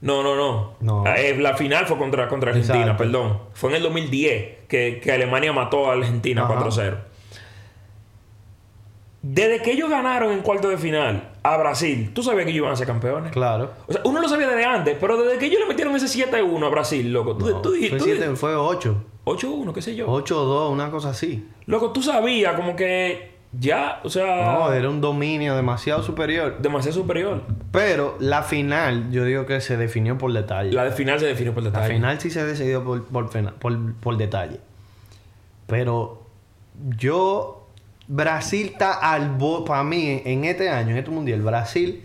No, 0.02 0.22
no, 0.22 0.36
no. 0.36 0.74
No. 0.82 1.06
Eh, 1.16 1.36
la 1.40 1.56
final 1.56 1.88
fue 1.88 1.98
contra, 1.98 2.28
contra 2.28 2.52
Argentina, 2.52 2.80
Exacto. 2.82 3.04
perdón. 3.04 3.40
Fue 3.54 3.70
en 3.72 3.78
el 3.78 3.84
2010 3.84 4.68
que, 4.68 5.00
que 5.02 5.12
Alemania 5.12 5.54
mató 5.54 5.90
a 5.90 5.94
Argentina 5.94 6.44
Ajá. 6.44 6.54
4-0. 6.60 6.98
Desde 9.24 9.62
que 9.62 9.72
ellos 9.72 9.90
ganaron 9.90 10.32
en 10.32 10.42
cuarto 10.42 10.70
de 10.70 10.78
final 10.78 11.32
a 11.44 11.58
Brasil, 11.58 12.12
tú 12.14 12.22
sabías 12.24 12.46
que 12.46 12.52
ellos 12.52 12.62
iban 12.62 12.72
a 12.74 12.76
ser 12.76 12.88
campeones. 12.88 13.32
Claro. 13.32 13.72
O 13.88 13.92
sea, 13.94 14.02
uno 14.06 14.22
lo 14.22 14.30
sabía 14.30 14.48
desde 14.48 14.64
antes, 14.66 14.96
pero 15.02 15.18
desde 15.22 15.40
que 15.40 15.48
ellos 15.48 15.60
le 15.60 15.66
metieron 15.66 15.96
ese 15.96 16.06
7-1 16.08 16.66
a 16.66 16.70
Brasil, 16.70 17.12
loco, 17.12 17.36
tú, 17.36 17.50
No, 17.50 17.62
tú 17.62 17.72
dijiste. 17.72 17.98
fue, 17.98 18.08
tú 18.08 18.16
siete- 18.20 18.36
fue 18.36 18.56
8. 18.56 19.04
8-1, 19.26 19.74
qué 19.74 19.82
sé 19.82 19.96
yo. 19.96 20.08
8-2, 20.08 20.72
una 20.72 20.90
cosa 20.92 21.10
así. 21.10 21.46
Loco, 21.66 21.92
tú 21.92 22.02
sabías 22.02 22.54
como 22.56 22.76
que 22.76 23.37
ya, 23.54 24.00
o 24.04 24.10
sea, 24.10 24.54
No, 24.54 24.72
era 24.74 24.90
un 24.90 25.02
dominio 25.02 25.56
demasiado 25.56 26.04
superior. 26.04 26.58
demasiado 26.60 26.96
superior. 27.02 27.44
Pero 27.72 28.16
la 28.20 28.44
final, 28.44 29.10
yo 29.12 29.24
digo 29.24 29.46
que 29.46 29.62
se 29.62 29.78
definió 29.78 30.18
por 30.18 30.32
detalle. 30.34 30.72
La 30.74 30.84
de 30.84 30.92
final 30.92 31.20
se 31.20 31.26
definió 31.28 31.54
por 31.54 31.64
La 31.64 31.70
detalle. 31.72 31.94
final 31.94 32.20
sí 32.20 32.30
se 32.30 32.44
decidió 32.46 32.84
por, 32.84 33.06
por, 33.06 33.30
por- 33.54 33.94
por 33.96 34.18
detalle. 34.18 34.60
Pero 35.68 36.24
yo. 36.98 37.54
Brasil 38.10 38.68
está 38.72 38.94
al 38.94 39.32
borde. 39.32 39.66
Para 39.68 39.84
mí, 39.84 40.22
en, 40.24 40.46
este 40.46 40.70
año, 40.70 40.92
en 40.92 40.98
este 40.98 41.12
mundial, 41.12 41.42
Brasil 41.42 42.04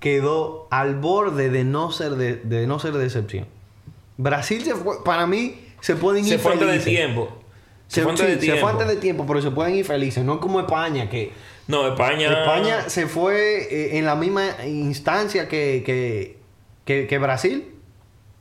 quedó 0.00 0.66
al 0.70 0.96
borde 0.96 1.48
de 1.48 1.62
no 1.64 1.92
ser 1.92 2.12
de, 2.12 2.36
de 2.36 2.66
no 2.66 2.78
ser 2.80 2.92
decepción. 2.94 3.46
Brasil 4.16 4.62
se 4.64 4.74
fue. 4.74 5.04
Para 5.04 5.26
mí, 5.28 5.60
se 5.80 5.94
pueden 5.94 6.24
ir 6.24 6.30
se 6.32 6.38
fue 6.38 6.52
antes 6.54 6.66
de 6.66 6.80
felices. 6.80 6.92
tiempo. 7.04 7.28
Se, 7.94 8.02
fue 8.02 8.10
antes 8.12 8.26
sí, 8.26 8.32
de 8.32 8.38
se 8.38 8.46
tiempo. 8.46 8.60
fue 8.62 8.70
antes 8.70 8.88
de 8.88 8.96
tiempo, 8.96 9.24
pero 9.26 9.40
se 9.42 9.50
pueden 9.50 9.74
ir 9.76 9.84
felices. 9.84 10.24
No 10.24 10.40
como 10.40 10.60
España, 10.60 11.08
que. 11.08 11.32
No, 11.68 11.86
España. 11.88 12.28
España 12.42 12.88
se 12.88 13.06
fue 13.06 13.62
eh, 13.70 13.98
en 13.98 14.04
la 14.04 14.14
misma 14.14 14.44
instancia 14.66 15.48
que, 15.48 15.82
que, 15.84 16.38
que, 16.84 17.06
que 17.06 17.18
Brasil. 17.18 17.70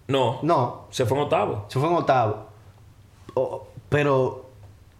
No, 0.07 0.39
No, 0.43 0.87
se 0.91 1.05
fue 1.05 1.17
en 1.17 1.23
octavo. 1.23 1.65
se 1.69 1.79
fue 1.79 1.87
en 1.87 1.95
octavo. 1.95 2.47
Pero 3.89 4.49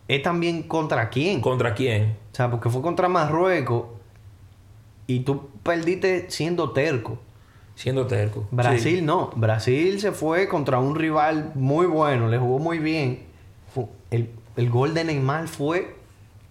es 0.08 0.22
también 0.24 0.64
contra 0.64 1.10
quién. 1.10 1.41
¿Contra 1.41 1.74
quién? 1.74 2.18
O 2.32 2.36
sea, 2.36 2.49
porque 2.49 2.70
fue 2.70 2.82
contra 2.82 3.08
Marruecos 3.10 3.86
y 5.08 5.20
tú 5.22 5.49
perdiste 5.64 6.30
siendo 6.30 6.72
terco. 6.72 7.18
Siendo 7.76 8.06
terco. 8.08 8.47
Brasil 8.51 8.99
Sí. 8.99 9.01
no. 9.01 9.32
Brasil 9.36 9.99
se 9.99 10.12
fue 10.12 10.47
contra 10.47 10.80
un 10.80 10.95
rival 10.95 11.51
muy 11.56 11.86
bueno, 11.88 12.28
le 12.28 12.38
jugó 12.38 12.60
muy 12.60 12.78
bien. 12.80 13.24
El, 14.12 14.30
el 14.56 14.70
gol 14.70 14.93
de 14.93 15.04
Neymar 15.04 15.47
fue, 15.47 15.95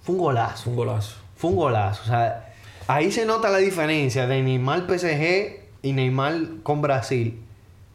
fue 0.03 0.15
un 0.15 0.21
golazo. 0.21 0.65
Fue 0.65 0.71
un 0.73 0.77
golazo. 0.77 1.17
Fue 1.37 1.51
un 1.51 1.57
golazo. 1.57 2.03
O 2.03 2.07
sea, 2.07 2.53
ahí 2.89 3.11
se 3.13 3.25
nota 3.27 3.49
la 3.51 3.59
diferencia 3.59 4.27
de 4.27 4.43
Neymar 4.43 4.87
PSG 4.89 5.61
y 5.83 5.93
Neymar 5.93 6.37
con 6.63 6.83
Brasil. 6.83 7.41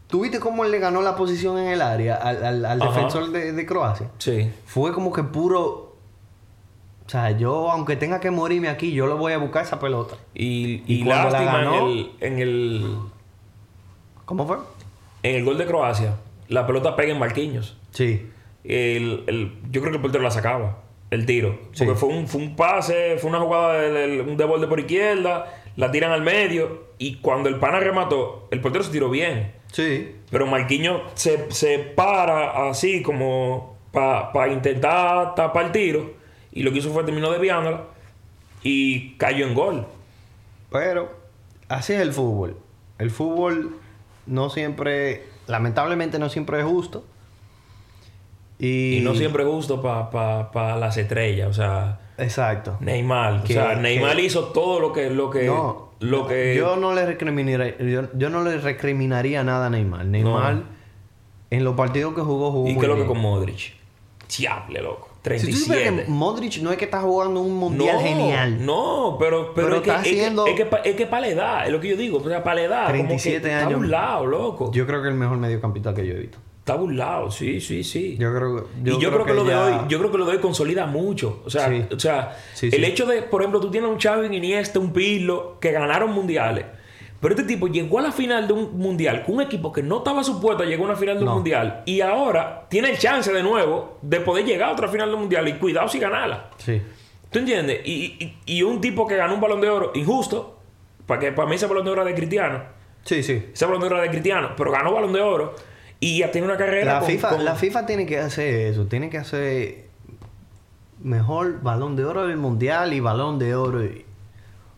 ¿Tú 0.07 0.21
viste 0.21 0.39
cómo 0.39 0.63
él 0.63 0.71
le 0.71 0.79
ganó 0.79 1.01
la 1.01 1.15
posición 1.17 1.57
en 1.59 1.67
el 1.67 1.81
área 1.81 2.15
al, 2.15 2.65
al- 2.65 2.79
defensor 2.79 3.29
de, 3.31 3.51
de 3.51 3.65
Croacia? 3.65 4.09
Sí. 4.19 4.49
Fue 4.65 4.93
como 4.93 5.11
que 5.11 5.23
puro. 5.23 5.95
O 7.05 7.09
sea, 7.09 7.31
yo, 7.31 7.71
aunque 7.71 7.95
tenga 7.95 8.19
que 8.19 8.31
morirme 8.31 8.67
aquí, 8.69 8.91
yo 8.93 9.07
lo 9.07 9.17
voy 9.17 9.31
a 9.33 9.37
buscar 9.37 9.63
esa 9.63 9.79
pelota. 9.79 10.15
Y, 10.33 10.83
Y 10.87 11.01
y 11.01 11.03
cuando 11.05 11.29
la 11.29 11.43
ganó- 11.43 11.75
en 11.79 11.87
el, 11.87 12.11
en 12.21 12.39
el 12.39 12.97
¿Cómo 14.25 14.45
fue? 14.45 14.57
En 15.23 15.35
el 15.35 15.45
gol 15.45 15.57
de 15.57 15.65
Croacia, 15.65 16.15
la 16.49 16.65
pelota 16.67 16.95
pega 16.95 17.13
en 17.13 17.19
Marquinhos. 17.19 17.77
Sí. 17.91 18.29
El, 18.63 19.23
el- 19.27 19.51
yo 19.71 19.81
creo 19.81 19.91
que 19.91 19.97
el 19.97 20.01
portero 20.01 20.23
la 20.23 20.31
sacaba, 20.31 20.79
el 21.11 21.25
tiro. 21.25 21.59
Sí. 21.71 21.85
Porque 21.85 21.99
fue 21.99 22.09
un, 22.09 22.27
fue 22.27 22.41
un 22.41 22.55
pase, 22.55 23.17
fue 23.17 23.29
una 23.29 23.39
jugada 23.39 23.73
de, 23.81 23.91
de- 23.91 24.21
un 24.21 24.35
desborde 24.37 24.67
por 24.67 24.79
izquierda, 24.79 25.53
la 25.75 25.91
tiran 25.91 26.11
al 26.11 26.21
medio 26.23 26.87
y 26.97 27.15
cuando 27.17 27.49
el 27.49 27.55
pana 27.57 27.79
remató, 27.79 28.47
el 28.51 28.59
portero 28.61 28.83
se 28.83 28.91
tiró 28.91 29.09
bien. 29.09 29.53
Sí. 29.71 30.15
Pero 30.31 30.47
Marquinhos 30.47 31.01
se, 31.13 31.51
se 31.51 31.77
para 31.79 32.69
así 32.69 33.01
como 33.01 33.77
para 33.91 34.47
intentar 34.51 35.33
tapar 35.35 35.65
el 35.67 35.71
tiro 35.71 36.13
y 36.51 36.63
lo 36.63 36.71
que 36.71 36.79
hizo 36.79 36.91
fue 36.91 37.03
terminó 37.03 37.31
desviándola 37.31 37.83
y 38.63 39.13
cayó 39.17 39.45
en 39.47 39.53
gol. 39.53 39.85
Pero 40.71 41.15
así 41.69 41.93
es 41.93 42.01
el 42.01 42.13
fútbol. 42.13 42.57
El 42.99 43.11
fútbol 43.11 43.75
no 44.25 44.49
siempre, 44.49 45.23
lamentablemente 45.47 46.19
no 46.19 46.29
siempre 46.29 46.59
es 46.59 46.65
justo. 46.65 47.05
Y, 48.59 48.97
Y 48.97 49.01
no 49.01 49.13
siempre 49.15 49.43
es 49.43 49.49
justo 49.49 49.81
para 49.81 50.75
las 50.77 50.97
estrellas, 50.97 51.49
o 51.49 51.53
sea, 51.53 51.99
Exacto. 52.17 52.77
Neymar. 52.79 53.43
Que- 53.43 53.57
o 53.59 53.61
sea, 53.63 53.75
Neymar 53.75 54.15
que- 54.15 54.23
hizo 54.23 54.45
todo 54.45 54.79
lo 54.79 54.91
que... 54.93 55.09
Lo 55.11 55.29
que, 55.29 55.45
No, 55.45 55.89
lo 55.99 56.27
que 56.27 56.55
yo 56.55 56.75
no 56.75 56.93
le 56.95 57.05
recriminaría, 57.05 57.77
yo, 57.77 58.03
yo 58.15 58.29
no 58.29 58.43
le 58.43 58.57
recriminaría 58.57 59.43
nada 59.43 59.67
a 59.67 59.69
Neymar. 59.69 60.05
Neymar 60.05 60.55
No. 60.55 60.63
en 61.51 61.63
los 61.63 61.75
partidos 61.75 62.15
que 62.15 62.21
jugó 62.21 62.51
jugó 62.51 62.67
¿Y 62.69 62.73
muy 62.73 62.79
qué 62.79 62.91
es 62.91 62.97
lo 62.97 63.01
que 63.03 63.07
con 63.07 63.19
Modric? 63.19 63.73
Diable, 64.37 64.81
loco. 64.81 65.07
Si 65.23 65.51
tú 65.51 65.65
37. 65.67 66.03
que 66.05 66.09
Modric 66.11 66.57
no 66.61 66.71
es 66.71 66.77
que 66.77 66.85
está 66.85 67.01
jugando 67.01 67.41
un 67.41 67.53
mundial 67.55 67.95
no, 67.97 68.01
genial. 68.01 68.65
No, 68.65 69.17
pero, 69.19 69.53
pero, 69.53 69.67
Pero 69.67 69.75
es, 69.77 69.81
que, 69.83 69.89
está 69.89 70.01
es 70.01 70.07
que- 70.07 70.19
haciendo- 70.19 70.47
es 70.47 70.55
que, 70.55 70.65
pa- 70.65 70.77
es 70.77 70.95
que 70.95 71.05
para 71.05 71.21
la 71.21 71.27
edad, 71.27 71.65
es 71.65 71.71
lo 71.71 71.79
que 71.81 71.89
yo 71.89 71.97
digo. 71.97 72.17
O 72.23 72.27
sea, 72.29 72.43
para 72.43 72.55
la 72.55 72.61
edad. 72.63 72.81
como 72.87 72.93
que 72.93 72.97
37 73.07 73.47
Está 73.51 73.67
años. 73.67 73.79
burlado, 73.79 74.25
loco. 74.25 74.71
Yo 74.71 74.87
creo 74.87 75.01
que 75.01 75.09
el 75.09 75.15
mejor 75.15 75.37
mediocampista 75.37 75.93
que 75.93 76.07
yo 76.07 76.13
he 76.13 76.19
visto. 76.19 76.37
Está 76.67 76.75
burlado, 76.75 77.31
sí, 77.31 77.61
sí, 77.61 77.81
sí. 77.81 78.17
Yo 78.19 78.35
creo, 78.35 78.67
y 78.83 78.89
yo 79.01 79.09
creo, 79.09 79.23
que, 79.23 79.33
lo 79.33 79.45
de 79.45 79.55
hoy, 79.55 79.73
yo 79.87 79.99
creo 79.99 80.11
que 80.11 80.17
lo 80.17 80.25
de 80.25 80.33
hoy 80.33 80.39
consolida 80.39 80.85
mucho. 80.85 81.41
O 81.45 81.49
sea, 81.49 81.69
Sí. 81.69 81.85
o 81.95 81.97
sea 81.97 82.37
Sí, 82.53 82.69
el 82.73 82.83
hecho 82.83 83.05
de, 83.05 83.21
por 83.21 83.41
ejemplo, 83.41 83.61
tú 83.61 83.71
tienes 83.71 83.89
un 83.89 83.97
Xavi, 83.97 84.27
un 84.27 84.33
Iniesta, 84.33 84.77
un 84.77 84.91
Pirlo, 84.91 85.59
que 85.61 85.71
ganaron 85.71 86.11
mundiales. 86.11 86.65
Pero 87.21 87.35
este 87.35 87.47
tipo 87.47 87.69
llegó 87.69 87.99
a 87.99 88.01
la 88.01 88.11
final 88.11 88.47
de 88.47 88.53
un 88.53 88.77
mundial 88.77 89.23
con 89.23 89.35
un 89.35 89.41
equipo 89.43 89.71
que 89.71 89.81
no 89.81 89.99
estaba 89.99 90.25
supuesto 90.25 90.61
a 90.63 90.65
llegar 90.65 90.81
a 90.81 90.85
una 90.89 90.95
final 90.97 91.15
de 91.15 91.21
un 91.21 91.29
No. 91.29 91.35
mundial. 91.35 91.83
Y 91.85 92.01
ahora 92.01 92.65
tiene 92.69 92.89
el 92.89 92.97
chance 92.97 93.31
de 93.31 93.41
nuevo 93.43 93.97
de 94.01 94.19
poder 94.19 94.43
llegar 94.43 94.67
a 94.67 94.73
otra 94.73 94.89
final 94.89 95.07
de 95.07 95.13
un 95.15 95.21
mundial. 95.21 95.47
Y 95.47 95.53
cuidado 95.53 95.87
si 95.87 95.99
ganarla. 95.99 96.49
Sí. 96.57 96.81
¿Tú 97.31 97.39
entiendes? 97.39 97.79
Y, 97.85 98.17
y, 98.45 98.57
y 98.57 98.63
un 98.63 98.81
tipo 98.81 99.07
que 99.07 99.15
ganó 99.15 99.35
un 99.35 99.39
balón 99.39 99.61
de 99.61 99.69
oro 99.69 99.93
injusto, 99.95 100.59
para 101.05 101.21
que 101.21 101.31
para 101.31 101.47
mí 101.47 101.55
ese 101.55 101.65
balón 101.65 101.85
de 101.85 101.91
oro 101.91 102.01
era 102.01 102.09
de 102.11 102.15
Cristiano. 102.17 102.61
Sí, 103.05 103.23
sí. 103.23 103.41
Ese 103.53 103.65
balón 103.65 103.79
de 103.79 103.85
oro 103.87 103.95
era 103.95 104.03
de 104.03 104.09
Cristiano, 104.11 104.49
pero 104.57 104.69
ganó 104.69 104.91
balón 104.93 105.13
de 105.13 105.21
oro 105.21 105.55
y 105.99 106.19
ya 106.19 106.31
tiene 106.31 106.47
una 106.47 106.57
carrera. 106.57 106.93
La 106.95 106.99
con- 106.99 107.09
FIFA, 107.09 107.29
con- 107.29 107.45
la 107.45 107.55
FIFA 107.55 107.85
tiene 107.85 108.05
que 108.05 108.19
hacer 108.19 108.53
eso. 108.71 108.85
Tiene 108.85 109.09
que 109.09 109.17
hacer 109.17 109.87
mejor 111.01 111.61
balón 111.61 111.95
de 111.95 112.05
oro 112.05 112.27
del 112.27 112.37
mundial 112.37 112.93
y 112.93 112.99
balón 112.99 113.39
de 113.39 113.55
oro 113.55 113.83
y- 113.85 114.05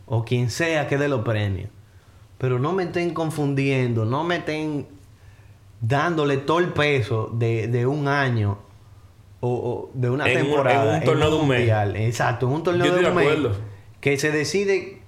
o 0.05 0.25
quien 0.25 0.49
sea 0.49 0.87
que 0.87 0.97
dé 0.97 1.07
los 1.07 1.21
premios. 1.23 1.69
Pero 2.37 2.59
no 2.59 2.71
me 2.73 2.83
estén 2.83 3.13
confundiendo, 3.13 4.05
no 4.05 4.23
me 4.23 4.37
estén 4.37 4.87
dándole 5.81 6.37
todo 6.37 6.59
el 6.59 6.69
peso 6.73 7.29
de, 7.33 7.67
de 7.67 7.85
un 7.85 8.07
año 8.07 8.57
o, 9.41 9.49
o 9.49 9.91
de 9.93 10.09
una 10.09 10.25
En 10.29 10.37
un- 10.41 10.43
temporada. 10.47 10.93
en 10.95 10.99
un 10.99 11.05
torneo 11.05 11.29
de 11.31 11.35
un 11.37 11.47
mes. 11.47 11.59
mundial. 11.59 11.95
Exacto, 11.95 12.47
en 12.47 12.53
un 12.53 12.63
torneo 12.63 12.85
Yo 12.87 12.95
de 12.95 13.05
un 13.09 13.15
mes. 13.15 13.57
Que 14.01 14.17
se 14.17 14.31
decide 14.31 14.98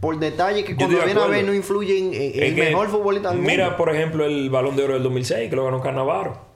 por 0.00 0.18
detalle 0.18 0.64
que 0.64 0.74
cuando 0.76 0.96
viene 1.04 1.20
a 1.20 1.26
ver 1.26 1.44
no 1.44 1.52
influye 1.54 1.98
en, 1.98 2.42
el 2.42 2.54
mejor 2.54 2.88
futbolista 2.88 3.30
del 3.30 3.38
Mira, 3.40 3.64
mundo. 3.64 3.76
por 3.76 3.94
ejemplo, 3.94 4.24
el 4.24 4.48
balón 4.50 4.74
de 4.76 4.84
oro 4.84 4.94
del 4.94 5.02
2006, 5.02 5.50
que 5.50 5.56
lo 5.56 5.64
ganó 5.64 5.80
Cannavaro. 5.80 6.48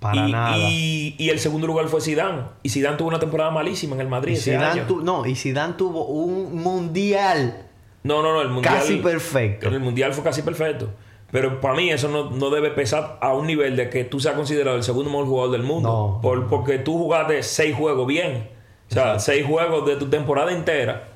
Para 0.00 0.26
y, 0.28 0.32
nada. 0.32 0.56
Y, 0.58 1.14
y 1.18 1.30
el 1.30 1.38
segundo 1.38 1.66
lugar 1.66 1.88
fue 1.88 2.00
Zidane. 2.00 2.42
Y 2.62 2.68
Zidane 2.70 2.96
tuvo 2.96 3.08
una 3.08 3.18
temporada 3.18 3.50
malísima 3.50 3.94
en 3.94 4.02
el 4.02 4.08
Madrid 4.08 4.32
Y 4.32 4.36
ese 4.36 4.52
Zidane 4.52 4.80
año. 4.80 4.86
tu- 4.86 5.00
no, 5.02 5.24
y 5.26 5.34
Zidane 5.34 5.74
tuvo 5.74 6.04
un 6.06 6.54
mundial 6.62 7.66
No, 8.02 8.22
no, 8.22 8.32
no, 8.34 8.42
el 8.42 8.48
mundial. 8.48 8.74
casi 8.74 8.96
perfecto. 8.96 9.68
El 9.68 9.80
mundial 9.80 10.12
fue 10.12 10.22
casi 10.24 10.42
perfecto. 10.42 10.90
Pero 11.30 11.60
para 11.60 11.74
mí 11.74 11.90
eso 11.90 12.08
no, 12.08 12.30
no 12.30 12.50
debe 12.50 12.70
pesar 12.70 13.18
a 13.20 13.32
un 13.34 13.46
nivel 13.46 13.74
de 13.76 13.90
que 13.90 14.04
tú 14.04 14.20
seas 14.20 14.34
considerado 14.34 14.76
el 14.76 14.82
segundo 14.84 15.10
mejor 15.10 15.26
jugador 15.26 15.50
del 15.52 15.62
mundo. 15.64 15.88
No. 15.88 16.20
Por- 16.22 16.46
porque 16.46 16.78
tú 16.78 16.96
jugaste 16.98 17.42
seis 17.42 17.74
juegos 17.74 18.06
bien. 18.06 18.48
O 18.90 18.94
sea, 18.94 19.18
seis 19.18 19.44
juegos 19.46 19.86
de 19.86 19.96
tu 19.96 20.06
temporada 20.08 20.52
entera 20.52 21.08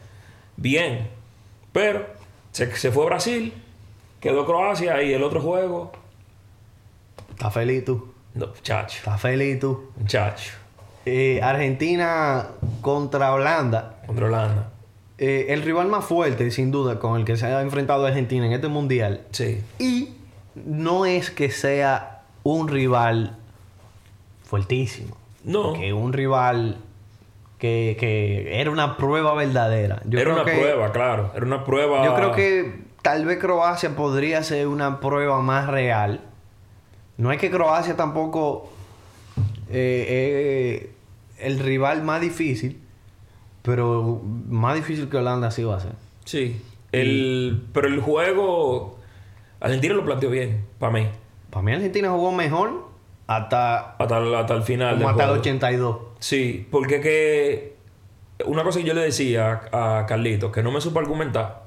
bien. 0.56 1.08
Pero 1.72 2.06
se, 2.52 2.74
se 2.76 2.90
fue 2.90 3.06
Brasil, 3.06 3.52
quedó 4.20 4.46
Croacia 4.46 5.02
y 5.02 5.12
el 5.12 5.22
otro 5.22 5.40
juego. 5.40 5.92
Está 7.30 7.50
feliz 7.50 7.84
tú. 7.84 8.12
No, 8.34 8.48
muchacho. 8.48 8.98
Está 8.98 9.18
feliz 9.18 9.58
tú. 9.58 9.90
Muchacho. 9.96 10.52
Eh, 11.06 11.40
Argentina 11.42 12.48
contra 12.80 13.32
Holanda. 13.32 14.02
Contra 14.06 14.26
Holanda. 14.26 14.70
Eh, 15.18 15.46
el 15.50 15.62
rival 15.62 15.88
más 15.88 16.04
fuerte, 16.04 16.50
sin 16.50 16.70
duda, 16.70 16.98
con 16.98 17.18
el 17.18 17.24
que 17.24 17.36
se 17.36 17.46
ha 17.46 17.60
enfrentado 17.62 18.06
Argentina 18.06 18.46
en 18.46 18.52
este 18.52 18.68
mundial. 18.68 19.22
Sí. 19.32 19.62
Y 19.78 20.14
no 20.54 21.06
es 21.06 21.30
que 21.30 21.50
sea 21.50 22.22
un 22.42 22.68
rival 22.68 23.36
fuertísimo. 24.44 25.16
No. 25.44 25.72
Que 25.74 25.92
un 25.92 26.12
rival 26.12 26.78
que, 27.60 27.96
que 28.00 28.60
era 28.60 28.70
una 28.70 28.96
prueba 28.96 29.34
verdadera. 29.34 30.02
Yo 30.06 30.18
Era 30.18 30.32
creo 30.32 30.42
una 30.42 30.50
que- 30.52 30.58
prueba, 30.58 30.92
claro. 30.92 31.30
Era 31.36 31.46
una 31.46 31.64
prueba. 31.64 32.04
Yo 32.04 32.14
creo 32.16 32.32
que 32.32 32.80
tal 33.02 33.24
vez 33.26 33.38
Croacia 33.38 33.94
podría 33.94 34.42
ser 34.42 34.66
una 34.66 34.98
prueba 34.98 35.40
más 35.40 35.68
real. 35.68 36.22
No 37.18 37.30
es 37.30 37.38
que 37.38 37.50
Croacia 37.50 37.96
tampoco 37.96 38.72
eh, 39.70 40.06
eh, 40.08 40.92
el 41.38 41.58
rival 41.58 42.02
más 42.02 42.20
difícil, 42.20 42.80
pero 43.62 44.20
más 44.48 44.74
difícil 44.74 45.08
que 45.08 45.18
Holanda 45.18 45.50
sí 45.50 45.62
va 45.62 45.76
a 45.76 45.80
ser. 45.80 45.92
Sí. 46.24 46.60
El, 46.92 47.62
pero 47.72 47.86
el 47.88 48.00
juego. 48.00 48.98
Argentina 49.60 49.94
lo 49.94 50.04
planteó 50.04 50.30
bien, 50.30 50.64
para 50.78 50.92
mí. 50.92 51.08
Para 51.50 51.62
mí 51.62 51.72
Argentina 51.72 52.08
jugó 52.10 52.32
mejor 52.32 52.88
hasta, 53.36 53.92
Hasta, 53.96 54.18
el- 54.18 54.34
hasta 54.34 54.54
el 54.54 54.62
final. 54.62 54.96
como 54.96 55.08
hasta 55.10 55.22
el 55.22 55.28
juego. 55.28 55.40
82. 55.40 55.96
Sí, 56.18 56.66
porque 56.70 57.00
que. 57.00 57.76
Una 58.46 58.62
cosa 58.64 58.78
que 58.80 58.86
yo 58.86 58.94
le 58.94 59.02
decía 59.02 59.60
a, 59.72 59.98
a 60.00 60.06
Carlito, 60.06 60.50
que 60.50 60.62
no 60.62 60.70
me 60.72 60.80
supo 60.80 60.98
argumentar. 60.98 61.64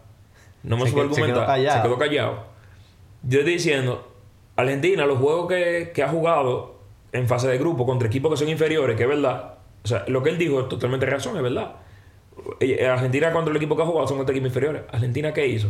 No 0.64 0.76
me 0.78 0.84
Se 0.84 0.90
supo 0.90 1.02
que- 1.04 1.10
se 1.10 1.22
quedó 1.22 1.24
argumentar. 1.42 1.48
callado. 1.48 1.78
Se 1.78 1.84
quedó 1.88 1.98
callado. 2.00 2.44
Yo 3.24 3.40
estoy 3.40 3.54
diciendo, 3.54 4.12
Argentina, 4.56 5.06
los 5.06 5.20
juegos 5.20 5.48
que, 5.48 5.92
que 5.94 6.04
ha 6.04 6.10
jugado 6.10 6.76
en 7.12 7.28
fase 7.28 7.48
de 7.48 7.58
grupo 7.58 7.86
contra 7.86 8.08
equipos 8.08 8.32
que 8.32 8.38
son 8.38 8.50
inferiores, 8.50 8.98
que 8.98 9.04
es 9.04 9.10
verdad. 9.10 9.54
O 9.84 9.88
sea, 9.88 10.04
lo 10.08 10.24
que 10.24 10.30
él 10.32 10.38
dijo 10.38 10.62
es 10.62 10.70
totalmente 10.70 11.06
razón, 11.06 11.38
es 11.38 11.44
verdad. 11.44 11.76
Eh, 12.60 12.86
Argentina 12.88 13.32
contra 13.32 13.52
el 13.52 13.58
equipo 13.58 13.76
que 13.76 13.84
ha 13.84 13.86
jugado 13.86 14.08
son 14.08 14.18
contra 14.18 14.34
equipos 14.34 14.48
inferiores. 14.48 14.82
Argentina, 14.92 15.32
¿qué 15.34 15.46
hizo? 15.48 15.70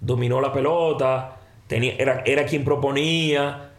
Dominó 0.00 0.40
la 0.40 0.52
pelota, 0.52 1.36
tenía, 1.68 1.94
era, 1.96 2.22
era 2.26 2.44
quien 2.44 2.64
proponía. 2.64 3.70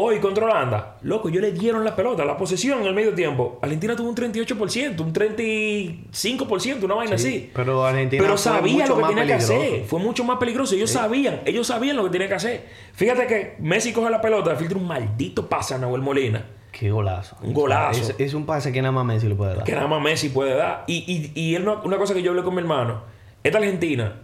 Hoy 0.00 0.20
contra 0.20 0.44
Holanda, 0.44 0.96
loco, 1.02 1.28
yo 1.28 1.40
le 1.40 1.50
dieron 1.50 1.84
la 1.84 1.96
pelota, 1.96 2.24
la 2.24 2.36
posesión 2.36 2.80
en 2.82 2.86
el 2.86 2.94
medio 2.94 3.14
tiempo. 3.14 3.58
Argentina 3.60 3.96
tuvo 3.96 4.08
un 4.10 4.14
38%, 4.14 5.00
un 5.00 5.12
35%, 5.12 6.84
una 6.84 6.94
vaina 6.94 7.16
así. 7.16 7.50
Pero 7.52 7.84
Argentina 7.84 8.22
Pero 8.22 8.36
sabía 8.36 8.86
lo 8.86 8.96
que 8.98 9.04
tenía 9.04 9.26
que 9.26 9.32
hacer. 9.34 9.84
Fue 9.86 9.98
mucho 9.98 10.22
más 10.22 10.38
peligroso. 10.38 10.76
Ellos 10.76 10.90
sabían, 10.90 11.40
ellos 11.44 11.66
sabían 11.66 11.96
lo 11.96 12.04
que 12.04 12.10
tenía 12.10 12.28
que 12.28 12.34
hacer. 12.34 12.66
Fíjate 12.92 13.26
que 13.26 13.56
Messi 13.58 13.92
coge 13.92 14.08
la 14.10 14.20
pelota, 14.20 14.54
filtra 14.54 14.78
un 14.78 14.86
maldito 14.86 15.48
pase 15.48 15.74
a 15.74 15.78
Nahuel 15.78 16.02
Molina. 16.02 16.44
Qué 16.70 16.90
golazo. 16.92 17.36
Un 17.42 17.52
golazo. 17.52 18.00
Es, 18.00 18.14
es 18.18 18.34
un 18.34 18.46
pase 18.46 18.70
que 18.70 18.80
nada 18.80 18.92
más 18.92 19.04
Messi 19.04 19.26
le 19.26 19.34
puede 19.34 19.56
dar. 19.56 19.64
Que 19.64 19.72
nada 19.72 19.88
más 19.88 20.00
Messi 20.00 20.28
puede 20.28 20.54
dar. 20.54 20.84
Y, 20.86 21.32
y, 21.34 21.40
y 21.40 21.54
él 21.56 21.64
no- 21.64 21.80
una 21.82 21.96
cosa 21.96 22.14
que 22.14 22.22
yo 22.22 22.30
hablé 22.30 22.44
con 22.44 22.54
mi 22.54 22.60
hermano. 22.60 23.02
Esta 23.42 23.58
Argentina, 23.58 24.20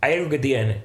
hay 0.00 0.14
algo 0.14 0.28
que 0.30 0.38
tiene. 0.40 0.82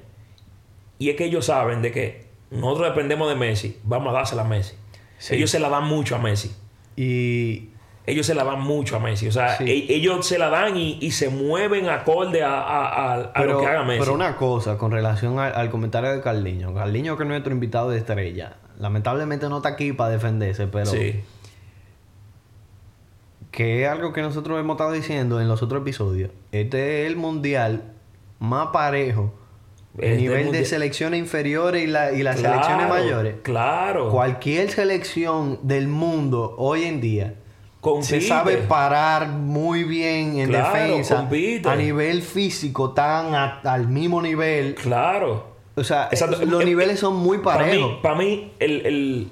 Y 1.00 1.10
es 1.10 1.16
que 1.16 1.24
ellos 1.24 1.46
saben 1.46 1.82
de 1.82 1.90
que 1.90 2.27
nosotros 2.50 2.88
dependemos 2.88 3.28
de 3.28 3.34
Messi. 3.36 3.78
Vamos 3.84 4.10
a 4.10 4.12
dársela 4.12 4.42
a 4.42 4.44
Messi. 4.48 4.74
Sí. 5.18 5.34
Ellos 5.36 5.50
se 5.50 5.58
la 5.60 5.68
dan 5.68 5.84
mucho 5.84 6.16
a 6.16 6.18
Messi. 6.18 6.50
Y 6.96 7.70
Ellos 8.06 8.24
se 8.24 8.34
la 8.34 8.42
dan 8.44 8.60
mucho 8.62 8.96
a 8.96 9.00
Messi. 9.00 9.28
O 9.28 9.32
sea, 9.32 9.56
Sí. 9.58 9.64
e- 9.64 9.94
ellos 9.94 10.26
se 10.26 10.38
la 10.38 10.48
dan 10.48 10.76
y, 10.76 10.98
y 11.00 11.10
se 11.10 11.28
mueven 11.28 11.88
acorde 11.90 12.42
a, 12.42 12.58
a- 12.60 13.14
a- 13.34 13.44
lo 13.44 13.60
que 13.60 13.66
haga 13.66 13.84
Messi. 13.84 14.00
pero 14.00 14.14
una 14.14 14.36
cosa 14.36 14.78
con 14.78 14.90
relación 14.92 15.38
al, 15.38 15.54
al 15.54 15.68
comentario 15.70 16.10
de 16.12 16.20
Carliño. 16.22 16.72
Carliño 16.74 17.16
que 17.18 17.24
es 17.24 17.28
nuestro 17.28 17.52
invitado 17.52 17.90
de 17.90 17.98
estrella. 17.98 18.56
Lamentablemente 18.78 19.48
no 19.50 19.58
está 19.58 19.70
aquí 19.70 19.92
para 19.92 20.10
defenderse, 20.10 20.68
pero 20.68 20.86
sí. 20.86 21.20
que 23.50 23.82
es 23.84 23.88
algo 23.90 24.12
que 24.12 24.22
nosotros 24.22 24.58
hemos 24.60 24.74
estado 24.74 24.92
diciendo 24.92 25.40
en 25.40 25.48
los 25.48 25.62
otros 25.62 25.82
episodios. 25.82 26.30
Este 26.52 27.02
es 27.02 27.10
el 27.10 27.16
mundial 27.16 27.92
más 28.38 28.68
parejo. 28.68 29.34
El 29.96 30.16
nivel 30.18 30.52
de 30.52 30.64
selecciones 30.64 31.18
inferiores 31.18 31.82
y, 31.82 31.86
la- 31.86 32.12
y 32.12 32.22
las 32.22 32.36
Claro, 32.36 32.62
selecciones 32.62 32.88
mayores. 32.88 33.34
Claro. 33.42 34.10
Cualquier 34.10 34.70
selección 34.70 35.58
del 35.62 35.88
mundo 35.88 36.54
hoy 36.58 36.84
en 36.84 37.00
día 37.00 37.34
Compite. 37.80 38.20
se 38.20 38.26
sabe 38.28 38.58
parar 38.58 39.28
muy 39.28 39.84
bien 39.84 40.38
en 40.38 40.48
Claro, 40.50 40.72
defensa. 40.78 41.16
compite. 41.16 41.68
A 41.68 41.74
nivel 41.74 42.22
físico, 42.22 42.90
tan 42.92 43.34
a- 43.34 43.60
al 43.64 43.88
mismo 43.88 44.22
nivel. 44.22 44.74
Claro. 44.76 45.46
O 45.74 45.82
sea, 45.84 46.08
Exacto. 46.12 46.44
los 46.44 46.62
Eh, 46.62 46.66
niveles 46.66 47.00
son 47.00 47.16
muy 47.16 47.38
Para 47.38 47.58
parejos. 47.64 47.90
mí, 47.92 47.98
para 48.02 48.14
mí, 48.16 48.52
el, 48.60 48.86
el 48.86 49.28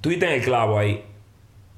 Twitter 0.00 0.28
en 0.30 0.34
el 0.36 0.42
clavo 0.44 0.78
ahí. 0.78 1.02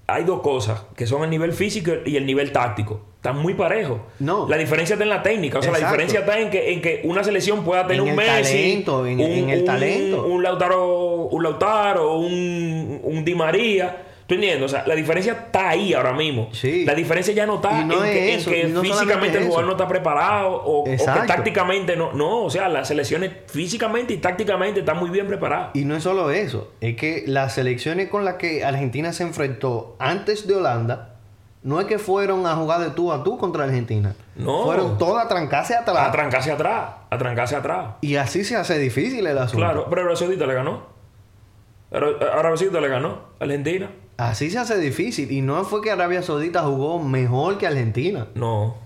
Hay 0.09 0.25
dos 0.25 0.41
cosas, 0.41 0.83
que 0.97 1.07
son 1.07 1.23
el 1.23 1.31
nivel 1.31 1.53
físico 1.53 1.93
y 2.05 2.17
el 2.17 2.27
nivel 2.27 2.51
táctico. 2.51 3.03
Están 3.21 3.37
muy 3.39 3.53
parejos. 3.53 4.01
No. 4.19 4.49
La 4.49 4.57
diferencia 4.57 4.95
está 4.95 5.03
en 5.03 5.11
la 5.11 5.23
técnica. 5.23 5.59
O 5.59 5.63
sea, 5.63 5.73
Exacto. 5.73 5.85
la 5.85 5.91
diferencia 5.93 6.21
está 6.21 6.39
en 6.41 6.49
que, 6.51 6.73
en 6.73 6.81
que 6.81 7.03
una 7.05 7.23
selección 7.23 7.63
pueda 7.65 7.87
tener 7.87 8.03
En 8.03 8.09
un 8.11 8.17
Messi, 8.17 8.55
talento, 8.55 9.07
en- 9.07 9.21
en 9.21 9.51
el 9.51 9.63
talento. 9.65 10.27
Un 10.27 10.43
Lautaro, 10.43 11.27
un 11.27 11.43
Lautaro, 11.43 12.17
un, 12.19 13.01
un 13.03 13.23
Di 13.25 13.35
María. 13.35 14.05
¿Tú 14.27 14.37
entiendes? 14.37 14.63
O 14.63 14.69
sea, 14.69 14.87
la 14.87 14.95
diferencia 14.95 15.33
está 15.33 15.69
ahí 15.71 15.93
ahora 15.93 16.13
mismo. 16.15 16.49
Sí. 16.53 16.85
La 16.87 16.95
diferencia 16.95 17.35
ya 17.35 17.45
no 17.47 17.57
está 17.57 17.85
no 17.85 18.03
en 18.05 18.11
que, 18.13 18.35
es 18.35 18.41
eso, 18.41 18.51
en 18.53 18.57
que 18.63 18.69
y 18.69 18.73
no 18.73 18.81
físicamente 18.81 19.37
el 19.39 19.45
jugador 19.45 19.67
no 19.67 19.73
está 19.73 19.89
preparado 19.89 20.53
o, 20.55 20.81
o 20.83 20.85
que 20.85 20.97
tácticamente 20.97 21.97
no. 21.97 22.13
No, 22.13 22.45
o 22.45 22.49
sea, 22.51 22.69
las 22.71 22.89
selecciones 22.89 23.33
físicamente 23.49 24.15
y 24.15 24.17
tácticamente 24.19 24.81
están 24.81 24.99
muy 24.99 25.11
bien 25.11 25.27
preparadas. 25.27 25.71
Y 25.75 25.85
no 25.85 25.95
es 25.97 26.05
solo 26.05 26.31
eso, 26.31 26.71
es 26.81 26.97
que 26.97 27.25
las 27.27 27.55
selecciones 27.55 28.09
con 28.09 28.25
las 28.25 28.37
que 28.37 28.65
Argentina 28.65 29.13
se 29.13 29.25
enfrentó 29.25 29.97
antes 29.99 30.47
de 30.47 30.55
Holanda, 30.55 31.17
no 31.63 31.81
es 31.81 31.87
que 31.87 31.99
fueron 31.99 32.47
a 32.47 32.55
jugar 32.57 32.81
de 32.81 32.91
tú 32.91 33.13
a 33.13 33.23
tú 33.23 33.37
contra 33.39 33.65
Argentina. 33.65 34.15
No. 34.37 34.65
Fueron 34.65 34.97
todas 34.99 35.27
a 35.27 35.29
trancarse 35.29 35.75
atrás. 35.75 35.99
A 35.99 36.11
trancarse 36.11 36.51
atrás, 36.53 36.91
a 37.11 37.19
trancarse 37.19 37.57
atrás. 37.57 37.95
y 38.01 38.17
así 38.17 38.45
se 38.45 38.57
hace 38.57 38.79
difícil 38.79 39.27
el 39.27 39.37
asunto. 39.39 39.59
Claro, 39.65 39.87
pero 39.91 40.03
Arabia 40.03 40.17
Saudita 40.17 40.47
le 40.47 40.55
ganó. 40.55 40.83
Ara- 41.93 42.39
Arabia 42.39 42.57
Saudita 42.57 42.81
le 42.81 42.89
ganó 42.89 43.19
a 43.41 43.45
Argentina. 43.45 43.91
Así 44.17 44.51
se 44.51 44.59
hace 44.59 44.79
difícil. 44.79 45.31
Y 45.33 45.41
no 45.43 45.65
fue 45.65 45.81
que 45.81 45.91
Arabia 45.91 46.23
Saudita 46.23 46.63
jugó 46.63 46.99
mejor 47.03 47.59
que 47.59 47.67
Argentina. 47.67 48.29
No, 48.35 48.77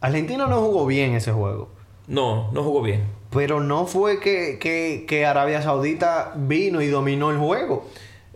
Argentina 0.00 0.46
no 0.46 0.60
jugó 0.60 0.86
bien 0.86 1.14
ese 1.14 1.32
juego. 1.32 1.68
no, 2.06 2.50
no 2.52 2.62
jugó 2.62 2.82
bien. 2.82 3.04
Pero 3.30 3.60
no 3.60 3.86
fue 3.86 4.20
que, 4.20 4.58
que- 4.60 5.04
que 5.08 5.26
Arabia 5.26 5.60
Saudita 5.60 6.32
vino 6.36 6.80
y 6.80 6.86
dominó 6.86 7.30
el 7.30 7.38
juego. 7.38 7.86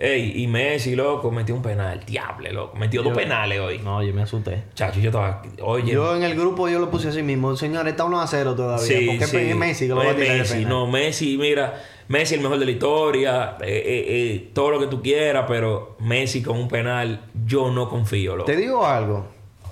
Ey, 0.03 0.32
y 0.42 0.46
Messi, 0.46 0.96
loco, 0.96 1.30
metió 1.30 1.55
un 1.55 1.61
penal. 1.61 2.01
Diable, 2.07 2.53
loco. 2.55 2.74
Metió 2.78 3.03
dos 3.03 3.14
penales 3.14 3.61
hoy. 3.61 3.80
No, 3.80 4.03
yo 4.03 4.14
me 4.14 4.22
asusté. 4.22 4.64
Chacho, 4.72 4.98
yo 4.98 5.11
estaba. 5.11 5.42
Oye. 5.62 5.92
Yo 5.92 6.16
en 6.16 6.22
el 6.22 6.34
grupo 6.34 6.70
yo 6.70 6.78
lo 6.78 6.90
puse 6.90 7.09
así 7.09 7.22
mismo. 7.22 7.55
Señor, 7.55 7.86
está 7.86 8.05
1 8.05 8.18
a 8.18 8.26
0 8.26 8.55
todavía. 8.55 8.86
sí, 8.86 9.07
porque 9.07 9.26
sí. 9.26 9.36
es 9.36 9.57
Messi 9.57 9.84
que 9.84 9.90
lo 9.90 9.96
va 9.96 10.05
a 10.05 10.11
Es 10.12 10.16
tirar 10.16 10.32
de 10.32 10.38
Messi, 10.38 10.55
penal. 10.55 10.68
no, 10.70 10.86
Messi, 10.86 11.36
mira. 11.36 11.82
Messi 12.09 12.34
el 12.36 12.40
mejor 12.40 12.59
de 12.59 12.64
la 12.64 12.70
historia. 12.70 13.57
eh, 13.61 13.66
eh, 13.68 14.05
eh, 14.09 14.51
todo 14.55 14.70
lo 14.70 14.80
que 14.80 14.86
tú 14.86 15.03
quieras, 15.03 15.44
pero 15.46 15.96
Messi 16.01 16.42
con 16.42 16.57
un 16.59 16.68
penal, 16.68 17.20
yo 17.46 17.70
no 17.70 17.90
confío, 17.90 18.36
loco. 18.36 18.46
Te 18.51 18.57
digo 18.57 18.86
algo. 18.86 19.26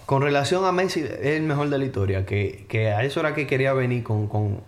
Con 0.04 0.20
relación 0.20 0.64
a 0.66 0.72
Messi, 0.72 1.00
es 1.00 1.24
el 1.24 1.42
mejor 1.44 1.70
de 1.70 1.78
la 1.78 1.84
historia. 1.86 2.26
Que, 2.26 2.66
que 2.68 2.90
a 2.90 3.02
eso 3.02 3.20
era 3.20 3.34
que 3.34 3.46
quería 3.46 3.72
venir 3.72 4.02
con... 4.04 4.26
con 4.28 4.60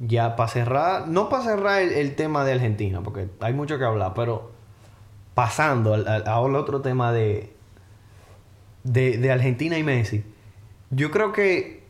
ya 0.00 0.36
para 0.36 0.48
cerrar... 0.48 1.08
No 1.08 1.28
para 1.28 1.44
cerrar 1.44 1.82
el, 1.82 1.92
el 1.92 2.14
tema 2.14 2.44
de 2.44 2.52
Argentina, 2.52 3.02
porque 3.02 3.28
hay 3.40 3.52
mucho 3.52 3.78
que 3.78 3.84
hablar, 3.84 4.12
pero 4.14 4.52
pasando 5.34 5.94
al, 5.94 6.56
otro 6.56 6.80
tema 6.80 7.12
de, 7.12 7.54
de, 8.84 9.18
de 9.18 9.32
Argentina 9.32 9.76
y 9.78 9.82
Messi. 9.82 10.24
Yo 10.90 11.10
creo 11.10 11.32
que 11.32 11.84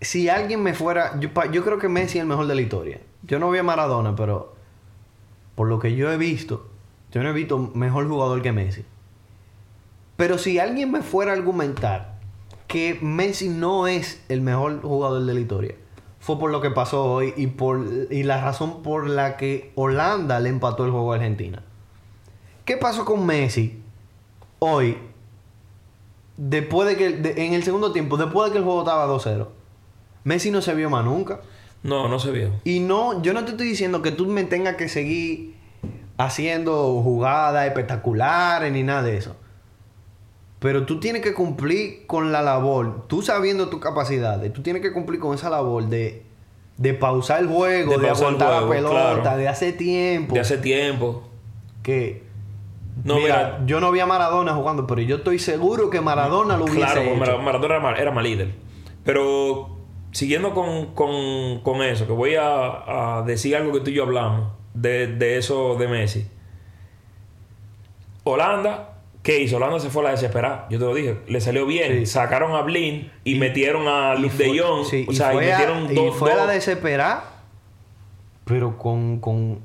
si 0.00 0.28
alguien 0.28 0.62
me 0.62 0.74
fuera... 0.74 1.18
Yo, 1.18 1.30
yo 1.50 1.64
creo 1.64 1.78
que 1.78 1.88
Messi 1.88 2.18
es 2.18 2.22
el 2.22 2.28
mejor 2.28 2.46
de 2.46 2.54
la 2.54 2.60
historia. 2.60 3.00
Yo 3.22 3.38
no 3.38 3.50
vi 3.50 3.58
a 3.58 3.62
Maradona, 3.62 4.14
pero 4.16 4.54
por 5.54 5.68
lo 5.68 5.78
que 5.78 5.94
yo 5.94 6.10
he 6.10 6.16
visto, 6.16 6.70
yo 7.12 7.22
no 7.22 7.30
he 7.30 7.32
visto 7.32 7.58
mejor 7.74 8.08
jugador 8.08 8.40
que 8.40 8.52
Messi. 8.52 8.84
Pero 10.16 10.38
si 10.38 10.58
alguien 10.58 10.90
me 10.92 11.02
fuera 11.02 11.32
a 11.32 11.34
argumentar 11.34 12.18
que 12.66 12.98
Messi 13.02 13.48
no 13.48 13.86
es 13.86 14.22
el 14.28 14.42
mejor 14.42 14.80
jugador 14.80 15.24
de 15.24 15.34
la 15.34 15.40
historia, 15.40 15.74
fue 16.20 16.38
por 16.38 16.50
lo 16.50 16.60
que 16.60 16.70
pasó 16.70 17.04
hoy 17.04 17.34
y 17.36 17.48
por 17.48 17.84
y 18.10 18.22
la 18.22 18.40
razón 18.40 18.82
por 18.82 19.08
la 19.08 19.36
que 19.36 19.72
Holanda 19.74 20.38
le 20.40 20.50
empató 20.50 20.84
el 20.84 20.90
juego 20.92 21.12
a 21.12 21.16
Argentina. 21.16 21.62
¿Qué 22.64 22.76
pasó 22.76 23.04
con 23.04 23.26
Messi 23.26 23.82
hoy? 24.60 24.98
Después 26.36 26.88
de 26.88 26.96
que 26.96 27.10
de- 27.10 27.46
en 27.46 27.54
el 27.54 27.62
segundo 27.62 27.92
tiempo, 27.92 28.16
después 28.16 28.46
de 28.48 28.52
que 28.52 28.58
el 28.58 28.64
juego 28.64 28.80
estaba 28.80 29.06
2-0. 29.06 29.48
Messi 30.24 30.50
no 30.50 30.60
se 30.62 30.74
vio 30.74 30.88
más 30.90 31.04
nunca. 31.04 31.40
No, 31.82 32.08
no 32.08 32.18
se 32.18 32.30
vio. 32.30 32.50
Y 32.64 32.80
no, 32.80 33.22
yo 33.22 33.32
no 33.32 33.44
te 33.44 33.52
estoy 33.52 33.66
diciendo 33.68 34.02
que 34.02 34.10
tú 34.12 34.26
me 34.26 34.44
tengas 34.44 34.76
que 34.76 34.88
seguir 34.88 35.54
haciendo 36.18 37.00
jugadas 37.02 37.66
espectaculares 37.66 38.70
ni 38.72 38.82
nada 38.82 39.02
de 39.02 39.16
eso. 39.16 39.36
Pero 40.60 40.84
tú 40.86 41.00
tienes 41.00 41.22
que 41.22 41.34
cumplir 41.34 42.06
con 42.06 42.30
la 42.32 42.42
labor, 42.42 43.06
tú 43.08 43.22
sabiendo 43.22 43.68
tus 43.68 43.80
capacidades, 43.80 44.52
tú 44.52 44.62
tienes 44.62 44.82
que 44.82 44.92
cumplir 44.92 45.18
con 45.18 45.34
esa 45.34 45.48
labor 45.50 45.86
de, 45.86 46.22
de 46.76 46.94
pausar 46.94 47.40
el 47.40 47.48
juego, 47.48 47.92
De 47.96 47.98
de, 48.04 48.10
aguantar 48.10 48.62
la 48.62 48.68
pelota, 48.68 49.20
claro. 49.22 49.38
de 49.38 49.48
hace 49.48 49.72
tiempo. 49.72 50.34
De 50.34 50.40
hace 50.40 50.58
tiempo. 50.58 51.22
Que, 51.82 52.24
No, 53.04 53.16
mira, 53.16 53.54
mira, 53.56 53.66
yo 53.66 53.80
no 53.80 53.90
vi 53.90 54.00
a 54.00 54.06
Maradona 54.06 54.52
jugando, 54.54 54.86
pero 54.86 55.00
yo 55.00 55.16
estoy 55.16 55.38
seguro 55.38 55.88
que 55.88 56.02
Maradona 56.02 56.58
lo 56.58 56.64
hubiese 56.64 56.80
Claro, 56.80 57.00
hecho. 57.00 57.14
Mara- 57.16 57.38
Maradona 57.38 57.74
era 57.76 57.82
mal, 57.82 57.98
era 57.98 58.10
mal 58.10 58.24
líder. 58.24 58.54
Pero 59.02 59.78
siguiendo 60.12 60.52
con, 60.52 60.92
con- 60.94 61.60
con 61.62 61.80
eso, 61.82 62.06
que 62.06 62.12
voy 62.12 62.34
a, 62.34 63.16
a 63.18 63.22
decir 63.22 63.56
algo 63.56 63.72
que 63.72 63.80
tú 63.80 63.88
y 63.90 63.94
yo 63.94 64.02
hablamos 64.02 64.52
de, 64.74 65.06
de 65.06 65.38
eso 65.38 65.76
de 65.76 65.88
Messi. 65.88 66.28
Holanda, 68.24 68.99
¿qué 69.22 69.40
hizo? 69.40 69.56
Holanda 69.56 69.78
se 69.80 69.90
fue 69.90 70.02
a 70.02 70.04
la 70.06 70.10
desesperada. 70.12 70.66
Yo 70.70 70.78
te 70.78 70.84
lo 70.84 70.94
dije, 70.94 71.18
le 71.26 71.40
salió 71.40 71.66
bien. 71.66 72.00
Sí. 72.00 72.06
Sacaron 72.06 72.52
a 72.54 72.62
Blin 72.62 73.10
y, 73.24 73.34
metieron 73.36 73.86
a 73.88 74.14
Luke 74.14 74.30
fue- 74.34 74.52
de 74.52 74.58
Jong. 74.58 74.84
sí, 74.86 75.04
o 75.08 75.12
y 75.12 75.16
sea, 75.16 75.32
y 75.34 75.36
a- 75.36 75.40
metieron 75.40 75.90
y 75.90 75.94
dos. 75.94 76.16
fue 76.16 76.32
a 76.32 76.36
la 76.36 76.46
desesperada, 76.46 77.24
pero 78.44 78.76
con, 78.78 79.20
con, 79.20 79.60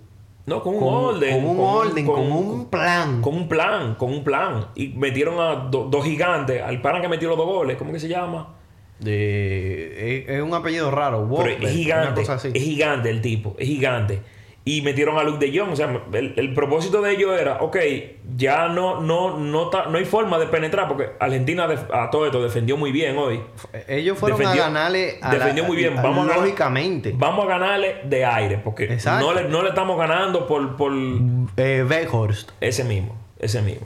no, 0.45 0.61
con 0.61 0.75
un 0.75 0.79
con- 0.79 0.93
orden. 0.93 1.41
con 1.41 1.49
un 1.49 1.59
orden, 1.59 2.05
con 2.05 2.31
un 2.31 2.69
plan. 2.69 3.21
Con 3.21 3.35
un 3.35 3.47
plan, 3.47 3.95
con 3.95 4.11
un 4.13 4.23
plan. 4.23 4.67
Y 4.75 4.89
metieron 4.89 5.39
a 5.39 5.55
do- 5.69 5.85
dos 5.89 6.03
gigantes. 6.05 6.61
Al 6.61 6.81
pana 6.81 7.01
que 7.01 7.07
metió 7.07 7.29
los 7.29 7.37
dos 7.37 7.47
goles, 7.47 7.77
¿cómo 7.77 7.91
que 7.91 7.99
se 7.99 8.07
llama? 8.07 8.53
De, 8.99 10.21
es, 10.23 10.29
es 10.29 10.41
un 10.41 10.53
apellido 10.53 10.89
raro, 10.91 11.27
Pero 11.37 11.49
es 11.49 11.59
una 11.59 11.69
gigante. 11.69 12.21
cosa 12.21 12.33
así. 12.35 12.49
Es 12.53 12.63
gigante 12.63 13.09
el 13.09 13.21
tipo. 13.21 13.55
Es 13.57 13.67
gigante. 13.67 14.21
Y 14.67 14.81
metieron 14.81 15.15
a 15.19 15.23
Luke 15.23 15.37
de 15.45 15.55
Jong. 15.57 15.73
O 15.73 15.75
sea, 15.75 16.01
el, 16.13 16.33
el 16.37 16.53
propósito 16.55 16.99
de 17.03 17.11
ellos 17.11 17.39
era, 17.39 17.61
ok, 17.61 17.77
ya 18.35 18.67
no, 18.67 18.99
no, 18.99 19.37
no, 19.37 19.69
ta- 19.69 19.85
no 19.85 19.99
hay 19.99 20.05
forma 20.05 20.39
de 20.39 20.47
penetrar 20.47 20.87
porque 20.87 21.11
Argentina 21.19 21.67
def- 21.67 21.87
a 21.93 22.09
todo 22.09 22.25
esto 22.25 22.41
defendió 22.41 22.75
muy 22.75 22.91
bien 22.91 23.15
hoy. 23.15 23.41
Ellos 23.87 24.17
fueron 24.17 24.39
Defendió- 24.39 24.63
a 24.63 24.67
ganarle 24.67 25.19
a 25.21 25.27
la- 25.31 25.37
defendió 25.39 25.65
muy 25.65 25.77
bien. 25.77 25.95
a- 25.99 26.01
Vamos 26.01 26.27
a 26.31 26.37
lógicamente. 26.37 27.13
Vamos 27.15 27.45
a 27.45 27.47
ganarle 27.47 27.97
de 28.05 28.25
aire 28.25 28.57
porque 28.57 28.85
Exacto. 28.85 29.23
no 29.27 29.33
le, 29.39 29.47
no 29.49 29.61
le 29.61 29.69
estamos 29.69 29.99
ganando 29.99 30.47
por, 30.47 30.75
por 30.75 30.91
Eh, 31.57 31.85
Weghorst. 31.87 32.49
ese 32.59 32.83
mismo. 32.83 33.15
Ese 33.37 33.61
mismo. 33.61 33.85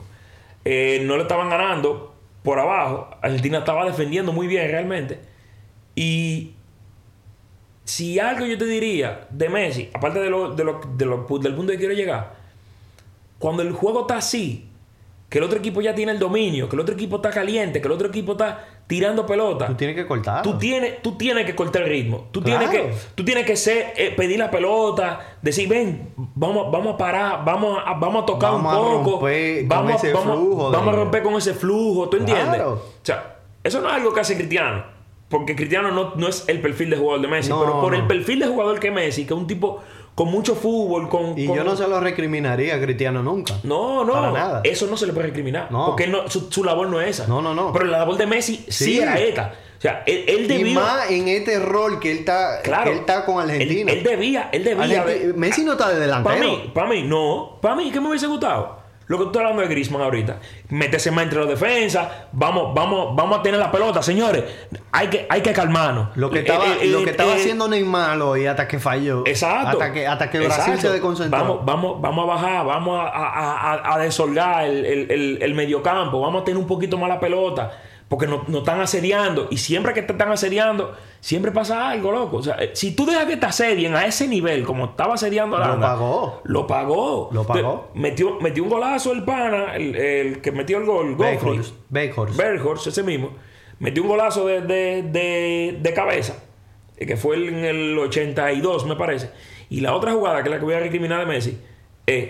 Eh, 0.64 1.02
no 1.04 1.16
le 1.16 1.22
estaban 1.22 1.50
ganando 1.50 2.14
por 2.42 2.58
abajo. 2.58 3.10
Argentina 3.20 3.58
estaba 3.58 3.84
defendiendo 3.84 4.32
muy 4.32 4.46
bien 4.46 4.66
realmente. 4.70 5.20
Y 5.94 6.54
si 7.90 8.18
algo 8.20 8.46
yo 8.46 8.56
te 8.56 8.66
diría 8.66 9.26
de 9.30 9.48
Messi, 9.48 9.90
aparte 9.92 10.20
de 10.20 10.30
lo, 10.30 10.54
de 10.54 10.62
lo- 10.64 10.80
de 10.96 11.04
lo- 11.06 11.26
del 11.40 11.54
punto 11.54 11.72
que 11.72 11.78
quiero 11.78 11.94
llegar, 11.94 12.34
cuando 13.38 13.62
el 13.62 13.72
juego 13.72 14.02
está 14.02 14.18
así, 14.18 14.68
que 15.28 15.38
el 15.38 15.44
otro 15.44 15.58
equipo 15.58 15.80
ya 15.80 15.94
tiene 15.94 16.12
el 16.12 16.18
dominio, 16.18 16.68
que 16.68 16.76
el 16.76 16.80
otro 16.80 16.94
equipo 16.94 17.16
está 17.16 17.30
caliente, 17.30 17.80
que 17.80 17.86
el 17.86 17.92
otro 17.92 18.08
equipo 18.08 18.32
está 18.32 18.66
tirando 18.86 19.24
pelota, 19.24 19.66
Tú 19.68 19.74
tienes 19.74 19.96
que 19.96 20.06
cortar. 20.06 20.42
Tú 20.42 20.58
tienes, 20.58 21.00
tú 21.02 21.16
tienes 21.16 21.46
que 21.46 21.54
cortar 21.54 21.82
el 21.82 21.88
ritmo. 21.88 22.26
Tú, 22.32 22.42
Claro. 22.42 22.68
tienes, 22.68 22.92
que, 22.94 22.98
tú 23.14 23.24
tienes 23.24 23.46
que 23.46 23.56
ser, 23.56 23.92
eh, 23.96 24.12
pedir 24.16 24.38
la 24.38 24.50
pelota, 24.50 25.36
decir, 25.42 25.68
ven, 25.68 26.12
vamos, 26.16 26.70
vamos 26.72 26.94
a 26.94 26.96
parar, 26.96 27.44
vamos 27.44 27.78
a, 27.84 27.94
vamos 27.94 28.22
a 28.24 28.26
tocar 28.26 28.52
Vamos 28.52 28.74
un 28.98 29.04
poco. 29.04 29.10
romper 29.20 29.58
con 29.60 29.68
vamos, 29.68 29.94
ese 29.94 30.12
vamos- 30.12 30.36
flujo 30.38 30.70
de- 30.70 30.76
vamos 30.76 30.94
a 30.94 30.96
romper 30.96 31.22
con 31.22 31.34
ese 31.34 31.54
flujo, 31.54 32.08
¿tú 32.08 32.16
entiendes? 32.18 32.46
Claro. 32.56 32.72
O 32.72 33.04
sea, 33.04 33.36
eso 33.64 33.80
no 33.80 33.88
es 33.88 33.94
algo 33.94 34.12
que 34.12 34.20
hace 34.20 34.36
Cristiano. 34.36 34.84
Porque 35.30 35.56
Cristiano 35.56 35.90
no, 35.92 36.12
no 36.16 36.28
es 36.28 36.44
el 36.48 36.60
perfil 36.60 36.90
de 36.90 36.96
jugador 36.98 37.22
de 37.22 37.28
Messi, 37.28 37.48
No, 37.48 37.60
pero 37.60 37.80
por 37.80 37.94
el 37.94 38.06
perfil 38.06 38.40
de 38.40 38.46
jugador 38.48 38.78
que 38.80 38.88
es 38.88 38.92
Messi, 38.92 39.24
que 39.24 39.32
es 39.32 39.38
un 39.40 39.46
tipo 39.46 39.80
con 40.14 40.28
mucho 40.28 40.54
fútbol, 40.56 41.08
con... 41.08 41.38
Y 41.38 41.46
con- 41.46 41.56
yo 41.56 41.64
no 41.64 41.76
se 41.76 41.86
lo 41.88 41.98
recriminaría 42.00 42.74
a 42.74 42.80
Cristiano 42.80 43.22
nunca. 43.22 43.54
no, 43.62 44.04
no, 44.04 44.12
Para 44.12 44.32
nada. 44.32 44.60
eso 44.64 44.86
no 44.88 44.96
se 44.98 45.06
le 45.06 45.12
puede 45.14 45.28
recriminar. 45.28 45.70
No. 45.70 45.86
Porque 45.86 46.06
no- 46.08 46.28
su, 46.28 46.50
su 46.50 46.62
labor 46.64 46.88
no 46.88 47.00
es 47.00 47.10
esa. 47.10 47.26
No, 47.28 47.40
no, 47.40 47.54
no. 47.54 47.72
Pero 47.72 47.84
la 47.86 47.98
labor 48.00 48.16
de 48.18 48.26
Messi 48.26 48.56
sí, 48.68 48.84
Sí. 48.84 48.98
era 48.98 49.18
esta. 49.18 49.54
O 49.78 49.80
sea, 49.80 50.02
él, 50.06 50.24
él 50.26 50.50
Y 50.68 50.74
más 50.74 51.10
en 51.10 51.28
este 51.28 51.58
rol 51.58 52.00
que 52.00 52.10
él 52.10 52.18
está, 52.18 52.60
Claro. 52.62 52.84
que 52.84 52.90
él 52.90 52.98
está 52.98 53.24
con 53.24 53.40
Argentina. 53.40 53.90
él 53.92 54.02
debía, 54.02 54.50
él 54.52 54.64
debía. 54.64 55.06
Argenti- 55.06 55.34
Messi 55.36 55.64
no 55.64 55.72
está 55.72 55.88
de 55.88 56.00
delantero. 56.00 56.34
Para 56.36 56.44
mí, 56.50 56.70
para 56.74 56.88
mí, 56.90 57.02
no. 57.04 57.56
Para 57.62 57.76
mí, 57.76 57.90
¿qué 57.90 57.98
me 58.00 58.08
hubiese 58.08 58.26
gustado? 58.26 58.79
Lo 59.10 59.18
que 59.18 59.24
tú 59.24 59.30
estás 59.30 59.40
hablando 59.42 59.62
de 59.62 59.68
Griezmann 59.68 60.02
ahorita. 60.02 60.38
Métese 60.68 61.10
más 61.10 61.24
entre 61.24 61.40
los 61.40 61.48
defensas. 61.48 62.06
Vamos, 62.30 62.72
vamos, 62.74 63.16
vamos 63.16 63.40
a 63.40 63.42
tener 63.42 63.58
la 63.58 63.72
pelota, 63.72 64.02
señores. 64.04 64.44
Hay 64.92 65.08
que, 65.08 65.26
hay 65.28 65.40
que 65.40 65.52
calmarnos. 65.52 66.16
Lo 66.16 66.30
que 66.30 66.38
Eh, 66.38 66.42
estaba, 66.42 66.64
eh, 66.80 66.86
lo 66.86 67.02
que 67.02 67.10
estaba 67.10 67.32
eh, 67.32 67.34
haciendo 67.34 67.66
Neymar 67.66 68.22
hoy 68.22 68.46
hasta 68.46 68.68
que 68.68 68.78
falló. 68.78 69.24
Exacto. 69.26 69.68
Hasta 69.70 69.92
que, 69.92 70.06
hasta 70.06 70.30
que 70.30 70.38
Brasil 70.38 70.60
Exacto. 70.60 70.80
se 70.82 70.92
desconcentró. 70.92 71.38
Vamos, 71.40 71.64
vamos, 71.64 72.00
vamos 72.00 72.22
a 72.22 72.26
bajar, 72.34 72.64
vamos 72.66 73.00
a, 73.00 73.08
a, 73.08 73.72
a- 73.74 73.94
a 73.94 73.98
desolgar 73.98 74.64
el, 74.66 74.86
el, 74.86 75.10
el, 75.10 75.38
el 75.42 75.54
mediocampo, 75.56 76.20
vamos 76.20 76.42
a 76.42 76.44
tener 76.44 76.58
un 76.58 76.68
poquito 76.68 76.96
más 76.96 77.08
la 77.08 77.18
pelota. 77.18 77.72
Porque 78.10 78.26
no, 78.26 78.42
no 78.48 78.58
están 78.58 78.80
asediando. 78.80 79.46
Y 79.52 79.58
siempre 79.58 79.94
que 79.94 80.02
te 80.02 80.10
están 80.12 80.32
asediando, 80.32 80.96
siempre 81.20 81.52
pasa 81.52 81.88
algo, 81.88 82.10
loco. 82.10 82.38
O 82.38 82.42
sea, 82.42 82.56
eh, 82.56 82.72
si 82.74 82.90
tú 82.96 83.06
dejas 83.06 83.26
que 83.26 83.36
te 83.36 83.46
asedien 83.46 83.94
a 83.94 84.04
ese 84.04 84.26
nivel, 84.26 84.64
como 84.64 84.86
estaba 84.86 85.14
asediando 85.14 85.56
a 85.56 85.60
Lo 85.60 85.80
pagó. 85.80 86.40
Lo 86.42 86.66
pagó. 86.66 87.28
Lo 87.32 87.46
pagó. 87.46 87.90
Te- 87.94 88.00
Metió, 88.00 88.40
metió 88.40 88.64
un 88.64 88.68
golazo 88.68 89.12
el 89.12 89.22
pana, 89.22 89.76
el, 89.76 89.94
el 89.94 90.40
que 90.40 90.50
metió 90.50 90.78
el 90.78 90.86
gol. 90.86 91.14
Berghorst, 92.36 92.86
ese 92.88 93.04
mismo, 93.04 93.30
metió 93.78 94.02
un 94.02 94.08
golazo 94.08 94.44
de, 94.44 94.60
de, 94.62 95.02
de, 95.04 95.78
de 95.80 95.94
cabeza, 95.94 96.42
eh, 96.96 97.06
que 97.06 97.16
fue 97.16 97.36
en 97.36 97.64
el 97.64 97.96
82, 97.96 98.86
me 98.86 98.96
parece. 98.96 99.30
Y 99.68 99.82
la 99.82 99.94
otra 99.94 100.10
jugada, 100.12 100.42
que 100.42 100.48
es 100.48 100.52
la 100.52 100.58
que 100.58 100.64
voy 100.64 100.74
a 100.74 100.80
recriminar 100.80 101.20
de 101.20 101.26
Messi, 101.26 101.58
es 102.06 102.28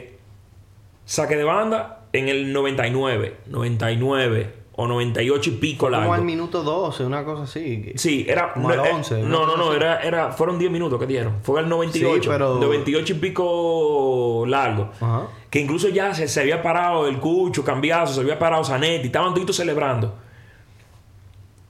saque 1.07 1.37
de 1.37 1.45
banda 1.45 2.05
en 2.13 2.29
el 2.29 2.53
99, 2.53 3.37
99 3.47 4.60
o 4.81 4.87
98 4.87 5.51
y 5.51 5.53
pico 5.55 5.87
Como 5.87 5.97
largo. 5.99 6.15
al 6.15 6.23
minuto 6.23 6.63
12, 6.63 7.05
una 7.05 7.25
cosa 7.25 7.43
así. 7.43 7.93
Sí, 7.97 8.25
era. 8.29 8.53
Como 8.55 8.69
no, 8.69 8.75
al 8.83 8.89
eh, 8.89 8.93
11, 8.95 9.23
no, 9.23 9.45
no, 9.47 9.57
no, 9.57 9.73
era, 9.75 10.01
era, 10.01 10.33
fueron 10.33 10.59
10 10.59 10.71
minutos 10.71 10.99
que 10.99 11.07
dieron. 11.07 11.39
Fue 11.43 11.61
al 11.61 11.69
98. 11.69 12.23
Sí, 12.23 12.29
pero- 12.29 12.55
98 12.59 13.13
y 13.13 13.17
pico 13.17 14.45
largo. 14.47 14.91
Ajá. 15.01 15.29
Que 15.51 15.61
incluso 15.61 15.89
ya 15.89 16.15
se, 16.15 16.29
se 16.29 16.41
había 16.41 16.63
parado 16.63 17.07
el 17.09 17.19
Cucho, 17.19 17.65
Cambiazo, 17.65 18.15
se 18.15 18.21
había 18.21 18.39
parado 18.39 18.65
Zanetti, 18.65 19.07
estaban 19.07 19.35
todos 19.35 19.55
celebrando. 19.57 20.15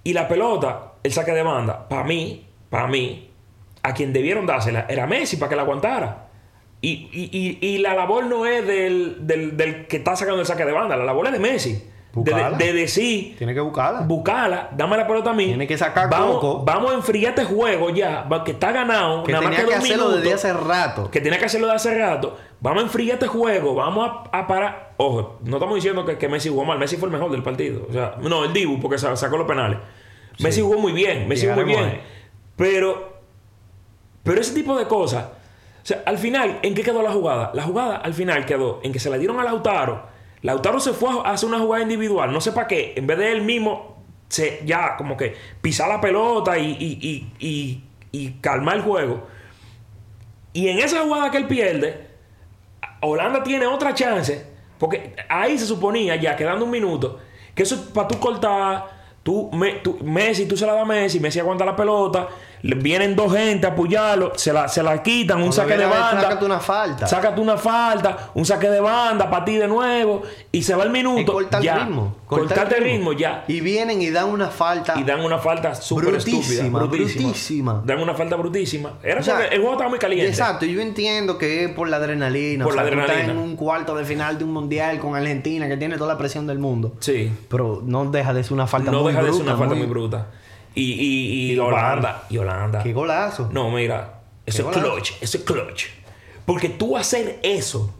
Y 0.05 0.13
la 0.13 0.29
pelota, 0.29 0.93
el 1.03 1.13
saque 1.13 1.33
de 1.33 1.43
banda, 1.43 1.89
para 1.89 2.05
mí, 2.05 2.47
para 2.71 2.87
mí, 2.87 3.29
a 3.83 3.93
quien 3.95 4.13
debieron 4.13 4.47
dársela 4.47 4.87
era 4.89 5.07
Messi 5.07 5.37
para 5.37 5.51
que 5.51 5.57
la 5.57 5.63
aguantara. 5.63 6.29
Y, 6.83 7.09
y, 7.13 7.59
y, 7.61 7.67
y 7.67 7.79
la 7.79 7.95
labor 7.95 8.25
no 8.25 8.47
es 8.47 8.67
del, 8.67 9.27
del, 9.27 9.57
del 9.57 9.87
que 9.87 9.99
está 9.99 10.17
sacando 10.17 10.41
el 10.41 10.47
saque 10.47 10.65
de 10.65 10.73
banda, 10.73 10.97
la 10.97 11.05
labor 11.05 11.27
es 11.27 11.33
de 11.33 11.39
Messi. 11.39 11.85
De, 12.13 12.23
de, 12.25 12.33
Buscala. 12.33 12.57
de 12.59 12.73
decir, 12.73 13.37
Tiene 13.39 13.55
que 13.55 13.61
buscarla. 13.61 14.05
dame 14.73 14.97
la 14.97 15.07
pelota 15.07 15.31
a 15.31 15.33
mí. 15.33 15.47
Tiene 15.47 15.67
que 15.69 15.79
sacar 15.79 16.11
vamos, 16.11 16.39
coco. 16.41 16.65
Vamos 16.65 16.91
a 16.91 16.95
enfriar 16.95 17.31
este 17.39 17.45
juego 17.45 17.91
ya, 17.91 18.27
que 18.45 18.51
está 18.51 18.73
ganado. 18.73 19.23
que 19.23 19.31
nada 19.33 19.45
más 19.45 19.55
tenía 19.57 19.69
que 19.69 19.75
hacerlo 19.77 20.05
minutos 20.09 20.23
desde 20.25 20.35
hace 20.35 20.53
rato. 20.53 21.11
que 21.11 21.21
tenía 21.21 21.39
que 21.39 21.45
hacerlo 21.45 21.69
de 21.69 21.75
hace 21.75 21.95
rato. 21.97 22.37
Vamos 22.61 22.83
a 22.83 22.87
enfriar 22.87 23.15
este 23.15 23.29
juego, 23.29 23.77
vamos 23.77 24.11
a, 24.33 24.39
a 24.39 24.47
parar. 24.49 24.95
Ojo, 24.97 25.39
no 25.45 25.57
estamos 25.59 25.77
diciendo 25.77 26.05
que, 26.05 26.19
que 26.19 26.29
Messi 26.29 26.49
jugó 26.49 26.65
mal. 26.65 26.79
Messi 26.81 26.97
fue 26.97 27.07
el 27.09 27.13
mejor 27.13 27.31
del 27.31 27.45
partido. 27.45 27.87
O 27.89 27.93
sea, 27.93 28.17
no, 28.21 28.45
el 28.45 28.53
Dibu, 28.53 28.81
porque 28.81 28.99
sa- 28.99 29.15
sacó 29.15 29.37
los 29.37 29.47
penales. 29.47 29.79
Messi 30.41 30.63
jugó 30.63 30.79
muy 30.81 30.93
bien, 30.93 31.29
Messi 31.29 31.47
jugó 31.47 31.63
muy 31.65 31.75
bien. 31.77 32.01
Pero, 32.57 33.21
pero 34.23 34.41
ese 34.41 34.53
tipo 34.55 34.77
de 34.77 34.87
cosas. 34.87 35.25
O 35.83 35.87
sea, 35.87 36.03
al 36.05 36.19
final, 36.19 36.59
¿en 36.63 36.75
qué 36.75 36.83
quedó 36.83 37.03
la 37.03 37.13
jugada? 37.13 37.53
La 37.55 37.63
jugada 37.63 37.97
al 37.97 38.13
final 38.15 38.45
quedó 38.45 38.81
en 38.83 38.93
que 38.93 38.99
se 38.99 39.09
la 39.11 39.17
dieron 39.17 39.39
a 39.41 39.45
Lautaro. 39.45 40.11
Lautaro 40.43 40.81
se 40.81 40.93
fue 40.93 41.11
a 41.25 41.31
hacer 41.33 41.49
una 41.49 41.59
jugada 41.59 41.83
individual, 41.83 42.33
no 42.33 42.41
sé 42.41 42.53
para 42.53 42.67
qué. 42.67 42.95
En 42.97 43.07
vez 43.07 43.19
de 43.19 43.33
él 43.33 43.43
mismo, 43.43 44.03
se, 44.29 44.63
ya 44.65 44.97
como 44.97 45.17
que 45.17 45.35
pisar 45.61 45.89
la 45.89 46.01
pelota 46.01 46.59
y, 46.59 46.71
y, 46.79 47.29
y, 47.39 47.83
y, 48.11 48.31
calmar 48.41 48.77
el 48.77 48.83
juego. 48.83 49.27
Y 50.53 50.69
en 50.69 50.79
esa 50.79 51.01
jugada 51.03 51.31
que 51.31 51.37
él 51.37 51.47
pierde, 51.47 52.09
Holanda 53.01 53.43
tiene 53.43 53.67
otra 53.67 53.95
chance. 53.95 54.47
Porque 54.79 55.15
ahí 55.29 55.59
se 55.59 55.67
suponía, 55.67 56.17
ya 56.17 56.37
quedando 56.37 56.65
un 56.65 56.71
minuto, 56.71 57.19
que 57.55 57.63
eso 57.65 57.75
es 57.75 57.81
para 57.83 58.09
tú 58.09 58.19
cortar. 58.19 58.99
Tú, 59.23 59.51
me- 59.53 59.75
tú- 59.75 59.99
Messi, 60.03 60.47
tú 60.47 60.57
se 60.57 60.65
la 60.65 60.73
das 60.73 60.83
a 60.83 60.87
Messi, 60.87 61.21
Messi 61.21 61.39
aguanta 61.39 61.65
la 61.67 61.77
pelota. 61.77 62.29
Vienen 62.63 63.17
dos 63.17 63.33
gente 63.33 63.67
a 63.67 63.71
apoyarlo, 63.71 64.33
se 64.37 64.53
la, 64.53 64.69
se 64.69 64.83
la 64.83 65.03
quitan, 65.03 65.39
un 65.39 65.51
Cuando 65.51 65.57
saque 65.57 65.77
de 65.77 65.87
banda. 65.87 66.21
sácate 66.21 66.45
una 66.45 66.61
falta. 66.61 67.07
Sácate 67.07 67.41
una 67.41 67.57
falta, 67.57 68.31
un 68.35 68.45
saque 68.45 68.69
de 68.69 68.81
banda 68.81 69.31
para 69.31 69.45
ti 69.45 69.57
de 69.57 69.67
nuevo. 69.67 70.23
Y 70.53 70.63
se 70.63 70.75
va 70.75 70.85
el 70.85 70.91
minuto. 70.91 71.33
cortar 71.33 71.65
el 71.65 71.81
ritmo. 71.81 72.17
Cortarte 72.27 72.79
el 72.79 72.85
ritmo, 72.85 73.13
ya. 73.13 73.45
Y 73.49 73.61
vienen 73.61 74.01
y 74.03 74.11
dan 74.11 74.29
una 74.29 74.49
falta. 74.49 74.95
Y 74.99 75.05
dan 75.05 75.21
una 75.21 75.39
falta 75.39 75.75
súper 75.75 76.15
estúpida. 76.15 76.69
Brutísima, 76.69 76.85
brutísima. 76.85 77.83
Dan 77.85 78.01
una 78.01 78.15
falta 78.15 78.37
brutísima. 78.37 78.95
Era 79.03 79.21
O 79.21 79.23
sea, 79.23 79.37
porque 79.37 79.55
el 79.55 79.61
juego 79.61 79.73
estaba 79.73 79.91
muy 79.91 79.99
caliente. 79.99 80.29
Exacto, 80.29 80.67
yo 80.67 80.81
entiendo 80.81 81.39
que 81.39 81.65
es 81.65 81.71
por 81.73 81.89
la 81.89 81.97
adrenalina. 81.97 82.65
Por 82.65 82.73
o 82.73 82.77
sea, 82.77 82.85
la 82.85 82.91
tú 82.91 82.97
estás 82.99 83.11
adrenalina. 83.11 83.43
en 83.43 83.51
un 83.51 83.57
cuarto 83.57 83.95
de 83.95 84.05
final 84.05 84.39
de 84.39 84.45
un 84.45 84.53
mundial 84.53 84.99
con 84.99 85.17
Argentina 85.17 85.69
que 85.69 85.77
tiene 85.77 85.97
toda 85.97 86.13
la 86.13 86.19
presión 86.19 86.47
del 86.47 86.59
mundo. 86.59 86.95
Sí. 87.01 87.33
Pero 87.49 87.83
no 87.85 88.05
deja 88.11 88.33
de 88.33 88.43
ser 88.45 88.53
una 88.53 88.67
falta 88.67 88.91
no 88.91 89.03
muy 89.03 89.13
deja 89.13 89.23
de 89.25 89.33
ser 89.33 89.37
bruta, 89.37 89.51
una 89.53 89.59
falta 89.59 89.75
muy, 89.75 89.87
bruta. 89.87 90.27
Y, 90.75 90.83
y, 90.93 91.51
y, 91.51 91.53
Y 91.53 91.59
Holanda. 91.59 92.23
Y 92.31 92.39
Holanda. 92.39 92.83
Qué 92.83 92.93
golazo. 92.93 93.49
No, 93.53 93.71
mira. 93.71 94.21
Eso 94.47 94.71
es 94.71 94.77
clutch. 94.77 95.13
Eso 95.21 95.39
es 95.39 95.45
clutch. 95.45 95.85
Porque 96.47 96.69
tú 96.69 96.97
hacer 96.97 97.39
eso 97.43 97.95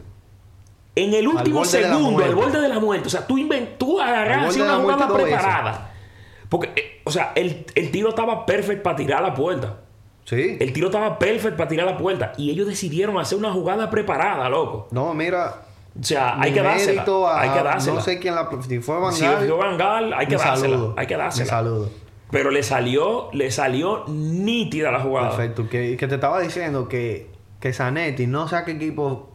en 0.97 1.15
el 1.15 1.29
último 1.29 1.65
segundo, 1.65 2.25
al 2.25 2.35
borde 2.35 2.61
de 2.61 2.69
la 2.69 2.81
muerte. 2.81 3.07
O 3.07 3.11
sea, 3.11 3.27
tú, 3.27 3.39
inven- 3.39 3.77
tú 3.79 4.01
Al 4.01 4.09
agarras 4.09 4.37
borde 4.39 4.49
así 4.49 4.59
de 4.59 4.65
una 4.65 4.77
jugada 4.77 5.13
preparada. 5.15 5.93
Porque, 6.49 6.73
eh, 6.75 7.01
o 7.05 7.11
sea, 7.13 7.33
el, 7.37 7.65
el 7.75 7.91
tiro 7.93 8.09
estaba 8.09 8.45
perfecto 8.45 8.83
para 8.83 8.97
tirar 8.97 9.19
a 9.25 9.29
la 9.29 9.35
puerta. 9.35 9.77
Sí. 10.25 10.57
El 10.61 10.73
tiro 10.73 10.87
estaba 10.89 11.19
perfecto 11.19 11.57
para 11.57 11.69
tirar 11.69 11.87
a 11.89 11.93
la 11.93 11.97
puerta. 11.99 12.33
Y 12.37 12.51
ellos 12.51 12.67
decidieron 12.67 13.19
hacer 13.19 13.39
una 13.39 13.53
jugada 13.53 13.89
preparada, 13.91 14.49
loco. 14.49 14.89
No, 14.91 15.15
mira. 15.15 15.63
O 16.01 16.03
sea, 16.05 16.41
hay 16.41 16.53
que 16.53 16.63
dársela. 16.63 17.03
a- 17.05 17.41
hay 17.41 17.51
que 17.51 17.63
dársela. 17.63 17.97
No 17.97 18.01
sé 18.01 18.19
quién 18.19 18.35
la. 18.35 18.49
Si 18.67 18.81
fue 18.81 18.99
Van 18.99 19.13
si 19.13 19.23
Gaal, 19.25 19.47
fue 19.47 19.57
Van 19.57 19.77
Gaal, 19.79 20.13
hay 20.13 20.27
que 20.27 20.37
dársela. 20.37 20.57
saludo. 20.77 20.95
Hay 20.97 21.07
que 21.07 21.17
dársela. 21.17 21.47
saludo. 21.51 21.91
Pero 22.31 22.51
le 22.51 22.63
salió, 22.63 23.29
le 23.33 23.51
salió 23.51 24.05
nítida 24.09 24.91
la 24.93 25.01
jugada. 25.01 25.31
Perfecto. 25.31 25.69
Que, 25.69 25.97
que 25.97 26.07
te 26.09 26.15
estaba 26.15 26.41
diciendo 26.41 26.89
que, 26.89 27.31
que 27.59 27.73
Zanetti, 27.73 28.27
no 28.27 28.47
sé 28.49 28.57
a 28.57 28.65
qué 28.65 28.73
equipo 28.73 29.31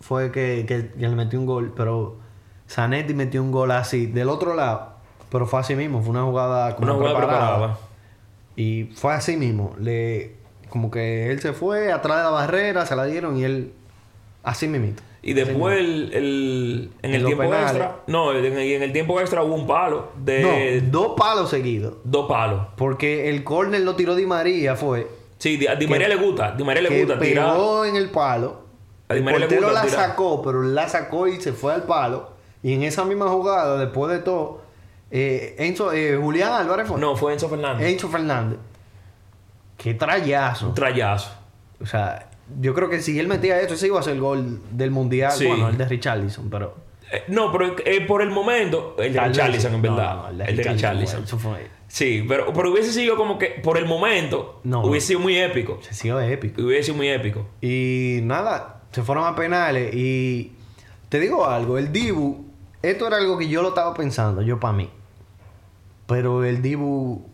fue 0.00 0.30
que, 0.30 0.64
que, 0.66 0.92
que 0.92 1.08
le 1.08 1.14
metió 1.16 1.38
un 1.40 1.46
gol, 1.46 1.72
pero 1.76 2.16
Zanetti 2.68 3.14
metió 3.14 3.42
un 3.42 3.50
gol 3.50 3.70
así, 3.72 4.06
del 4.06 4.28
otro 4.28 4.54
lado. 4.54 4.94
Pero 5.30 5.46
fue 5.46 5.58
así 5.60 5.74
mismo, 5.74 6.00
fue 6.02 6.10
una 6.10 6.22
jugada 6.22 6.76
como 6.76 6.86
Una 6.86 6.94
jugada 6.94 7.16
preparada. 7.16 7.48
preparada. 7.56 7.78
Y 8.54 8.84
fue 8.94 9.12
así 9.12 9.36
mismo. 9.36 9.74
Le, 9.80 10.36
como 10.68 10.90
que 10.90 11.30
él 11.32 11.40
se 11.40 11.52
fue 11.52 11.92
atrás 11.92 12.18
de 12.18 12.22
la 12.24 12.30
barrera, 12.30 12.86
se 12.86 12.94
la 12.96 13.04
dieron 13.06 13.36
y 13.36 13.44
él. 13.44 13.72
Así 14.44 14.68
mismito. 14.68 15.02
Y 15.28 15.32
después 15.34 15.76
el, 15.80 16.10
el- 16.14 16.90
en 17.02 17.10
En 17.10 17.14
el 17.16 17.24
tiempo 17.26 17.42
penales. 17.42 17.70
extra, 17.72 17.96
no, 18.06 18.32
en 18.32 18.44
el, 18.44 18.56
en 18.58 18.82
el 18.82 18.92
tiempo 18.92 19.20
extra 19.20 19.42
hubo 19.42 19.54
un 19.56 19.66
palo 19.66 20.10
de 20.22 20.80
No, 20.82 20.90
dos 20.90 21.14
palos 21.18 21.50
seguidos. 21.50 21.94
dos 22.04 22.28
palos. 22.28 22.68
Porque 22.76 23.28
el 23.28 23.42
córner 23.42 23.80
lo 23.80 23.96
tiró 23.96 24.14
Di 24.14 24.24
María, 24.24 24.76
fue. 24.76 25.08
Sí, 25.38 25.56
Di- 25.56 25.66
a 25.66 25.74
Di 25.74 25.88
María 25.88 26.06
le 26.06 26.14
gusta, 26.16 26.52
Di 26.52 26.62
María 26.62 26.80
le 26.82 27.00
gusta 27.00 27.18
tirar. 27.18 27.52
pegó 27.54 27.84
en 27.84 27.96
el 27.96 28.08
palo. 28.10 28.60
A 29.08 29.14
Di 29.14 29.18
El 29.18 29.24
María 29.24 29.40
le 29.40 29.46
portero 29.46 29.66
gusta 29.66 29.82
la 29.82 29.88
tirar. 29.90 30.06
sacó, 30.10 30.42
pero 30.42 30.62
la 30.62 30.88
sacó 30.88 31.26
y 31.26 31.40
se 31.40 31.52
fue 31.52 31.74
al 31.74 31.82
palo. 31.82 32.30
Y 32.62 32.72
en 32.74 32.84
esa 32.84 33.04
misma 33.04 33.26
jugada, 33.28 33.78
después 33.78 34.12
de 34.12 34.20
todo, 34.20 34.60
eh, 35.10 35.56
Enzo, 35.58 35.92
eh, 35.92 36.16
Julián 36.16 36.52
Álvarez 36.52 36.86
fue. 36.86 37.00
No, 37.00 37.16
fue 37.16 37.32
Enzo 37.32 37.48
Fernández. 37.48 37.84
Enzo 37.88 38.08
Fernández. 38.08 38.58
Qué 39.76 39.92
trayazo. 39.94 40.68
Un 40.68 40.74
trayazo. 40.74 41.32
O 41.82 41.86
sea, 41.86 42.30
yo 42.60 42.74
creo 42.74 42.88
que 42.88 43.00
si 43.00 43.18
él 43.18 43.28
metía 43.28 43.60
eso, 43.60 43.74
ese 43.74 43.86
iba 43.88 44.00
a 44.00 44.02
ser 44.02 44.14
el 44.14 44.20
gol 44.20 44.60
del 44.70 44.90
mundial. 44.90 45.32
Sí. 45.32 45.46
Bueno, 45.46 45.68
el 45.68 45.76
de 45.78 45.86
Richarlison, 45.86 46.48
pero. 46.50 46.74
Eh, 47.12 47.22
no, 47.28 47.52
pero 47.52 47.76
eh, 47.84 48.00
por 48.06 48.20
el 48.22 48.30
momento, 48.30 48.96
el 48.98 49.12
de 49.12 49.20
Richarlison, 49.20 49.74
en 49.74 49.82
verdad. 49.82 50.16
No, 50.16 50.32
no, 50.32 50.44
el 50.44 50.56
de 50.56 50.62
Richarlison. 50.62 51.18
fue- 51.18 51.24
Eso 51.24 51.38
fue. 51.38 51.76
Sí, 51.88 52.24
pero, 52.28 52.52
pero 52.52 52.72
hubiese 52.72 52.92
sido 52.92 53.16
como 53.16 53.38
que 53.38 53.60
por 53.62 53.78
el 53.78 53.86
momento, 53.86 54.60
No. 54.64 54.82
hubiese 54.84 55.08
sido 55.08 55.20
muy 55.20 55.36
épico. 55.38 55.78
Se 55.82 55.94
siguió 55.94 56.20
épico. 56.20 56.60
Hubiese 56.62 56.84
sido 56.86 56.96
muy 56.96 57.08
épico. 57.08 57.46
Y 57.60 58.18
nada, 58.24 58.82
se 58.90 59.02
fueron 59.02 59.24
a 59.24 59.36
penales. 59.36 59.94
Y 59.94 60.52
te 61.08 61.20
digo 61.20 61.46
algo, 61.46 61.78
el 61.78 61.92
Dibu, 61.92 62.44
esto 62.82 63.06
era 63.06 63.18
algo 63.18 63.38
que 63.38 63.48
yo 63.48 63.62
lo 63.62 63.68
estaba 63.68 63.94
pensando, 63.94 64.42
yo 64.42 64.58
para 64.58 64.72
mí. 64.76 64.90
Pero 66.08 66.44
el 66.44 66.60
Dibu 66.60 67.24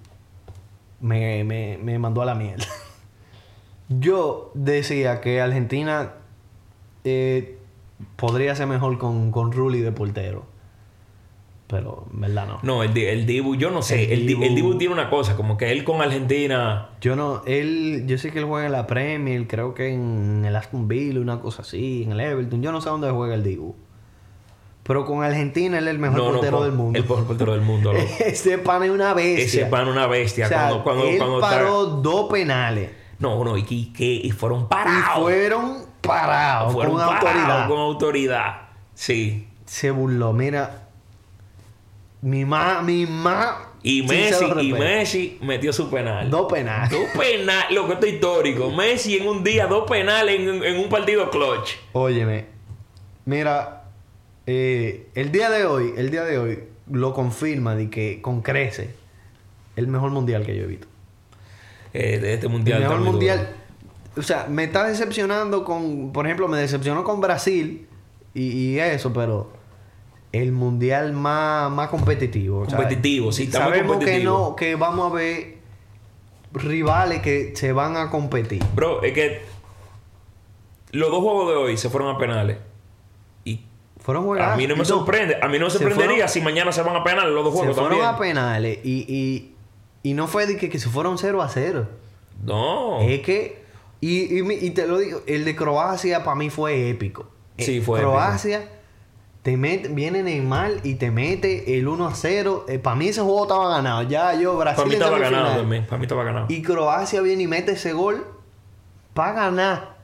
me, 1.01 1.45
me, 1.45 1.79
me 1.83 1.99
mandó 1.99 2.21
a 2.23 2.27
la 2.27 2.35
mierda. 2.35 2.65
Yo 3.99 4.51
decía 4.55 5.21
que 5.21 5.41
Argentina 5.41 6.13
eh, 7.05 7.59
podría 8.17 8.55
ser 8.55 8.67
mejor 8.67 8.99
con, 8.99 9.31
con 9.31 9.53
Rulli 9.53 9.81
de 9.81 9.93
portero. 9.93 10.45
Pero 11.67 12.07
en 12.13 12.21
verdad 12.21 12.47
no. 12.47 12.59
No, 12.63 12.83
el, 12.83 12.97
el 12.99 13.25
Dibu, 13.25 13.55
yo 13.57 13.71
no 13.71 13.81
sé. 13.81 14.05
El 14.13 14.21
El, 14.21 14.27
Di- 14.27 14.45
el 14.45 14.55
Dibu- 14.55 14.77
tiene 14.77 14.93
una 14.93 15.09
cosa, 15.09 15.37
como 15.37 15.57
que 15.57 15.73
él 15.73 15.85
con 15.85 16.03
Argentina. 16.03 16.91
Yo 17.01 17.17
no, 17.17 17.43
él, 17.47 18.05
yo 18.07 18.19
sé 18.19 18.31
que 18.31 18.41
él 18.41 18.45
juega 18.45 18.67
en 18.67 18.73
la 18.73 18.87
Premier, 18.87 19.47
creo 19.47 19.73
que 19.73 19.89
en 19.95 20.45
el 20.45 20.55
Aston 20.55 20.87
Villa, 20.87 21.19
una 21.19 21.41
cosa 21.41 21.63
así, 21.63 22.03
en 22.03 22.13
el 22.13 22.21
Everton. 22.21 22.61
Yo 22.63 22.73
no 22.73 22.83
sé 22.83 22.91
dónde 22.91 23.11
juega 23.11 23.35
el 23.35 23.43
Dibu. 23.43 23.75
Pero 24.83 25.07
con 25.07 25.23
Argentina 25.25 25.79
él 25.79 25.85
es 25.87 25.93
el 25.95 25.99
mejor 25.99 26.19
no, 26.19 26.31
portero 26.33 26.63
del 26.65 26.73
mundo. 26.73 26.99
El 26.99 27.05
mejor 27.05 27.25
portero 27.25 27.53
del 27.53 27.63
mundo. 27.63 27.93
Ese 27.93 28.59
pan 28.59 28.83
es 28.83 28.91
una 28.91 29.15
bestia. 29.15 29.45
Ese 29.63 29.67
pan 29.67 29.89
una 29.89 30.07
bestia. 30.07 30.47
O 30.47 30.49
sea, 30.49 30.59
cuando, 30.69 30.85
cuando, 30.85 31.05
él 31.07 31.17
cuando 31.19 31.41
paró 31.41 31.85
dos 31.87 32.31
penales. 32.31 32.91
No, 33.23 33.43
no, 33.45 33.57
y, 33.57 33.63
que- 33.63 33.75
y, 33.75 33.85
que- 33.93 34.05
y 34.25 34.31
fueron 34.33 34.63
Y 34.63 34.65
parados. 34.65 35.23
fueron 35.23 35.87
parados 36.03 36.73
fueron 36.73 36.95
con 36.97 37.01
parados 37.07 37.23
autoridad. 37.25 37.69
con 37.69 37.79
autoridad. 37.79 38.63
Sí. 38.95 39.49
Se 39.65 39.91
burló. 39.91 40.33
Mira, 40.33 40.89
mi 42.21 42.45
más, 42.45 42.83
mi 42.85 43.07
más. 43.07 43.57
Y 43.85 44.03
Messi, 44.05 44.45
y 44.61 44.73
Messi 44.73 45.39
metió 45.43 45.73
su 45.73 45.91
penal. 45.91 46.31
Dos 46.31 46.53
penales. 46.53 46.91
Dos 46.91 47.09
penales, 47.19 47.73
lo 47.73 47.87
que 47.89 47.95
esto 47.95 48.07
es 48.07 48.13
histórico. 48.15 48.71
Messi 48.71 49.17
en 49.17 49.27
un 49.27 49.43
día, 49.43 49.67
dos 49.67 49.91
penales 49.91 50.39
en, 50.39 50.63
en 50.63 50.79
un 50.79 50.89
partido 50.89 51.29
clutch. 51.31 51.71
Óyeme, 51.93 52.47
mira, 53.25 53.85
eh, 54.47 55.09
el 55.17 55.33
día 55.33 55.51
de 55.51 55.65
hoy, 55.67 55.95
el 55.97 56.11
día 56.13 56.23
de 56.23 56.39
hoy 56.39 56.65
lo 56.93 57.13
confirma 57.13 57.75
de 57.75 57.91
que 57.91 58.23
con 58.23 58.41
crece 58.43 58.95
el 59.75 59.89
mejor 59.89 60.11
mundial 60.13 60.45
que 60.47 60.57
yo 60.57 60.63
he 60.63 60.67
visto. 60.67 60.87
Eh, 61.95 62.19
de 62.19 62.35
este 62.35 62.49
mundial. 62.49 62.79
el 62.79 62.83
mejor 62.85 62.97
está 62.99 63.05
muy 63.05 63.11
mundial. 63.13 63.39
duro. 63.39 63.53
O 64.17 64.23
sea, 64.23 64.47
me 64.49 64.65
está 64.65 64.85
decepcionando 64.87 65.65
con, 65.65 66.13
por 66.13 66.27
ejemplo, 66.27 66.49
me 66.49 66.59
decepcionó 66.59 67.03
con 67.05 67.21
Brasil 67.21 67.87
y, 68.35 68.43
y 68.43 68.79
eso, 68.79 69.13
pero 69.13 69.53
el 70.33 70.53
mundial 70.53 71.13
más, 71.13 71.71
más 71.71 71.89
competitivo. 71.89 72.61
o 72.61 72.69
sea, 72.69 72.77
Competitivo, 72.79 73.33
sí, 73.33 73.45
está 73.45 73.59
Sabemos 73.61 74.03
que 74.05 74.23
no, 74.25 74.55
que 74.57 74.75
vamos 74.77 75.11
a 75.11 75.15
ver 75.15 75.59
rivales 76.53 77.23
que 77.23 77.53
se 77.57 77.73
van 77.73 77.97
a 77.97 78.11
competir. 78.11 78.63
Bro, 78.75 79.03
es 79.03 79.13
que 79.13 79.43
los 80.91 81.11
dos 81.11 81.21
juegos 81.23 81.49
de 81.49 81.55
hoy 81.57 81.77
se 81.79 81.89
fueron 81.89 82.15
a 82.15 82.19
penales. 82.19 82.59
Y 83.45 83.61
Fueron 83.99 84.39
a 84.41 84.57
mí 84.57 84.67
no 84.67 84.77
me 84.77 84.85
sorprende. 84.85 85.39
A 85.41 85.49
mí 85.49 85.59
no 85.59 85.67
me 85.67 85.71
se 85.71 85.79
sorprendería 85.79 86.15
fueron- 86.15 86.29
si 86.29 86.41
mañana 86.43 86.73
se 86.73 86.83
van 86.83 86.97
a 86.97 87.05
penales 87.05 87.33
los 87.33 87.45
dos 87.45 87.55
Se 87.55 87.59
juegos 87.61 87.77
fueron 87.77 87.99
también. 87.99 88.15
a 88.15 88.19
penales 88.19 88.79
y, 88.85 89.07
y, 89.09 89.52
y 90.03 90.15
no 90.15 90.27
fue 90.27 90.47
de 90.47 90.57
que, 90.57 90.69
que 90.69 90.79
se 90.79 90.89
fueron 90.89 91.19
0 91.19 91.43
a 91.43 91.49
0. 91.49 91.87
No. 92.45 93.01
Es 93.01 93.21
que, 93.23 93.63
y, 94.01 94.39
y, 94.39 94.53
y 94.67 94.71
te 94.71 94.87
lo 94.87 94.99
digo, 94.99 95.23
el 95.27 95.45
de 95.45 95.55
Croacia 95.57 96.25
para 96.25 96.35
mí 96.37 96.51
fue 96.51 96.89
épico. 96.91 97.29
Sí, 97.59 97.79
Eh, 97.79 97.83
fue 97.83 98.01
Croacia, 98.01 98.69
te 99.43 99.57
mete, 99.57 99.89
viene 99.89 100.23
Neymar 100.23 100.73
y 100.85 100.95
te 100.95 101.11
mete 101.11 101.79
el 101.79 101.87
1 101.87 102.07
a 102.07 102.15
0. 102.15 102.67
para 102.83 102.97
mí 102.97 103.09
ese 103.09 103.21
juego 103.21 103.43
estaba 103.43 103.69
ganado. 103.69 104.03
Ya 104.03 104.35
yo, 104.35 104.57
Brasil 104.57 104.77
Para 104.77 104.89
mí 104.89 104.95
estaba 104.95 105.19
ganado 105.19 105.57
también. 105.57 105.87
Para 105.87 105.99
mí 105.99 106.05
estaba 106.05 106.25
ganado. 106.25 106.47
Y 106.49 106.63
Croacia 106.63 107.21
viene 107.21 107.45
y 107.45 107.47
mete 107.47 107.73
ese 107.73 107.93
gol 107.93 108.27
para 109.15 109.33
ganar. 109.35 109.97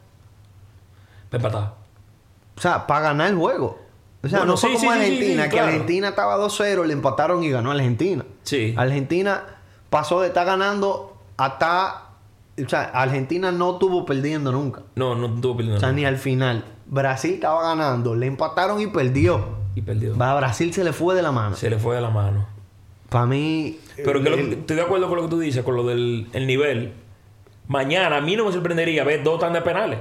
Para 1.30 1.44
empatar. 1.44 1.74
O 2.56 2.60
sea, 2.60 2.86
para 2.86 3.00
ganar 3.00 3.28
el 3.30 3.36
juego. 3.36 3.78
O 4.22 4.28
sea, 4.28 4.40
Bueno, 4.40 4.52
no 4.52 4.58
fue 4.58 4.70
sí, 4.70 4.76
como 4.76 4.92
sí, 4.92 4.98
sí, 4.98 5.04
sí, 5.04 5.04
Argentina, 5.12 5.42
sí, 5.44 5.48
que 5.48 5.54
claro. 5.56 5.68
Argentina 5.68 6.08
estaba 6.08 6.36
2-0, 6.38 6.84
le 6.86 6.92
empataron 6.92 7.42
y 7.44 7.50
ganó 7.50 7.70
Argentina. 7.70 8.24
Sí. 8.42 8.74
Argentina 8.76 9.57
pasó 9.90 10.20
de 10.20 10.28
estar 10.28 10.46
ganando 10.46 11.16
hasta. 11.36 12.04
O 12.64 12.68
sea, 12.68 12.82
Argentina 12.92 13.52
no 13.52 13.72
estuvo 13.74 14.04
perdiendo 14.04 14.50
nunca. 14.50 14.82
No, 14.96 15.14
no 15.14 15.34
estuvo 15.34 15.56
perdiendo. 15.56 15.76
O 15.76 15.80
sea, 15.80 15.92
ni 15.92 16.04
al 16.04 16.16
final. 16.18 16.64
Brasil 16.86 17.34
estaba 17.34 17.62
ganando, 17.62 18.14
le 18.14 18.26
empataron 18.26 18.80
y 18.80 18.86
perdió. 18.88 19.58
Y 19.74 19.82
perdió. 19.82 20.20
A 20.22 20.34
Brasil 20.34 20.72
se 20.72 20.82
le 20.82 20.92
fue 20.92 21.14
de 21.14 21.22
la 21.22 21.30
mano. 21.30 21.54
Se 21.54 21.70
le 21.70 21.78
fue 21.78 21.94
de 21.94 22.00
la 22.00 22.10
mano. 22.10 22.46
Para 23.10 23.26
mí. 23.26 23.78
Pero 23.96 24.22
que 24.22 24.30
lo- 24.30 24.36
el- 24.36 24.52
estoy 24.54 24.76
de 24.76 24.82
acuerdo 24.82 25.08
con 25.08 25.16
lo 25.16 25.22
que 25.24 25.28
tú 25.28 25.38
dices, 25.38 25.62
con 25.62 25.76
lo 25.76 25.84
del 25.84 26.28
el 26.32 26.46
nivel. 26.46 26.92
Mañana 27.68 28.16
a 28.16 28.20
mí 28.20 28.34
no 28.34 28.44
me 28.46 28.52
sorprendería 28.52 29.04
ver 29.04 29.22
dos 29.22 29.38
tandas 29.38 29.62
de 29.62 29.70
penales. 29.70 29.98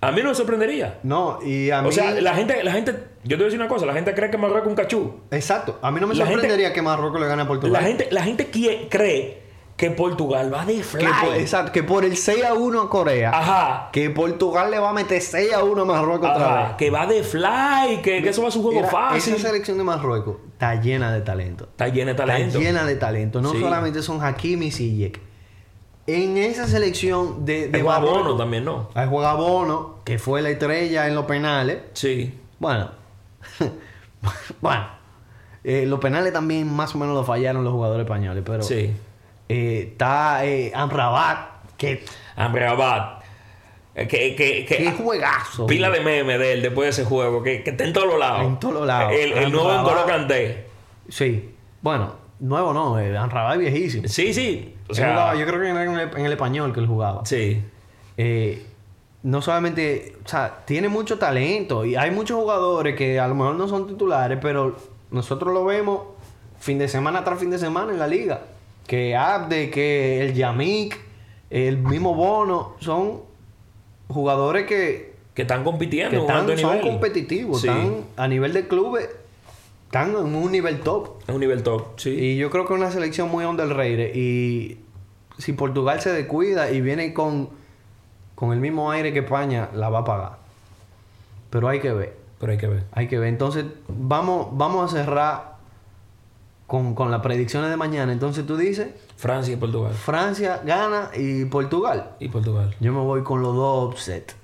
A 0.00 0.12
mí 0.12 0.22
no 0.22 0.28
me 0.28 0.34
sorprendería. 0.34 0.98
No, 1.02 1.40
y 1.44 1.70
a 1.70 1.82
mí. 1.82 1.88
O 1.88 1.92
sea, 1.92 2.12
la 2.20 2.34
gente, 2.34 2.62
la 2.62 2.70
gente, 2.72 2.92
yo 3.24 3.30
te 3.30 3.36
voy 3.36 3.42
a 3.42 3.44
decir 3.46 3.58
una 3.60 3.68
cosa, 3.68 3.84
la 3.84 3.94
gente 3.94 4.14
cree 4.14 4.30
que 4.30 4.38
Marruecos 4.38 4.64
es 4.66 4.68
un 4.70 4.76
cachú. 4.76 5.20
Exacto. 5.32 5.78
A 5.82 5.90
mí 5.90 6.00
no 6.00 6.06
me 6.06 6.14
La 6.14 6.24
gente- 6.24 6.40
sorprendería 6.40 6.72
que 6.72 6.82
Marruecos 6.82 7.20
le 7.20 7.26
gane 7.26 7.42
a 7.42 7.46
Portugal. 7.48 7.72
La 7.82 7.88
gente, 7.88 8.06
la 8.12 8.22
gente 8.22 8.48
cree 8.88 9.42
que 9.76 9.90
Portugal 9.92 10.52
va 10.52 10.64
de 10.64 10.82
fly. 10.82 11.04
Que 11.04 11.10
por, 11.26 11.34
exacto, 11.36 11.72
que 11.72 11.82
por 11.82 12.04
el 12.04 12.16
6 12.16 12.44
a 12.44 12.54
1 12.54 12.80
a 12.80 12.88
Corea. 12.90 13.30
Ajá. 13.32 13.88
Que 13.92 14.10
Portugal 14.10 14.70
le 14.70 14.78
va 14.78 14.90
a 14.90 14.92
meter 14.92 15.20
6 15.20 15.52
a 15.52 15.62
1 15.64 15.82
a 15.82 15.84
Marruecos 15.84 16.28
otra 16.30 16.46
Ajá, 16.60 16.68
vez. 16.68 16.76
que 16.76 16.90
va 16.90 17.06
de 17.06 17.22
fly, 17.24 18.00
que, 18.02 18.22
que 18.22 18.28
eso 18.28 18.42
va 18.42 18.48
a 18.48 18.50
ser 18.50 18.58
un 18.60 18.64
juego 18.66 18.80
Mira, 18.80 18.90
fácil. 18.92 19.34
Esa 19.34 19.48
selección 19.48 19.78
de 19.78 19.84
Marruecos 19.84 20.36
está 20.52 20.74
llena 20.80 21.12
de 21.12 21.20
talento. 21.22 21.64
Está 21.70 21.88
llena 21.88 22.10
de 22.12 22.16
talento. 22.16 22.46
Está 22.46 22.58
llena 22.60 22.84
de 22.84 22.94
talento. 22.96 23.40
No 23.40 23.50
Sí. 23.52 23.60
solamente 23.60 24.02
son 24.02 24.22
Hakimi 24.22 24.66
y 24.66 24.70
Ziyech. 24.72 25.20
En 26.10 26.38
esa 26.38 26.66
selección 26.66 27.44
de, 27.44 27.68
de 27.68 27.82
juega 27.82 27.98
Bono 27.98 28.34
también, 28.36 28.64
¿no? 28.64 28.88
Ahí 28.94 29.06
juega 29.08 29.34
Bono, 29.34 29.96
que 30.04 30.18
fue 30.18 30.40
la 30.40 30.48
estrella 30.48 31.06
en 31.06 31.14
los 31.14 31.26
penales. 31.26 31.78
Sí. 31.92 32.34
Bueno. 32.58 32.90
bueno. 34.62 34.86
Eh, 35.64 35.84
los 35.86 36.00
penales 36.00 36.32
también 36.32 36.72
más 36.74 36.94
o 36.94 36.98
menos 36.98 37.14
lo 37.14 37.24
fallaron 37.24 37.62
los 37.62 37.72
jugadores 37.74 38.04
españoles. 38.06 38.42
Pero 38.46 38.62
Sí. 38.62 38.90
eh, 39.50 39.88
está 39.90 40.44
eh, 40.46 40.72
Amrabat, 40.74 41.50
que, 41.76 42.04
Amrabat. 42.36 43.22
Eh, 43.94 44.06
Que, 44.08 44.34
que, 44.34 44.64
que, 44.64 44.76
qué 44.76 44.92
juegazo. 44.92 45.66
Pila 45.66 45.90
de 45.90 46.00
meme 46.00 46.38
de 46.38 46.52
él 46.54 46.62
después 46.62 46.86
de 46.86 46.90
ese 47.02 47.04
juego, 47.04 47.42
que, 47.42 47.62
que 47.62 47.70
está 47.70 47.84
en 47.84 47.92
todos 47.92 48.06
los 48.06 48.18
lados. 48.18 48.46
En 48.46 48.58
todos 48.58 48.72
los 48.74 48.86
lados. 48.86 49.12
El, 49.12 49.32
el 49.32 49.52
nuevo. 49.52 49.70
N'Golo 49.72 50.06
Kanté. 50.06 50.66
Sí. 51.10 51.50
Bueno, 51.82 52.14
nuevo 52.40 52.72
no, 52.72 52.96
Amrabat 52.96 53.54
es 53.54 53.58
viejísimo. 53.60 54.08
Sí, 54.08 54.32
sí. 54.32 54.74
O 54.88 54.94
sea, 54.94 55.10
jugaba, 55.12 55.34
yo 55.36 55.46
creo 55.46 55.60
que 55.60 55.68
era 55.68 55.84
en 55.84 55.90
el, 55.98 56.10
en 56.16 56.26
el 56.26 56.32
español 56.32 56.72
que 56.72 56.80
él 56.80 56.86
jugaba. 56.86 57.24
sí. 57.26 57.62
Eh, 58.16 58.64
no 59.22 59.42
solamente, 59.42 60.16
o 60.24 60.28
sea, 60.28 60.60
tiene 60.64 60.88
mucho 60.88 61.18
talento 61.18 61.84
y 61.84 61.96
hay 61.96 62.10
muchos 62.12 62.38
jugadores 62.40 62.94
que 62.96 63.18
a 63.18 63.26
lo 63.28 63.34
mejor 63.34 63.56
no 63.56 63.66
son 63.68 63.86
titulares, 63.88 64.38
pero 64.40 64.76
nosotros 65.10 65.52
lo 65.52 65.64
vemos 65.64 66.02
fin 66.60 66.78
de 66.78 66.86
semana 66.88 67.24
tras 67.24 67.38
fin 67.40 67.50
de 67.50 67.58
semana 67.58 67.92
en 67.92 67.98
la 67.98 68.06
liga. 68.06 68.42
Que 68.86 69.16
Abde, 69.16 69.70
que 69.70 70.20
el 70.22 70.34
Yamik, 70.34 70.98
el 71.50 71.78
mismo 71.78 72.14
Bono, 72.14 72.76
son 72.80 73.22
jugadores 74.08 74.66
que, 74.66 75.14
Que 75.34 75.42
están 75.42 75.64
compitiendo 75.64 76.10
que 76.10 76.16
están, 76.18 76.46
son 76.58 76.76
nivel. 76.76 76.80
competitivos, 76.92 77.60
Sí. 77.60 77.68
están 77.68 78.04
a 78.16 78.28
nivel 78.28 78.52
de 78.52 78.66
clubes, 78.68 79.08
están 79.88 80.10
en 80.10 80.34
un 80.34 80.52
nivel 80.52 80.80
top. 80.80 81.22
En 81.26 81.36
un 81.36 81.40
nivel 81.40 81.62
top, 81.62 81.98
sí. 81.98 82.10
Y 82.10 82.36
yo 82.36 82.50
creo 82.50 82.66
que 82.66 82.74
es 82.74 82.78
una 82.78 82.90
selección 82.90 83.30
muy 83.30 83.46
underrated. 83.46 84.14
Y 84.14 84.80
si 85.38 85.54
Portugal 85.54 85.98
se 86.02 86.12
descuida 86.12 86.70
y 86.70 86.82
viene 86.82 87.14
con, 87.14 87.48
con 88.34 88.52
el 88.52 88.60
mismo 88.60 88.90
aire 88.90 89.14
que 89.14 89.20
España, 89.20 89.70
la 89.72 89.88
va 89.88 90.00
a 90.00 90.04
pagar. 90.04 90.38
Pero 91.48 91.68
hay 91.68 91.80
que 91.80 91.90
ver. 91.90 92.14
Pero 92.38 92.52
hay 92.52 92.58
que 92.58 92.66
ver. 92.66 92.84
Hay 92.92 93.08
que 93.08 93.18
ver. 93.18 93.30
Entonces, 93.30 93.64
vamos, 93.88 94.48
vamos 94.52 94.92
a 94.92 94.94
cerrar 94.94 95.56
con, 96.66 96.94
con 96.94 97.10
las 97.10 97.22
predicciones 97.22 97.70
de 97.70 97.78
mañana. 97.78 98.12
Entonces, 98.12 98.44
tú 98.44 98.58
dices, 98.58 98.88
Francia 99.16 99.54
y 99.54 99.56
Portugal. 99.56 99.94
Francia 99.94 100.60
gana 100.66 101.12
y 101.16 101.46
Portugal. 101.46 102.10
Y 102.20 102.28
Portugal. 102.28 102.76
Yo 102.78 102.92
me 102.92 103.00
voy 103.00 103.22
con 103.22 103.40
los 103.40 103.54
dos 103.54 103.94
upset. 103.94 104.37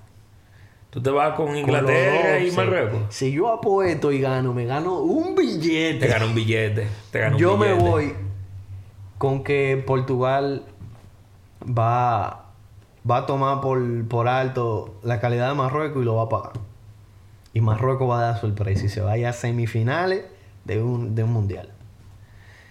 Tú 0.95 1.03
te 1.03 1.11
vas 1.11 1.35
con 1.35 1.57
Inglaterra 1.57 2.39
y 2.39 2.53
Marruecos. 2.53 3.01
Si 3.09 3.33
yo 3.33 3.53
apuesto 3.53 4.13
y 4.13 4.21
gano, 4.21 4.55
me 4.55 4.65
gano 4.65 5.01
un 5.01 5.35
billete. 5.35 5.99
Te 5.99 6.07
gana 6.07 6.25
un 6.25 6.37
billete. 6.37 6.87
Te 7.11 7.19
gana 7.19 7.35
un 7.35 7.41
Yo 7.41 7.57
me 7.57 7.73
voy 7.73 8.15
con 9.19 9.43
que 9.43 9.83
Portugal 9.85 10.63
va, 11.67 12.45
va 13.11 13.17
a 13.17 13.27
tomar 13.27 13.61
por, 13.61 14.07
por 14.07 14.29
alto 14.29 14.95
la 15.03 15.19
calidad 15.19 15.49
de 15.49 15.57
Marruecos 15.57 16.01
y 16.01 16.05
lo 16.05 16.15
va 16.15 16.23
a 16.23 16.29
pagar. 16.29 16.53
Y 17.53 17.61
Marruecos 17.61 18.09
va 18.09 18.21
a 18.21 18.23
dar 18.27 18.41
sorpresa 18.41 18.85
y 18.85 18.89
se 18.89 19.01
vaya 19.01 19.31
a 19.31 19.33
semifinales 19.33 20.27
de 20.65 20.81
un, 20.81 21.17
de 21.17 21.25
un 21.25 21.33
mundial. 21.33 21.71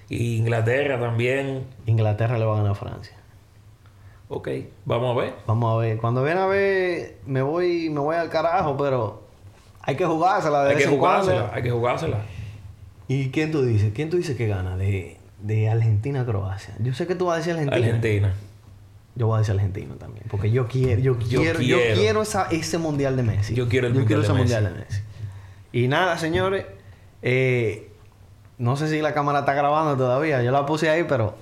Y 0.07 0.37
Inglaterra 0.37 0.97
también. 0.97 1.65
Inglaterra 1.87 2.37
le 2.37 2.45
va 2.45 2.53
a 2.53 2.57
ganar 2.59 2.71
a 2.71 2.75
Francia. 2.75 3.17
Ok, 4.35 4.49
vamos 4.85 5.15
a 5.15 5.21
ver. 5.21 5.33
Vamos 5.45 5.73
a 5.73 5.77
ver. 5.77 5.97
Cuando 5.97 6.23
ven 6.23 6.37
a 6.37 6.47
ver, 6.47 7.17
me 7.25 7.41
voy, 7.41 7.89
me 7.89 7.99
voy 7.99 8.15
al 8.15 8.29
carajo, 8.29 8.75
pero 8.77 9.23
hay 9.81 9.95
que 9.95 10.05
jugársela 10.05 10.63
de 10.63 10.69
Hay 10.71 10.75
vez 10.75 10.87
que 10.87 10.93
en 10.93 10.99
cuando. 10.99 11.25
jugársela, 11.25 11.55
hay 11.55 11.63
que 11.63 11.71
jugársela. 11.71 12.17
¿Y 13.07 13.29
quién 13.29 13.51
tú 13.51 13.61
dices? 13.63 13.91
¿Quién 13.93 14.09
tú 14.09 14.17
dices 14.17 14.35
que 14.35 14.47
gana 14.47 14.75
de, 14.77 15.17
de 15.41 15.69
Argentina 15.69 16.21
a 16.21 16.25
Croacia? 16.25 16.73
Yo 16.79 16.93
sé 16.93 17.05
que 17.05 17.15
tú 17.15 17.25
vas 17.27 17.35
a 17.35 17.37
decir 17.37 17.53
Argentina. 17.53 17.85
Argentina. 17.85 18.33
Yo 19.15 19.27
voy 19.27 19.35
a 19.35 19.39
decir 19.39 19.53
argentino 19.53 19.93
también. 19.95 20.25
Porque 20.31 20.49
yo 20.49 20.67
quiero, 20.67 20.99
yo 20.99 21.19
Yo 21.19 21.27
quiero, 21.41 21.59
yo 21.61 21.77
quiero. 21.77 21.95
quiero 21.99 22.21
esa, 22.23 22.47
ese 22.49 22.79
mundial 22.79 23.15
de 23.15 23.21
Messi. 23.23 23.53
Yo 23.53 23.69
quiero 23.69 23.85
el 23.87 23.93
yo 23.93 23.99
mundial 23.99 24.21
quiero 24.21 24.21
de 24.21 24.25
ese 24.25 24.33
Messi. 24.33 24.55
mundial 24.55 24.73
de 24.73 24.79
Messi. 24.85 25.01
Y 25.73 25.87
nada, 25.87 26.17
señores. 26.17 26.65
eh, 27.21 27.89
no 28.57 28.75
sé 28.77 28.87
si 28.87 29.01
la 29.01 29.13
cámara 29.13 29.39
está 29.39 29.53
grabando 29.53 29.95
todavía. 29.97 30.41
Yo 30.41 30.51
la 30.51 30.65
puse 30.65 30.89
ahí, 30.89 31.03
pero 31.07 31.35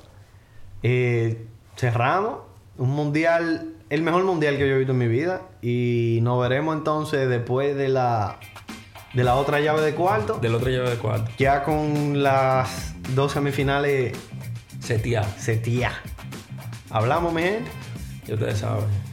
eh, 0.83 1.45
cerramos 1.77 2.39
un 2.77 2.89
mundial, 2.89 3.73
el 3.89 4.01
mejor 4.01 4.23
mundial 4.23 4.57
que 4.57 4.67
yo 4.67 4.75
he 4.75 4.77
visto 4.77 4.93
en 4.93 4.99
mi 4.99 5.07
vida. 5.07 5.41
Y 5.61 6.19
nos 6.21 6.41
veremos 6.41 6.75
entonces 6.75 7.29
después 7.29 7.75
de 7.75 7.89
la 7.89 8.39
de 9.13 9.23
la 9.23 9.35
otra 9.35 9.59
llave 9.59 9.81
de 9.81 9.93
cuarto. 9.93 10.39
Del 10.39 10.55
otro 10.55 10.69
llave 10.69 10.91
de 10.91 10.97
cuarto. 10.97 11.31
Ya 11.37 11.63
con 11.63 12.23
las 12.23 12.95
dos 13.13 13.33
semifinales 13.33 14.17
Setia. 14.79 15.23
setía. 15.37 15.91
Hablamos, 16.89 17.33
mi 17.33 17.41
gente. 17.41 17.71
Ya 18.25 18.35
ustedes 18.35 18.59
saben. 18.59 19.10